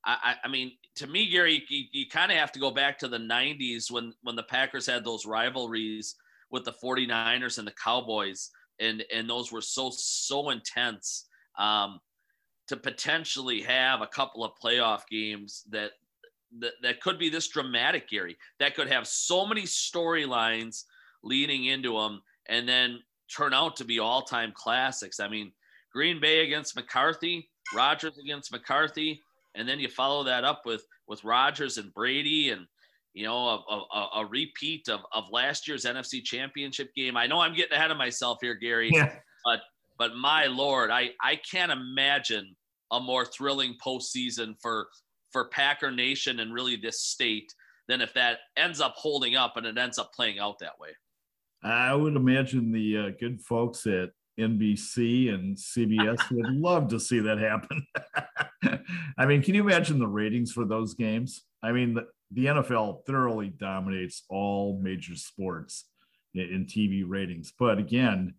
I, 0.04 0.36
I 0.44 0.48
mean, 0.48 0.72
to 0.96 1.08
me, 1.08 1.30
Gary, 1.30 1.64
you, 1.70 1.86
you 1.92 2.08
kind 2.08 2.32
of 2.32 2.38
have 2.38 2.52
to 2.54 2.60
go 2.60 2.72
back 2.72 2.98
to 3.00 3.08
the 3.08 3.18
90s 3.18 3.92
when, 3.92 4.14
when 4.24 4.36
the 4.36 4.44
Packers 4.44 4.88
had 4.88 5.06
those 5.06 5.26
rivalries 5.26 6.16
with 6.50 6.66
the 6.66 6.74
49ers 6.74 7.60
and 7.60 7.68
the 7.68 7.74
Cowboys. 7.84 8.50
And, 8.80 9.04
and 9.14 9.30
those 9.30 9.52
were 9.52 9.62
so, 9.62 9.92
so 9.94 10.50
intense 10.50 11.28
um, 11.58 12.00
to 12.68 12.76
potentially 12.76 13.62
have 13.62 14.02
a 14.02 14.08
couple 14.08 14.44
of 14.44 14.54
playoff 14.62 15.02
games 15.10 15.64
that, 15.70 15.92
that, 16.60 16.74
that 16.82 17.02
could 17.02 17.20
be 17.20 17.30
this 17.30 17.48
dramatic, 17.48 18.10
Gary, 18.10 18.38
that 18.60 18.76
could 18.76 18.90
have 18.90 19.08
so 19.08 19.46
many 19.46 19.64
storylines 19.64 20.84
leading 21.24 21.66
into 21.66 21.94
them 22.00 22.22
and 22.50 22.68
then 22.68 23.00
turn 23.36 23.54
out 23.54 23.76
to 23.78 23.86
be 23.86 24.00
all 24.00 24.22
time 24.24 24.52
classics. 24.56 25.20
I 25.20 25.28
mean, 25.28 25.52
Green 25.94 26.20
Bay 26.20 26.44
against 26.46 26.76
McCarthy, 26.76 27.50
Rodgers 27.76 28.18
against 28.18 28.52
McCarthy, 28.52 29.22
and 29.56 29.68
then 29.68 29.80
you 29.80 29.90
follow 29.90 30.24
that 30.24 30.44
up 30.44 30.62
with 30.66 30.86
with 31.08 31.24
Rodgers 31.24 31.78
and 31.78 31.94
Brady 31.94 32.52
and 32.52 32.66
you 33.14 33.26
know 33.26 33.38
a, 33.38 33.98
a, 33.98 34.08
a 34.22 34.26
repeat 34.26 34.88
of, 34.90 35.02
of 35.12 35.26
last 35.32 35.68
year's 35.68 35.86
NFC 35.86 36.24
Championship 36.24 36.94
game. 36.96 37.18
I 37.18 37.28
know 37.28 37.40
I'm 37.42 37.54
getting 37.54 37.74
ahead 37.74 37.92
of 37.92 37.98
myself 37.98 38.38
here, 38.42 38.56
Gary, 38.56 38.90
Yeah. 38.94 39.14
but 39.98 40.16
my 40.16 40.46
lord, 40.48 40.90
I 40.90 41.12
I 41.22 41.36
can't 41.36 41.72
imagine 41.72 42.56
a 42.92 43.00
more 43.00 43.26
thrilling 43.26 43.76
postseason 43.86 44.56
for 44.62 44.88
for 45.32 45.50
Packer 45.50 45.92
Nation 45.92 46.40
and 46.40 46.54
really 46.54 46.76
this 46.76 47.02
state 47.02 47.54
than 47.88 48.02
if 48.02 48.14
that 48.14 48.40
ends 48.58 48.80
up 48.82 48.94
holding 48.98 49.36
up 49.36 49.58
and 49.58 49.66
it 49.66 49.78
ends 49.78 49.98
up 50.00 50.12
playing 50.14 50.40
out 50.40 50.60
that 50.60 50.80
way. 50.80 50.90
I 51.64 51.94
would 51.94 52.16
imagine 52.16 52.72
the 52.72 52.98
uh, 52.98 53.10
good 53.20 53.42
folks 53.42 53.86
at 53.86 54.10
NBC 54.40 55.34
and 55.34 55.56
CBS 55.56 56.30
would 56.32 56.56
love 56.56 56.88
to 56.90 57.00
see 57.00 57.20
that 57.20 57.38
happen. 57.38 57.86
I 59.18 59.26
mean, 59.26 59.44
can 59.44 59.56
you 59.56 59.62
imagine 59.62 60.00
the 60.00 60.08
ratings 60.08 60.52
for 60.52 60.66
those 60.66 60.94
games? 60.94 61.44
I 61.62 61.72
mean, 61.72 61.94
the, 61.94 62.08
the 62.32 62.46
NFL 62.46 63.06
thoroughly 63.06 63.50
dominates 63.50 64.24
all 64.30 64.80
major 64.82 65.16
sports 65.16 65.86
in, 66.34 66.42
in 66.42 66.66
TV 66.66 67.04
ratings. 67.06 67.54
But 67.58 67.78
again, 67.78 68.36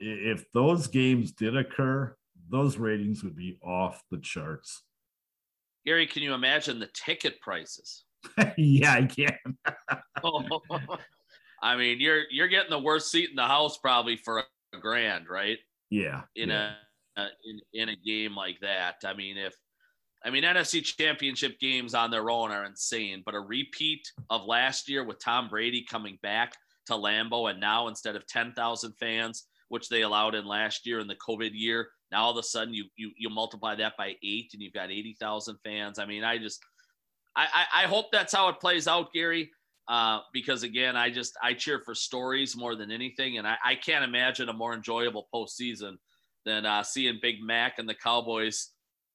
if 0.00 0.44
those 0.52 0.86
games 0.86 1.32
did 1.32 1.56
occur, 1.56 2.16
those 2.50 2.78
ratings 2.78 3.22
would 3.22 3.36
be 3.36 3.58
off 3.62 4.02
the 4.10 4.18
charts. 4.18 4.82
Gary, 5.84 6.06
can 6.06 6.22
you 6.22 6.34
imagine 6.34 6.78
the 6.78 6.88
ticket 6.92 7.40
prices? 7.40 8.04
yeah, 8.56 8.92
I 8.92 9.06
can. 9.06 9.38
I 11.62 11.76
mean, 11.76 12.00
you're 12.00 12.22
you're 12.30 12.48
getting 12.48 12.70
the 12.70 12.78
worst 12.78 13.10
seat 13.10 13.30
in 13.30 13.36
the 13.36 13.46
house 13.46 13.78
probably 13.78 14.16
for 14.16 14.38
a 14.74 14.78
grand, 14.78 15.28
right? 15.28 15.58
Yeah. 15.90 16.22
In 16.36 16.50
yeah. 16.50 16.72
a 17.16 17.26
in 17.44 17.60
in 17.72 17.88
a 17.88 17.96
game 17.96 18.34
like 18.34 18.58
that. 18.60 18.96
I 19.04 19.14
mean, 19.14 19.36
if 19.36 19.54
I 20.24 20.30
mean 20.30 20.44
NFC 20.44 20.82
championship 20.82 21.58
games 21.60 21.94
on 21.94 22.10
their 22.10 22.30
own 22.30 22.50
are 22.50 22.64
insane, 22.64 23.22
but 23.24 23.34
a 23.34 23.40
repeat 23.40 24.10
of 24.30 24.44
last 24.44 24.88
year 24.88 25.04
with 25.04 25.22
Tom 25.22 25.48
Brady 25.48 25.84
coming 25.88 26.18
back 26.22 26.54
to 26.86 26.94
Lambeau 26.94 27.50
and 27.50 27.60
now 27.60 27.88
instead 27.88 28.16
of 28.16 28.26
10,000 28.26 28.92
fans, 28.98 29.44
which 29.68 29.88
they 29.88 30.02
allowed 30.02 30.34
in 30.34 30.46
last 30.46 30.86
year 30.86 31.00
in 31.00 31.06
the 31.06 31.16
COVID 31.16 31.50
year, 31.52 31.88
now 32.10 32.24
all 32.24 32.30
of 32.30 32.38
a 32.38 32.42
sudden 32.42 32.72
you 32.72 32.84
you 32.96 33.10
you 33.16 33.30
multiply 33.30 33.74
that 33.74 33.96
by 33.96 34.14
eight 34.22 34.50
and 34.52 34.62
you've 34.62 34.72
got 34.72 34.90
80,000 34.90 35.56
fans. 35.64 35.98
I 35.98 36.06
mean, 36.06 36.24
I 36.24 36.38
just 36.38 36.60
I, 37.36 37.46
I, 37.54 37.84
I 37.84 37.86
hope 37.86 38.06
that's 38.10 38.34
how 38.34 38.48
it 38.48 38.60
plays 38.60 38.88
out, 38.88 39.12
Gary. 39.12 39.50
Uh, 39.88 40.20
because 40.34 40.64
again, 40.64 40.96
I 40.96 41.08
just 41.10 41.34
I 41.42 41.54
cheer 41.54 41.80
for 41.84 41.94
stories 41.94 42.56
more 42.56 42.76
than 42.76 42.90
anything, 42.90 43.38
and 43.38 43.46
I, 43.46 43.56
I 43.64 43.74
can't 43.74 44.04
imagine 44.04 44.50
a 44.50 44.52
more 44.52 44.74
enjoyable 44.74 45.28
postseason 45.34 45.96
than 46.44 46.66
uh, 46.66 46.82
seeing 46.82 47.18
Big 47.22 47.36
Mac 47.42 47.78
and 47.78 47.88
the 47.88 47.94
Cowboys 47.94 48.70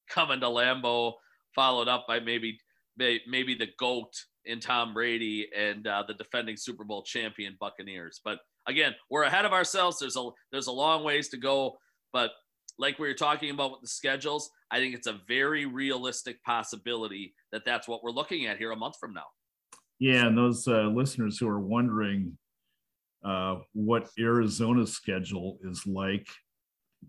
coming 0.10 0.40
to 0.40 0.48
Lambeau, 0.48 1.14
followed 1.54 1.88
up 1.88 2.06
by 2.08 2.20
maybe 2.20 2.58
maybe 2.98 3.56
the 3.56 3.70
goat 3.80 4.14
in 4.46 4.60
Tom 4.60 4.94
Brady 4.94 5.48
and 5.56 5.88
uh, 5.88 6.04
the 6.08 6.14
defending 6.16 6.58
Super 6.58 6.84
Bowl 6.84 7.04
champion 7.04 7.56
Buccaneers. 7.60 8.20
But 8.24 8.40
again, 8.68 8.94
we're 9.10 9.24
ahead 9.24 9.46
of 9.46 9.54
ourselves. 9.54 10.00
There's 10.00 10.18
a 10.18 10.30
there's 10.52 10.68
a 10.68 10.72
long 10.72 11.04
ways 11.04 11.30
to 11.30 11.38
go, 11.38 11.78
but 12.12 12.32
like 12.80 12.98
we 12.98 13.08
were 13.08 13.14
talking 13.14 13.52
about 13.52 13.72
with 13.72 13.82
the 13.82 13.88
schedules, 13.88 14.50
I 14.72 14.80
think 14.80 14.96
it's 14.96 15.08
a 15.08 15.20
very 15.28 15.66
realistic 15.66 16.44
possibility 16.44 17.34
that 17.52 17.64
that's 17.66 17.88
what 17.88 18.04
we're 18.04 18.12
looking 18.12 18.48
at 18.48 18.58
here 18.58 18.72
a 18.72 18.76
month 18.76 18.96
from 19.00 19.14
now. 19.14 19.28
Yeah, 20.04 20.28
and 20.28 20.38
those 20.38 20.68
uh, 20.68 20.90
listeners 20.94 21.38
who 21.38 21.48
are 21.48 21.62
wondering 21.62 22.38
uh, 23.24 23.60
what 23.72 24.10
Arizona's 24.20 24.92
schedule 24.92 25.60
is 25.64 25.88
like, 25.88 26.28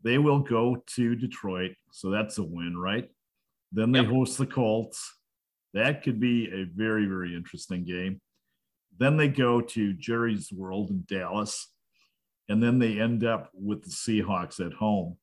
they 0.05 0.19
will 0.19 0.39
go 0.39 0.81
to 0.95 1.17
Detroit, 1.17 1.73
so 1.91 2.11
that's 2.11 2.39
a 2.39 2.45
win, 2.45 2.77
right? 2.77 3.11
Then 3.73 3.91
they 3.91 4.03
yep. 4.03 4.11
host 4.11 4.39
the 4.39 4.47
Colts. 4.47 5.13
That 5.73 6.05
could 6.05 6.21
be 6.21 6.47
a 6.53 6.67
very, 6.73 7.07
very 7.07 7.35
interesting 7.35 7.85
game. 7.85 8.21
Then 8.97 9.17
they 9.17 9.27
go 9.27 9.61
to 9.61 9.95
Jerry's 9.95 10.53
World 10.53 10.91
in 10.91 11.03
Dallas, 11.09 11.73
and 12.49 12.63
then 12.63 12.79
they 12.79 13.01
end 13.01 13.25
up 13.25 13.51
with 13.55 13.83
the 13.83 13.91
Seahawks 13.91 14.65
at 14.65 14.73
home. 14.73 15.17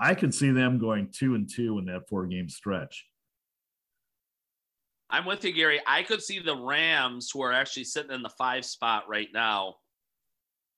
I 0.00 0.14
could 0.14 0.32
see 0.32 0.50
them 0.50 0.78
going 0.78 1.10
two 1.12 1.34
and 1.34 1.46
two 1.46 1.76
in 1.78 1.84
that 1.84 2.08
four 2.08 2.24
game 2.24 2.48
stretch. 2.48 3.04
I'm 5.10 5.24
with 5.24 5.44
you, 5.44 5.52
Gary. 5.52 5.80
I 5.86 6.02
could 6.02 6.22
see 6.22 6.38
the 6.38 6.56
Rams, 6.56 7.30
who 7.30 7.42
are 7.42 7.52
actually 7.52 7.84
sitting 7.84 8.12
in 8.12 8.22
the 8.22 8.28
five 8.28 8.64
spot 8.64 9.08
right 9.08 9.28
now, 9.34 9.76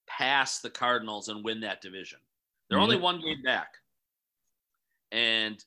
pass 0.06 0.60
the 0.60 0.70
Cardinals 0.70 1.28
and 1.28 1.44
win 1.44 1.60
that 1.60 1.82
division. 1.82 2.18
They're 2.68 2.78
mm-hmm. 2.78 2.84
only 2.84 2.96
one 2.96 3.20
game 3.20 3.42
back. 3.42 3.74
And 5.10 5.62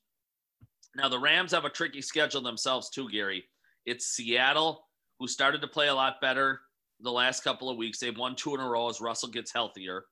now 0.96 1.10
the 1.10 1.20
Rams 1.20 1.52
have 1.52 1.66
a 1.66 1.70
tricky 1.70 2.02
schedule 2.02 2.42
themselves, 2.42 2.90
too, 2.90 3.08
Gary. 3.10 3.46
It's 3.86 4.08
Seattle, 4.08 4.88
who 5.20 5.28
started 5.28 5.62
to 5.62 5.68
play 5.68 5.90
a 5.90 5.96
lot 5.96 6.20
better 6.20 6.62
the 7.02 7.12
last 7.12 7.44
couple 7.44 7.70
of 7.70 7.78
weeks. 7.78 8.00
They've 8.00 8.18
won 8.18 8.36
two 8.36 8.56
in 8.56 8.62
a 8.62 8.68
row 8.68 8.90
as 8.90 9.00
Russell 9.00 9.30
gets 9.30 9.54
healthier. 9.54 10.06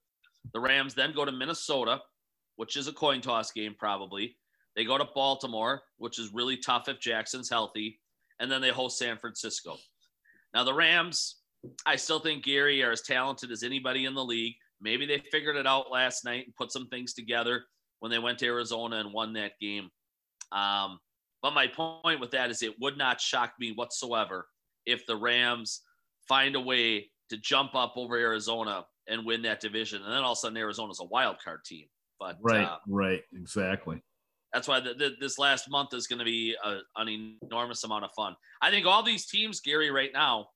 The 0.54 0.60
Rams 0.60 0.93
then 0.93 1.14
go 1.14 1.26
to 1.26 1.32
Minnesota, 1.32 2.01
which 2.58 2.78
is 2.78 2.88
a 2.88 2.93
coin 2.93 3.22
toss 3.22 3.51
game, 3.51 3.76
probably. 3.78 4.36
They 4.76 4.84
go 4.86 4.99
to 4.99 5.08
Baltimore, 5.16 5.82
which 5.97 6.20
is 6.20 6.34
really 6.34 6.58
tough 6.58 6.88
if 6.88 6.99
Jackson's 6.99 7.49
healthy 7.49 7.99
and 8.44 8.52
then 8.52 8.62
they 8.62 8.70
host 8.70 8.98
San 8.98 9.18
Francisco. 9.18 9.78
Now, 10.54 10.66
the 10.66 10.74
Rams, 10.74 11.38
I 11.86 11.96
still 11.96 12.20
think 12.20 12.44
Gary 12.44 12.84
are 12.84 12.91
as 12.91 13.02
talented 13.02 13.52
as 13.52 13.64
anybody 13.64 14.04
in 14.04 14.14
the 14.14 14.24
league. 14.24 14.56
Maybe 14.82 15.06
they 15.06 15.24
figured 15.32 15.56
it 15.56 15.66
out 15.66 15.89
last 15.89 16.26
night 16.26 16.44
and 16.46 16.56
put 16.56 16.70
some 16.70 16.88
things 16.89 17.14
together 17.14 17.64
when 18.02 18.12
they 18.12 18.20
went 18.20 18.38
to 18.39 18.46
Arizona 18.46 18.98
and 18.98 19.14
won 19.14 19.32
that 19.34 19.54
game. 19.62 19.89
Um, 20.52 21.00
but 21.41 21.54
my 21.54 21.68
point 21.68 22.20
with 22.20 22.32
that 22.32 22.52
is 22.52 22.62
it 22.62 22.76
would 22.82 22.98
not 22.98 23.22
shock 23.22 23.54
me 23.62 23.72
whatsoever 23.72 24.46
if 24.86 25.06
the 25.06 25.16
Rams 25.16 25.82
find 26.28 26.58
a 26.58 26.60
way 26.60 27.10
to 27.30 27.38
jump 27.38 27.76
up 27.76 27.94
over 27.96 28.18
Arizona 28.18 28.84
and 29.08 29.26
win 29.26 29.41
that 29.44 29.62
division. 29.62 30.04
And 30.04 30.12
then 30.12 30.22
all 30.22 30.34
of 30.34 30.38
a 30.38 30.39
sudden, 30.39 30.58
Arizona's 30.58 31.00
a 31.00 31.06
wild 31.06 31.38
card 31.41 31.62
team. 31.66 31.86
But 32.20 32.39
right, 32.41 32.66
uh, 32.66 32.78
right, 32.88 33.22
exactly 33.34 34.04
that's 34.54 34.68
why 34.68 34.80
the, 34.80 34.93
the, 34.93 35.12
this 35.20 35.39
last 35.39 35.70
month 35.70 35.93
is 35.93 36.08
going 36.08 36.20
to 36.20 36.26
be 36.26 36.56
a, 36.64 36.78
an 36.97 37.36
enormous 37.43 37.84
amount 37.84 38.06
of 38.06 38.12
fun. 38.16 38.36
I 38.62 38.70
think 38.70 38.86
all 38.86 39.04
these 39.04 39.26
teams, 39.26 39.60
Gary, 39.60 39.89
right 39.89 40.12
now, 40.14 40.47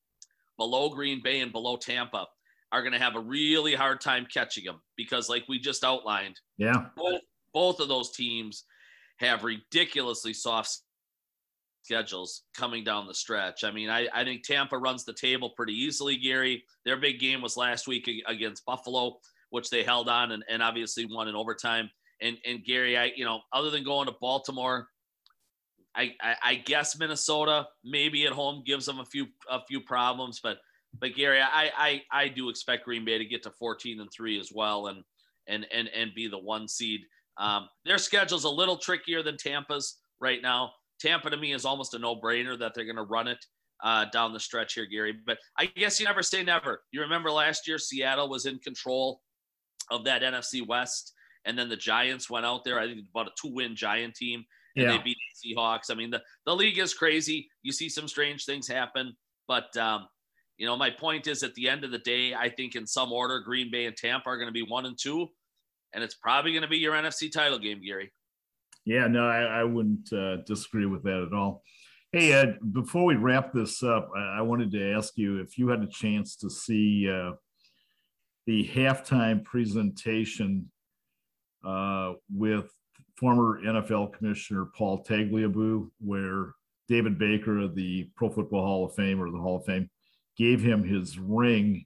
below 0.58 0.90
Green 0.90 1.22
Bay 1.24 1.42
and 1.42 1.52
below 1.52 1.78
Tampa, 1.78 2.28
are 2.72 2.82
going 2.82 2.94
to 2.94 3.00
have 3.00 3.16
a 3.16 3.20
really 3.20 3.74
hard 3.74 4.02
time 4.02 4.28
catching 4.32 4.66
them 4.66 4.82
because, 4.96 5.30
like 5.30 5.46
we 5.48 5.58
just 5.58 5.84
outlined, 5.84 6.40
yeah, 6.58 6.86
both, 6.96 7.22
both 7.54 7.80
of 7.80 7.88
those 7.88 8.12
teams 8.12 8.66
have 9.18 9.44
ridiculously 9.44 10.34
soft 10.34 10.82
schedules 11.82 12.44
coming 12.56 12.84
down 12.84 13.08
the 13.08 13.14
stretch. 13.14 13.64
I 13.64 13.72
mean, 13.72 13.90
I, 13.90 14.08
I 14.14 14.26
think 14.26 14.44
Tampa 14.44 14.78
runs 14.78 15.06
the 15.06 15.14
table 15.14 15.52
pretty 15.56 15.74
easily, 15.74 16.18
Gary. 16.18 16.66
Their 16.84 16.98
big 16.98 17.20
game 17.20 17.42
was 17.42 17.56
last 17.56 17.88
week 17.88 18.10
against 18.28 18.66
Buffalo, 18.66 19.18
which 19.50 19.70
they 19.70 19.84
held 19.84 20.10
on 20.10 20.34
and, 20.34 20.44
and 20.50 20.62
obviously 20.62 21.06
won 21.06 21.30
in 21.30 21.36
overtime. 21.36 21.90
And 22.22 22.38
and 22.46 22.64
Gary, 22.64 22.98
I 22.98 23.12
you 23.16 23.26
know, 23.26 23.42
other 23.54 23.70
than 23.70 23.84
going 23.84 24.08
to 24.08 24.16
Baltimore, 24.20 24.88
I, 25.96 26.14
I, 26.22 26.36
I 26.44 26.56
guess 26.56 26.98
Minnesota 26.98 27.68
maybe 27.84 28.26
at 28.26 28.34
home 28.34 28.64
gives 28.66 28.86
them 28.86 29.00
a 29.00 29.06
few 29.06 29.28
a 29.50 29.60
few 29.66 29.82
problems, 29.82 30.40
but 30.42 30.58
but 31.00 31.16
Gary, 31.16 31.42
I 31.42 31.72
I 31.78 32.02
I 32.12 32.28
do 32.28 32.50
expect 32.50 32.86
Green 32.86 33.06
Bay 33.06 33.18
to 33.18 33.26
get 33.26 33.44
to 33.44 33.52
14 33.52 34.00
and 34.00 34.10
three 34.12 34.40
as 34.40 34.52
well, 34.54 34.88
and 34.88 35.04
and 35.48 35.66
and 35.72 35.90
and 35.90 36.14
be 36.16 36.28
the 36.28 36.40
one 36.40 36.68
seed. 36.68 37.02
Um, 37.38 37.68
their 37.86 37.98
schedule's 37.98 38.46
a 38.46 38.50
little 38.50 38.78
trickier 38.78 39.22
than 39.22 39.38
Tampa's 39.38 39.98
right 40.20 40.42
now. 40.42 40.72
Tampa 41.00 41.30
to 41.30 41.38
me 41.38 41.54
is 41.54 41.66
almost 41.66 41.94
a 41.94 42.00
no-brainer 42.00 42.58
that 42.58 42.74
they're 42.74 42.86
going 42.86 42.96
to 42.96 43.04
run 43.04 43.28
it 43.28 43.46
uh, 43.84 44.06
down 44.06 44.34
the 44.34 44.40
stretch 44.40 44.74
here, 44.74 44.88
Gary. 44.88 45.14
But 45.26 45.38
I 45.58 45.68
guess 45.68 46.00
you 46.00 46.08
never 46.08 46.24
say 46.24 46.44
never. 46.44 46.82
You 46.92 47.02
remember 47.02 47.30
last 47.30 47.68
year 47.68 47.78
Seattle 47.78 48.30
was 48.30 48.48
in 48.48 48.58
control 48.60 49.22
of 49.92 50.04
that 50.06 50.24
NFC 50.24 50.66
West 50.66 51.14
and 51.48 51.58
then 51.58 51.70
the 51.70 51.78
Giants 51.78 52.30
went 52.30 52.46
out 52.46 52.64
there. 52.64 52.80
I 52.80 52.86
think 52.86 53.00
about 53.10 53.28
a 53.28 53.32
two-win 53.42 53.76
Giant 53.76 54.16
team, 54.16 54.46
and 54.76 54.86
yeah. 54.86 54.98
they 54.98 55.04
beat 55.04 55.18
the 55.42 55.56
Seahawks. 55.56 55.90
I 55.90 55.96
mean, 55.96 56.12
the 56.12 56.22
the 56.46 56.56
league 56.56 56.78
is 56.78 56.94
crazy. 56.94 57.50
You 57.64 57.72
see 57.72 57.90
some 57.90 58.08
strange 58.08 58.46
things 58.46 58.68
happen, 58.68 59.16
but 59.48 59.76
um, 59.78 60.08
you 60.58 60.68
know, 60.68 60.76
my 60.76 60.90
point 60.90 61.28
is, 61.28 61.44
at 61.44 61.56
the 61.56 61.70
end 61.70 61.84
of 61.84 61.92
the 61.92 62.00
day, 62.00 62.34
I 62.34 62.50
think 62.50 62.76
in 62.76 62.86
some 62.86 63.12
order, 63.12 63.40
Green 63.40 63.72
Bay 63.72 63.86
and 63.86 63.96
Tampa 63.96 64.30
are 64.30 64.38
going 64.38 64.50
to 64.50 64.54
be 64.54 64.64
one 64.64 64.86
and 64.86 64.98
two, 65.00 65.28
and 65.94 66.04
it's 66.04 66.16
probably 66.16 66.52
going 66.52 66.64
to 66.64 66.68
be 66.68 66.78
your 66.78 66.94
NFC 66.94 67.32
title 67.32 67.60
game, 67.60 67.82
Gary. 67.84 68.12
Yeah, 68.86 69.08
no, 69.08 69.28
I, 69.28 69.62
I 69.62 69.64
wouldn't 69.64 70.12
uh, 70.14 70.38
disagree 70.46 70.86
with 70.86 71.04
that 71.04 71.28
at 71.28 71.34
all. 71.34 71.64
Hey, 72.12 72.32
Ed, 72.32 72.58
before 72.72 73.04
we 73.06 73.16
wrap 73.16 73.52
this 73.54 73.84
up, 73.84 74.10
I, 74.16 74.40
I 74.40 74.42
wanted 74.42 74.72
to 74.72 74.94
ask 74.94 75.18
you 75.18 75.40
if 75.40 75.58
you 75.58 75.68
had 75.68 75.84
a 75.84 75.88
chance 75.88 76.36
to 76.38 76.50
see 76.50 77.10
uh, 77.10 77.32
the 78.46 78.68
halftime 78.74 79.44
presentation 79.44 80.72
uh, 81.68 82.14
with 82.34 82.72
former 83.18 83.62
NFL 83.62 84.14
Commissioner 84.14 84.68
Paul 84.78 85.04
Tagliabue, 85.04 85.90
where 86.00 86.54
David 86.88 87.20
Baker 87.20 87.60
of 87.60 87.76
the 87.76 88.10
Pro 88.16 88.30
Football 88.30 88.66
Hall 88.66 88.86
of 88.86 88.96
Fame 88.96 89.22
or 89.22 89.30
the 89.30 89.38
Hall 89.38 89.58
of 89.58 89.66
Fame 89.66 89.90
gave 90.38 90.62
him 90.62 90.84
his 90.84 91.20
ring. 91.20 91.86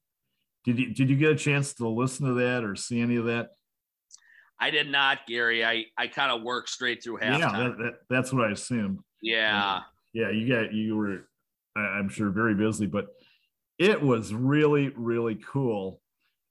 Did 0.63 0.77
you 0.77 0.93
did 0.93 1.09
you 1.09 1.15
get 1.15 1.31
a 1.31 1.35
chance 1.35 1.73
to 1.75 1.87
listen 1.87 2.27
to 2.27 2.33
that 2.35 2.63
or 2.63 2.75
see 2.75 3.01
any 3.01 3.15
of 3.15 3.25
that? 3.25 3.49
I 4.59 4.69
did 4.69 4.91
not, 4.91 5.25
Gary. 5.27 5.65
I 5.65 5.85
I 5.97 6.05
kind 6.07 6.31
of 6.31 6.43
worked 6.43 6.69
straight 6.69 7.03
through 7.03 7.17
halftime. 7.17 7.39
Yeah, 7.39 7.51
that, 7.51 7.77
that, 7.79 7.93
that's 8.09 8.31
what 8.31 8.47
I 8.47 8.51
assumed. 8.51 8.99
Yeah. 9.23 9.81
yeah, 10.13 10.29
you 10.29 10.47
got 10.47 10.71
you 10.73 10.95
were, 10.95 11.27
I'm 11.75 12.09
sure, 12.09 12.29
very 12.29 12.53
busy, 12.53 12.85
but 12.85 13.07
it 13.79 13.99
was 13.99 14.33
really 14.33 14.89
really 14.89 15.39
cool 15.51 15.99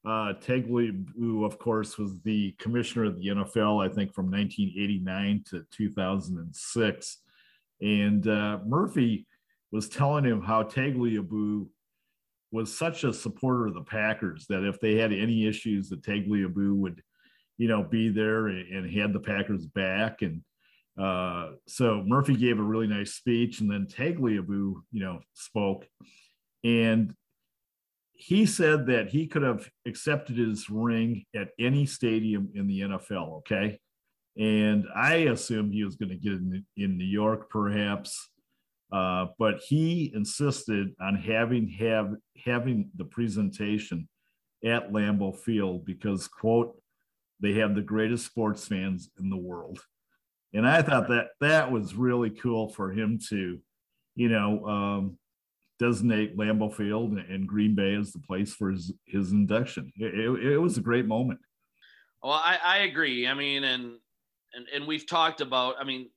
uh, 0.05 0.33
Tagliabue, 0.41 1.45
of 1.45 1.59
course, 1.59 1.99
was 1.99 2.19
the 2.21 2.53
commissioner 2.59 3.05
of 3.05 3.19
the 3.19 3.29
NFL, 3.29 3.85
I 3.85 3.93
think, 3.93 4.15
from 4.15 4.31
1989 4.31 5.45
to 5.51 5.67
2006. 5.71 7.19
And 7.83 8.27
uh, 8.27 8.59
Murphy 8.67 9.27
was 9.73 9.89
telling 9.89 10.25
him 10.25 10.41
how 10.41 10.63
Tagliabue 10.63 11.67
was 12.51 12.77
such 12.77 13.05
a 13.05 13.13
supporter 13.13 13.67
of 13.67 13.75
the 13.75 13.83
Packers 13.83 14.47
that 14.49 14.67
if 14.67 14.81
they 14.81 14.97
had 14.97 15.13
any 15.13 15.47
issues, 15.47 15.91
that 15.91 16.03
Tagliabue 16.03 16.75
would, 16.75 17.03
you 17.59 17.69
know, 17.69 17.83
be 17.83 18.09
there 18.09 18.49
and, 18.49 18.67
and 18.75 18.91
had 18.91 19.13
the 19.13 19.21
Packers 19.21 19.67
back. 19.67 20.23
And 20.23 20.43
uh, 20.99 21.53
so 21.69 22.03
Murphy 22.07 22.37
gave 22.37 22.59
a 22.59 22.63
really 22.63 22.87
nice 22.87 23.15
speech, 23.15 23.61
and 23.61 23.71
then 23.71 23.87
Tagliabue, 23.87 24.49
you 24.49 25.01
know, 25.01 25.21
spoke, 25.35 25.87
and 26.65 27.15
he 28.21 28.45
said 28.45 28.87
that 28.87 29.09
he 29.09 29.27
could 29.27 29.43
have 29.43 29.67
accepted 29.87 30.37
his 30.37 30.69
ring 30.69 31.25
at 31.35 31.49
any 31.59 31.87
stadium 31.87 32.51
in 32.55 32.67
the 32.67 32.81
NFL. 32.81 33.39
Okay. 33.39 33.81
And 34.39 34.85
I 34.95 35.15
assumed 35.15 35.73
he 35.73 35.85
was 35.85 35.97
going 35.97 36.11
to 36.11 36.17
get 36.17 36.35
in, 36.35 36.65
in 36.77 36.99
New 36.99 37.07
York, 37.07 37.49
perhaps. 37.49 38.29
Uh, 38.93 39.27
but 39.39 39.61
he 39.61 40.13
insisted 40.15 40.89
on 41.01 41.15
having 41.15 41.69
have 41.69 42.13
having 42.45 42.91
the 42.97 43.05
presentation 43.05 44.09
at 44.65 44.93
Lambeau 44.93 45.37
Field 45.37 45.85
because 45.85 46.27
quote 46.27 46.77
they 47.41 47.53
have 47.55 47.75
the 47.75 47.83
greatest 47.83 48.27
sports 48.27 48.67
fans 48.67 49.09
in 49.21 49.31
the 49.31 49.37
world, 49.37 49.79
and 50.53 50.67
I 50.67 50.83
thought 50.83 51.09
that 51.09 51.29
that 51.41 51.71
was 51.71 51.95
really 51.95 52.31
cool 52.31 52.69
for 52.69 52.91
him 52.91 53.21
to, 53.29 53.61
you 54.17 54.29
know, 54.29 54.67
um, 54.67 55.19
designate 55.81 56.37
Lambeau 56.37 56.73
Field 56.73 57.13
and 57.13 57.49
Green 57.49 57.75
Bay 57.75 57.95
as 57.95 58.13
the 58.13 58.21
place 58.21 58.55
for 58.55 58.71
his 58.71 58.93
his 59.07 59.33
induction. 59.33 59.91
It, 59.97 60.15
it, 60.15 60.53
it 60.53 60.59
was 60.59 60.77
a 60.77 60.83
great 60.83 61.07
moment. 61.07 61.41
Well, 62.23 62.33
I, 62.33 62.59
I 62.63 62.79
agree. 62.79 63.27
I 63.27 63.35
mean, 63.35 63.65
and 63.65 63.95
and 64.55 64.67
and 64.73 64.87
we've 64.87 65.07
talked 65.07 65.41
about. 65.41 65.75
I 65.81 65.85
mean, 65.85 66.11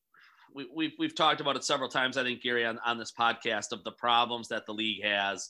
we, 0.54 0.68
we've 0.76 0.92
we've 1.00 1.16
talked 1.16 1.42
about 1.42 1.56
it 1.56 1.64
several 1.64 1.90
times. 1.90 2.18
I 2.18 2.24
think 2.24 2.44
Gary 2.44 2.66
on, 2.66 2.78
on 2.86 2.98
this 2.98 3.14
podcast 3.18 3.72
of 3.72 3.84
the 3.84 3.94
problems 3.94 4.50
that 4.50 4.66
the 4.66 4.74
league 4.74 5.04
has. 5.04 5.50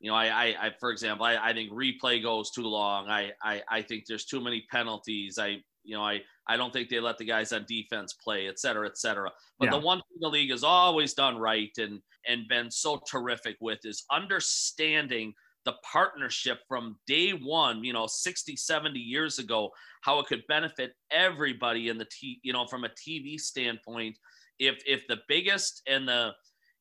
You 0.00 0.10
know, 0.10 0.16
I, 0.16 0.26
I, 0.26 0.66
I 0.66 0.70
for 0.78 0.90
example, 0.90 1.24
I, 1.24 1.36
I 1.36 1.52
think 1.54 1.72
replay 1.72 2.22
goes 2.22 2.50
too 2.50 2.66
long. 2.66 3.08
I, 3.08 3.32
I, 3.42 3.62
I 3.70 3.82
think 3.82 4.04
there's 4.06 4.26
too 4.26 4.42
many 4.42 4.66
penalties. 4.70 5.38
I, 5.40 5.62
you 5.86 5.96
know, 5.96 6.02
I, 6.02 6.20
I 6.46 6.56
don't 6.56 6.72
think 6.72 6.88
they 6.88 7.00
let 7.00 7.18
the 7.18 7.24
guys 7.24 7.52
on 7.52 7.64
defense 7.66 8.12
play, 8.12 8.48
et 8.48 8.58
cetera, 8.58 8.86
et 8.86 8.98
cetera. 8.98 9.30
But 9.58 9.66
yeah. 9.66 9.78
the 9.78 9.84
one 9.84 9.98
thing 9.98 10.18
the 10.20 10.28
league 10.28 10.50
has 10.50 10.64
always 10.64 11.14
done 11.14 11.38
right 11.38 11.72
and 11.78 12.00
and 12.28 12.48
been 12.48 12.70
so 12.70 13.00
terrific 13.08 13.56
with 13.60 13.78
is 13.84 14.04
understanding 14.10 15.32
the 15.64 15.74
partnership 15.82 16.60
from 16.68 16.96
day 17.06 17.30
one, 17.30 17.82
you 17.82 17.92
know, 17.92 18.06
60, 18.06 18.54
70 18.56 18.98
years 18.98 19.38
ago, 19.40 19.70
how 20.02 20.20
it 20.20 20.26
could 20.26 20.42
benefit 20.48 20.92
everybody 21.10 21.88
in 21.88 21.98
the 21.98 22.06
t 22.06 22.40
you 22.42 22.52
know, 22.52 22.66
from 22.66 22.84
a 22.84 22.90
TV 22.90 23.38
standpoint. 23.38 24.16
If 24.58 24.82
if 24.86 25.06
the 25.08 25.18
biggest 25.28 25.82
and 25.86 26.08
the 26.08 26.32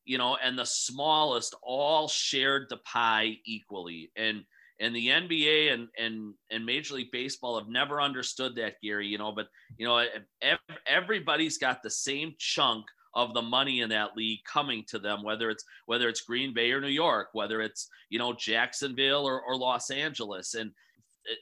you 0.05 0.17
know 0.17 0.37
and 0.41 0.57
the 0.57 0.65
smallest 0.65 1.55
all 1.61 2.07
shared 2.07 2.67
the 2.69 2.77
pie 2.77 3.37
equally. 3.45 4.11
And 4.15 4.43
and 4.79 4.95
the 4.95 5.07
NBA 5.07 5.73
and 5.73 5.87
and 5.97 6.33
and 6.51 6.65
Major 6.65 6.95
League 6.95 7.11
Baseball 7.11 7.57
have 7.57 7.69
never 7.69 8.01
understood 8.01 8.55
that, 8.55 8.75
Gary. 8.83 9.07
You 9.07 9.17
know, 9.17 9.31
but 9.31 9.47
you 9.77 9.87
know, 9.87 10.03
everybody's 10.87 11.57
got 11.57 11.81
the 11.81 11.89
same 11.89 12.33
chunk 12.37 12.85
of 13.13 13.33
the 13.33 13.41
money 13.41 13.79
in 13.79 13.89
that 13.89 14.17
league 14.17 14.43
coming 14.43 14.83
to 14.89 14.99
them, 14.99 15.23
whether 15.23 15.49
it's 15.49 15.63
whether 15.85 16.09
it's 16.09 16.21
Green 16.21 16.53
Bay 16.53 16.71
or 16.71 16.81
New 16.81 16.87
York, 16.87 17.29
whether 17.33 17.61
it's 17.61 17.87
you 18.09 18.19
know 18.19 18.33
Jacksonville 18.33 19.25
or, 19.25 19.41
or 19.41 19.55
Los 19.55 19.89
Angeles, 19.89 20.53
and 20.53 20.71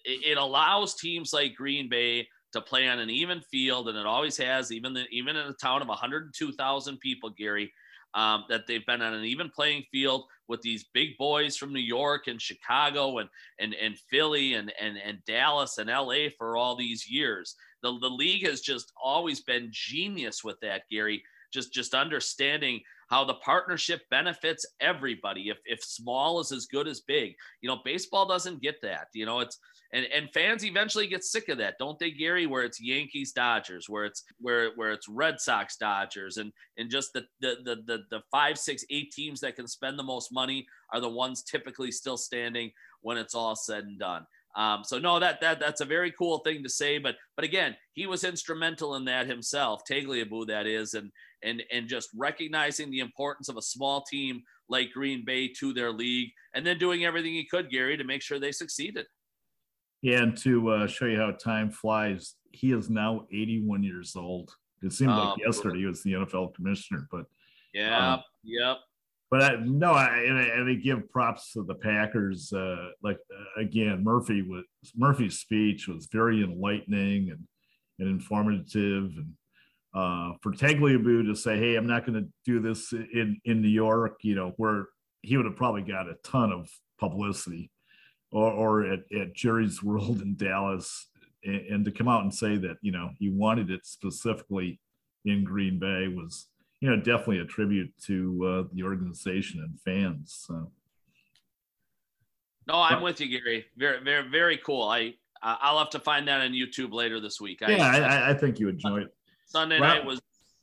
it, 0.05 0.31
it 0.31 0.37
allows 0.37 0.95
teams 0.95 1.33
like 1.33 1.55
Green 1.55 1.89
Bay 1.89 2.27
to 2.53 2.61
play 2.61 2.87
on 2.87 2.99
an 2.99 3.09
even 3.09 3.41
field, 3.41 3.89
and 3.89 3.97
it 3.97 4.05
always 4.05 4.37
has, 4.37 4.71
even 4.71 4.93
the, 4.93 5.05
even 5.11 5.35
in 5.35 5.47
a 5.47 5.53
town 5.53 5.81
of 5.81 5.87
102,000 5.87 6.99
people, 6.99 7.31
Gary. 7.31 7.71
Um, 8.15 8.45
that 8.47 8.67
they've 8.67 8.85
been 8.85 9.01
on 9.01 9.13
an 9.13 9.23
even 9.23 9.49
playing 9.49 9.85
field 9.91 10.25
with 10.47 10.61
these 10.61 10.85
big 10.93 11.17
boys 11.17 11.57
from 11.57 11.73
New 11.73 11.79
York 11.79 12.27
and 12.27 12.39
Chicago 12.39 13.17
and 13.17 13.29
and 13.59 13.73
and 13.73 13.97
Philly 13.97 14.53
and 14.53 14.71
and 14.79 14.97
and 15.03 15.17
Dallas 15.25 15.79
and 15.79 15.89
LA 15.89 16.29
for 16.37 16.55
all 16.55 16.75
these 16.75 17.09
years. 17.09 17.55
The 17.81 17.97
the 17.99 18.09
league 18.09 18.45
has 18.45 18.61
just 18.61 18.93
always 19.01 19.41
been 19.41 19.69
genius 19.71 20.43
with 20.43 20.59
that, 20.61 20.83
Gary 20.91 21.23
just 21.53 21.71
just 21.71 21.93
understanding 21.93 22.81
how 23.13 23.23
the 23.23 23.35
partnership 23.35 24.01
benefits 24.09 24.65
everybody 24.81 25.49
if 25.49 25.59
if 25.65 25.83
small 25.83 26.39
is 26.39 26.51
as 26.51 26.65
good 26.65 26.87
as 26.87 27.01
big. 27.01 27.35
You 27.61 27.69
know 27.69 27.77
baseball 27.85 28.27
doesn't 28.27 28.63
get 28.63 28.81
that 28.81 29.07
you 29.13 29.27
know 29.27 29.39
it's 29.39 29.59
and 29.93 30.05
and 30.05 30.33
fans 30.33 30.65
eventually 30.65 31.05
get 31.05 31.23
sick 31.23 31.47
of 31.49 31.59
that 31.59 31.75
don't 31.77 31.99
they 31.99 32.09
gary? 32.09 32.47
Where 32.47 32.63
it's 32.63 32.81
yankees 32.81 33.31
dodgers 33.31 33.87
where 33.87 34.05
it's 34.05 34.23
where 34.39 34.71
where 34.77 34.91
it's 34.91 35.07
red 35.07 35.39
sox 35.39 35.77
dodgers 35.77 36.37
and 36.37 36.51
and 36.79 36.89
just 36.89 37.13
the 37.13 37.23
the 37.39 37.57
the 37.63 37.75
the, 37.85 37.99
the 38.09 38.21
five 38.31 38.57
six 38.57 38.83
eight 38.89 39.11
teams 39.11 39.39
that 39.41 39.55
can 39.55 39.67
spend 39.67 39.99
the 39.99 40.03
most 40.03 40.33
money 40.33 40.65
are 40.91 40.99
the 40.99 41.07
ones 41.07 41.43
typically 41.43 41.91
still 41.91 42.17
standing 42.17 42.71
when 43.01 43.17
it's 43.17 43.35
all 43.35 43.55
said 43.55 43.83
and 43.83 43.99
done. 43.99 44.25
Um, 44.55 44.83
so 44.83 44.99
no, 44.99 45.19
that 45.19 45.41
that 45.41 45.59
that's 45.59 45.81
a 45.81 45.85
very 45.85 46.11
cool 46.11 46.39
thing 46.39 46.63
to 46.63 46.69
say, 46.69 46.99
but 46.99 47.15
but 47.35 47.45
again, 47.45 47.75
he 47.93 48.05
was 48.05 48.23
instrumental 48.23 48.95
in 48.95 49.05
that 49.05 49.27
himself, 49.27 49.81
Tagliabue, 49.89 50.47
that 50.47 50.67
is, 50.67 50.93
and 50.93 51.11
and 51.43 51.63
and 51.71 51.87
just 51.87 52.09
recognizing 52.15 52.89
the 52.91 52.99
importance 52.99 53.49
of 53.49 53.57
a 53.57 53.61
small 53.61 54.03
team 54.03 54.43
like 54.69 54.91
Green 54.91 55.23
Bay 55.25 55.47
to 55.59 55.73
their 55.73 55.91
league, 55.91 56.31
and 56.53 56.65
then 56.65 56.77
doing 56.77 57.05
everything 57.05 57.33
he 57.33 57.45
could, 57.45 57.69
Gary, 57.69 57.97
to 57.97 58.03
make 58.03 58.21
sure 58.21 58.39
they 58.39 58.51
succeeded. 58.51 59.05
Yeah, 60.01 60.21
and 60.21 60.37
to 60.39 60.69
uh, 60.69 60.87
show 60.87 61.05
you 61.05 61.17
how 61.17 61.31
time 61.31 61.71
flies, 61.71 62.35
he 62.51 62.71
is 62.73 62.89
now 62.89 63.25
81 63.31 63.83
years 63.83 64.15
old. 64.15 64.53
It 64.81 64.91
seemed 64.91 65.11
like 65.11 65.19
um, 65.19 65.37
yesterday 65.39 65.79
he 65.79 65.85
was 65.85 66.03
the 66.03 66.13
NFL 66.13 66.55
commissioner, 66.55 67.07
but 67.09 67.25
yeah, 67.73 68.13
um, 68.15 68.23
yep 68.43 68.77
but 69.33 69.41
I, 69.41 69.55
no, 69.65 69.93
I, 69.93 70.19
and, 70.27 70.37
I, 70.37 70.43
and 70.43 70.69
I 70.69 70.75
give 70.75 71.09
props 71.09 71.53
to 71.53 71.63
the 71.63 71.73
Packers. 71.73 72.53
Uh, 72.53 72.89
like 73.01 73.17
uh, 73.35 73.61
again, 73.61 74.03
Murphy 74.03 74.43
was 74.43 74.63
Murphy's 74.95 75.39
speech 75.39 75.87
was 75.87 76.07
very 76.11 76.43
enlightening 76.43 77.31
and, 77.31 77.39
and 77.97 78.09
informative, 78.09 79.05
and 79.17 79.33
uh, 79.93 80.33
for 80.41 80.51
Tagliabue 80.51 81.27
to 81.27 81.35
say, 81.35 81.57
"Hey, 81.57 81.75
I'm 81.75 81.87
not 81.87 82.05
going 82.05 82.21
to 82.21 82.29
do 82.45 82.59
this 82.59 82.93
in 82.93 83.39
in 83.45 83.61
New 83.61 83.69
York," 83.69 84.19
you 84.21 84.35
know, 84.35 84.53
where 84.57 84.87
he 85.21 85.37
would 85.37 85.45
have 85.45 85.55
probably 85.55 85.83
got 85.83 86.09
a 86.09 86.15
ton 86.23 86.51
of 86.51 86.69
publicity, 86.99 87.71
or, 88.31 88.51
or 88.51 88.85
at, 88.85 88.99
at 89.19 89.33
Jerry's 89.33 89.81
World 89.83 90.21
in 90.21 90.35
Dallas, 90.35 91.07
and, 91.43 91.61
and 91.67 91.85
to 91.85 91.91
come 91.91 92.07
out 92.07 92.23
and 92.23 92.33
say 92.33 92.57
that 92.57 92.77
you 92.81 92.91
know 92.91 93.09
he 93.19 93.29
wanted 93.29 93.69
it 93.69 93.85
specifically 93.85 94.79
in 95.25 95.43
Green 95.43 95.79
Bay 95.79 96.07
was 96.07 96.47
you 96.83 96.89
know, 96.89 96.97
definitely 96.97 97.39
a 97.39 97.45
tribute 97.45 97.93
to 97.97 98.45
uh, 98.45 98.63
the 98.73 98.83
organization 98.83 99.61
and 99.61 99.79
fans. 99.79 100.43
So. 100.45 100.69
No, 102.67 102.73
I'm 102.73 103.01
with 103.01 103.21
you, 103.21 103.39
Gary. 103.39 103.67
Very, 103.77 104.03
very, 104.03 104.27
very 104.27 104.57
cool. 104.57 104.83
I 104.89 105.13
I'll 105.41 105.77
have 105.79 105.91
to 105.91 105.99
find 105.99 106.27
that 106.27 106.41
on 106.41 106.51
YouTube 106.51 106.91
later 106.91 107.21
this 107.21 107.39
week. 107.39 107.61
Yeah, 107.61 107.87
I, 107.87 107.99
I, 107.99 108.29
I 108.31 108.33
think 108.33 108.59
you 108.59 108.67
enjoy 108.67 109.03
it. 109.03 109.15
Sunday 109.53 109.79
well, 109.79 109.95
night 109.95 110.05
was 110.05 110.19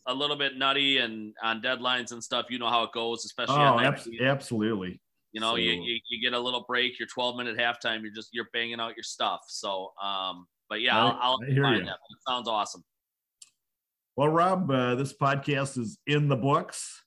a 0.07 0.15
little 0.15 0.37
bit 0.37 0.57
nutty 0.57 0.99
and 0.99 1.33
on 1.43 1.63
deadlines 1.63 2.11
and 2.11 2.23
stuff. 2.23 2.47
You 2.51 2.59
know 2.59 2.69
how 2.69 2.83
it 2.83 2.93
goes, 2.93 3.25
especially. 3.25 3.55
Oh, 3.55 3.79
ab- 3.79 4.01
absolutely. 4.21 5.01
You 5.33 5.41
know, 5.41 5.53
so, 5.53 5.57
you, 5.57 5.71
you, 5.71 6.01
you 6.09 6.21
get 6.21 6.37
a 6.37 6.41
little 6.41 6.65
break. 6.67 6.99
Your 6.99 7.07
12 7.07 7.37
minute 7.37 7.57
halftime. 7.57 8.03
You're 8.03 8.13
just 8.13 8.31
you're 8.33 8.49
banging 8.53 8.81
out 8.81 8.97
your 8.97 9.05
stuff. 9.05 9.43
So, 9.47 9.93
um, 10.03 10.47
but 10.69 10.81
yeah, 10.81 10.99
I'll, 10.99 11.19
I'll 11.21 11.39
find 11.39 11.87
that. 11.87 11.95
It 11.95 12.19
sounds 12.29 12.49
awesome. 12.49 12.83
Well, 14.17 14.29
Rob, 14.29 14.69
uh, 14.71 14.97
this 14.97 15.15
podcast 15.17 15.79
is 15.79 15.99
in 16.07 16.29
the 16.29 16.37
books. 16.37 17.03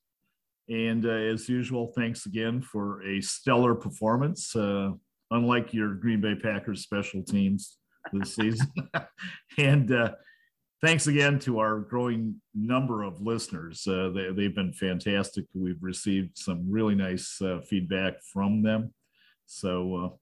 And 0.69 1.05
uh, 1.05 1.09
as 1.09 1.49
usual, 1.49 1.91
thanks 1.95 2.25
again 2.25 2.61
for 2.61 3.03
a 3.03 3.19
stellar 3.19 3.75
performance, 3.75 4.55
uh, 4.55 4.91
unlike 5.29 5.73
your 5.73 5.95
Green 5.95 6.21
Bay 6.21 6.36
Packers 6.36 6.81
special 6.81 7.21
teams 7.21 7.77
this 8.13 8.36
season. 8.36 8.71
and 9.57 9.91
uh, 9.91 10.11
thanks 10.84 11.07
again 11.07 11.39
to 11.39 11.59
our 11.59 11.79
growing 11.79 12.36
number 12.53 13.03
of 13.03 13.21
listeners. 13.21 13.88
Uh, 13.88 14.11
they, 14.13 14.43
have 14.43 14.55
been 14.55 14.73
fantastic. 14.73 15.45
We've 15.53 15.81
received 15.81 16.38
some 16.38 16.69
really 16.69 16.93
nice 16.93 17.41
uh, 17.41 17.61
feedback 17.61 18.15
from 18.21 18.61
them. 18.61 18.93
So 19.45 20.19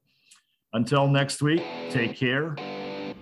until 0.74 1.08
next 1.08 1.42
week, 1.42 1.64
take 1.90 2.16
care 2.16 2.56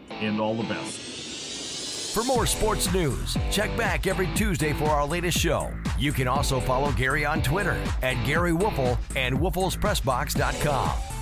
and 0.09 0.39
all 0.39 0.53
the 0.53 0.63
best. 0.63 2.13
For 2.13 2.23
more 2.23 2.45
sports 2.45 2.91
news, 2.91 3.37
check 3.51 3.75
back 3.77 4.07
every 4.07 4.27
Tuesday 4.35 4.73
for 4.73 4.85
our 4.85 5.05
latest 5.05 5.37
show. 5.37 5.71
You 5.97 6.11
can 6.11 6.27
also 6.27 6.59
follow 6.59 6.91
Gary 6.91 7.23
on 7.23 7.41
Twitter 7.41 7.81
at 8.01 8.15
Gary 8.25 8.51
Woelfel 8.51 8.97
and 9.15 9.37
WoelfelsPressBox.com. 9.37 11.18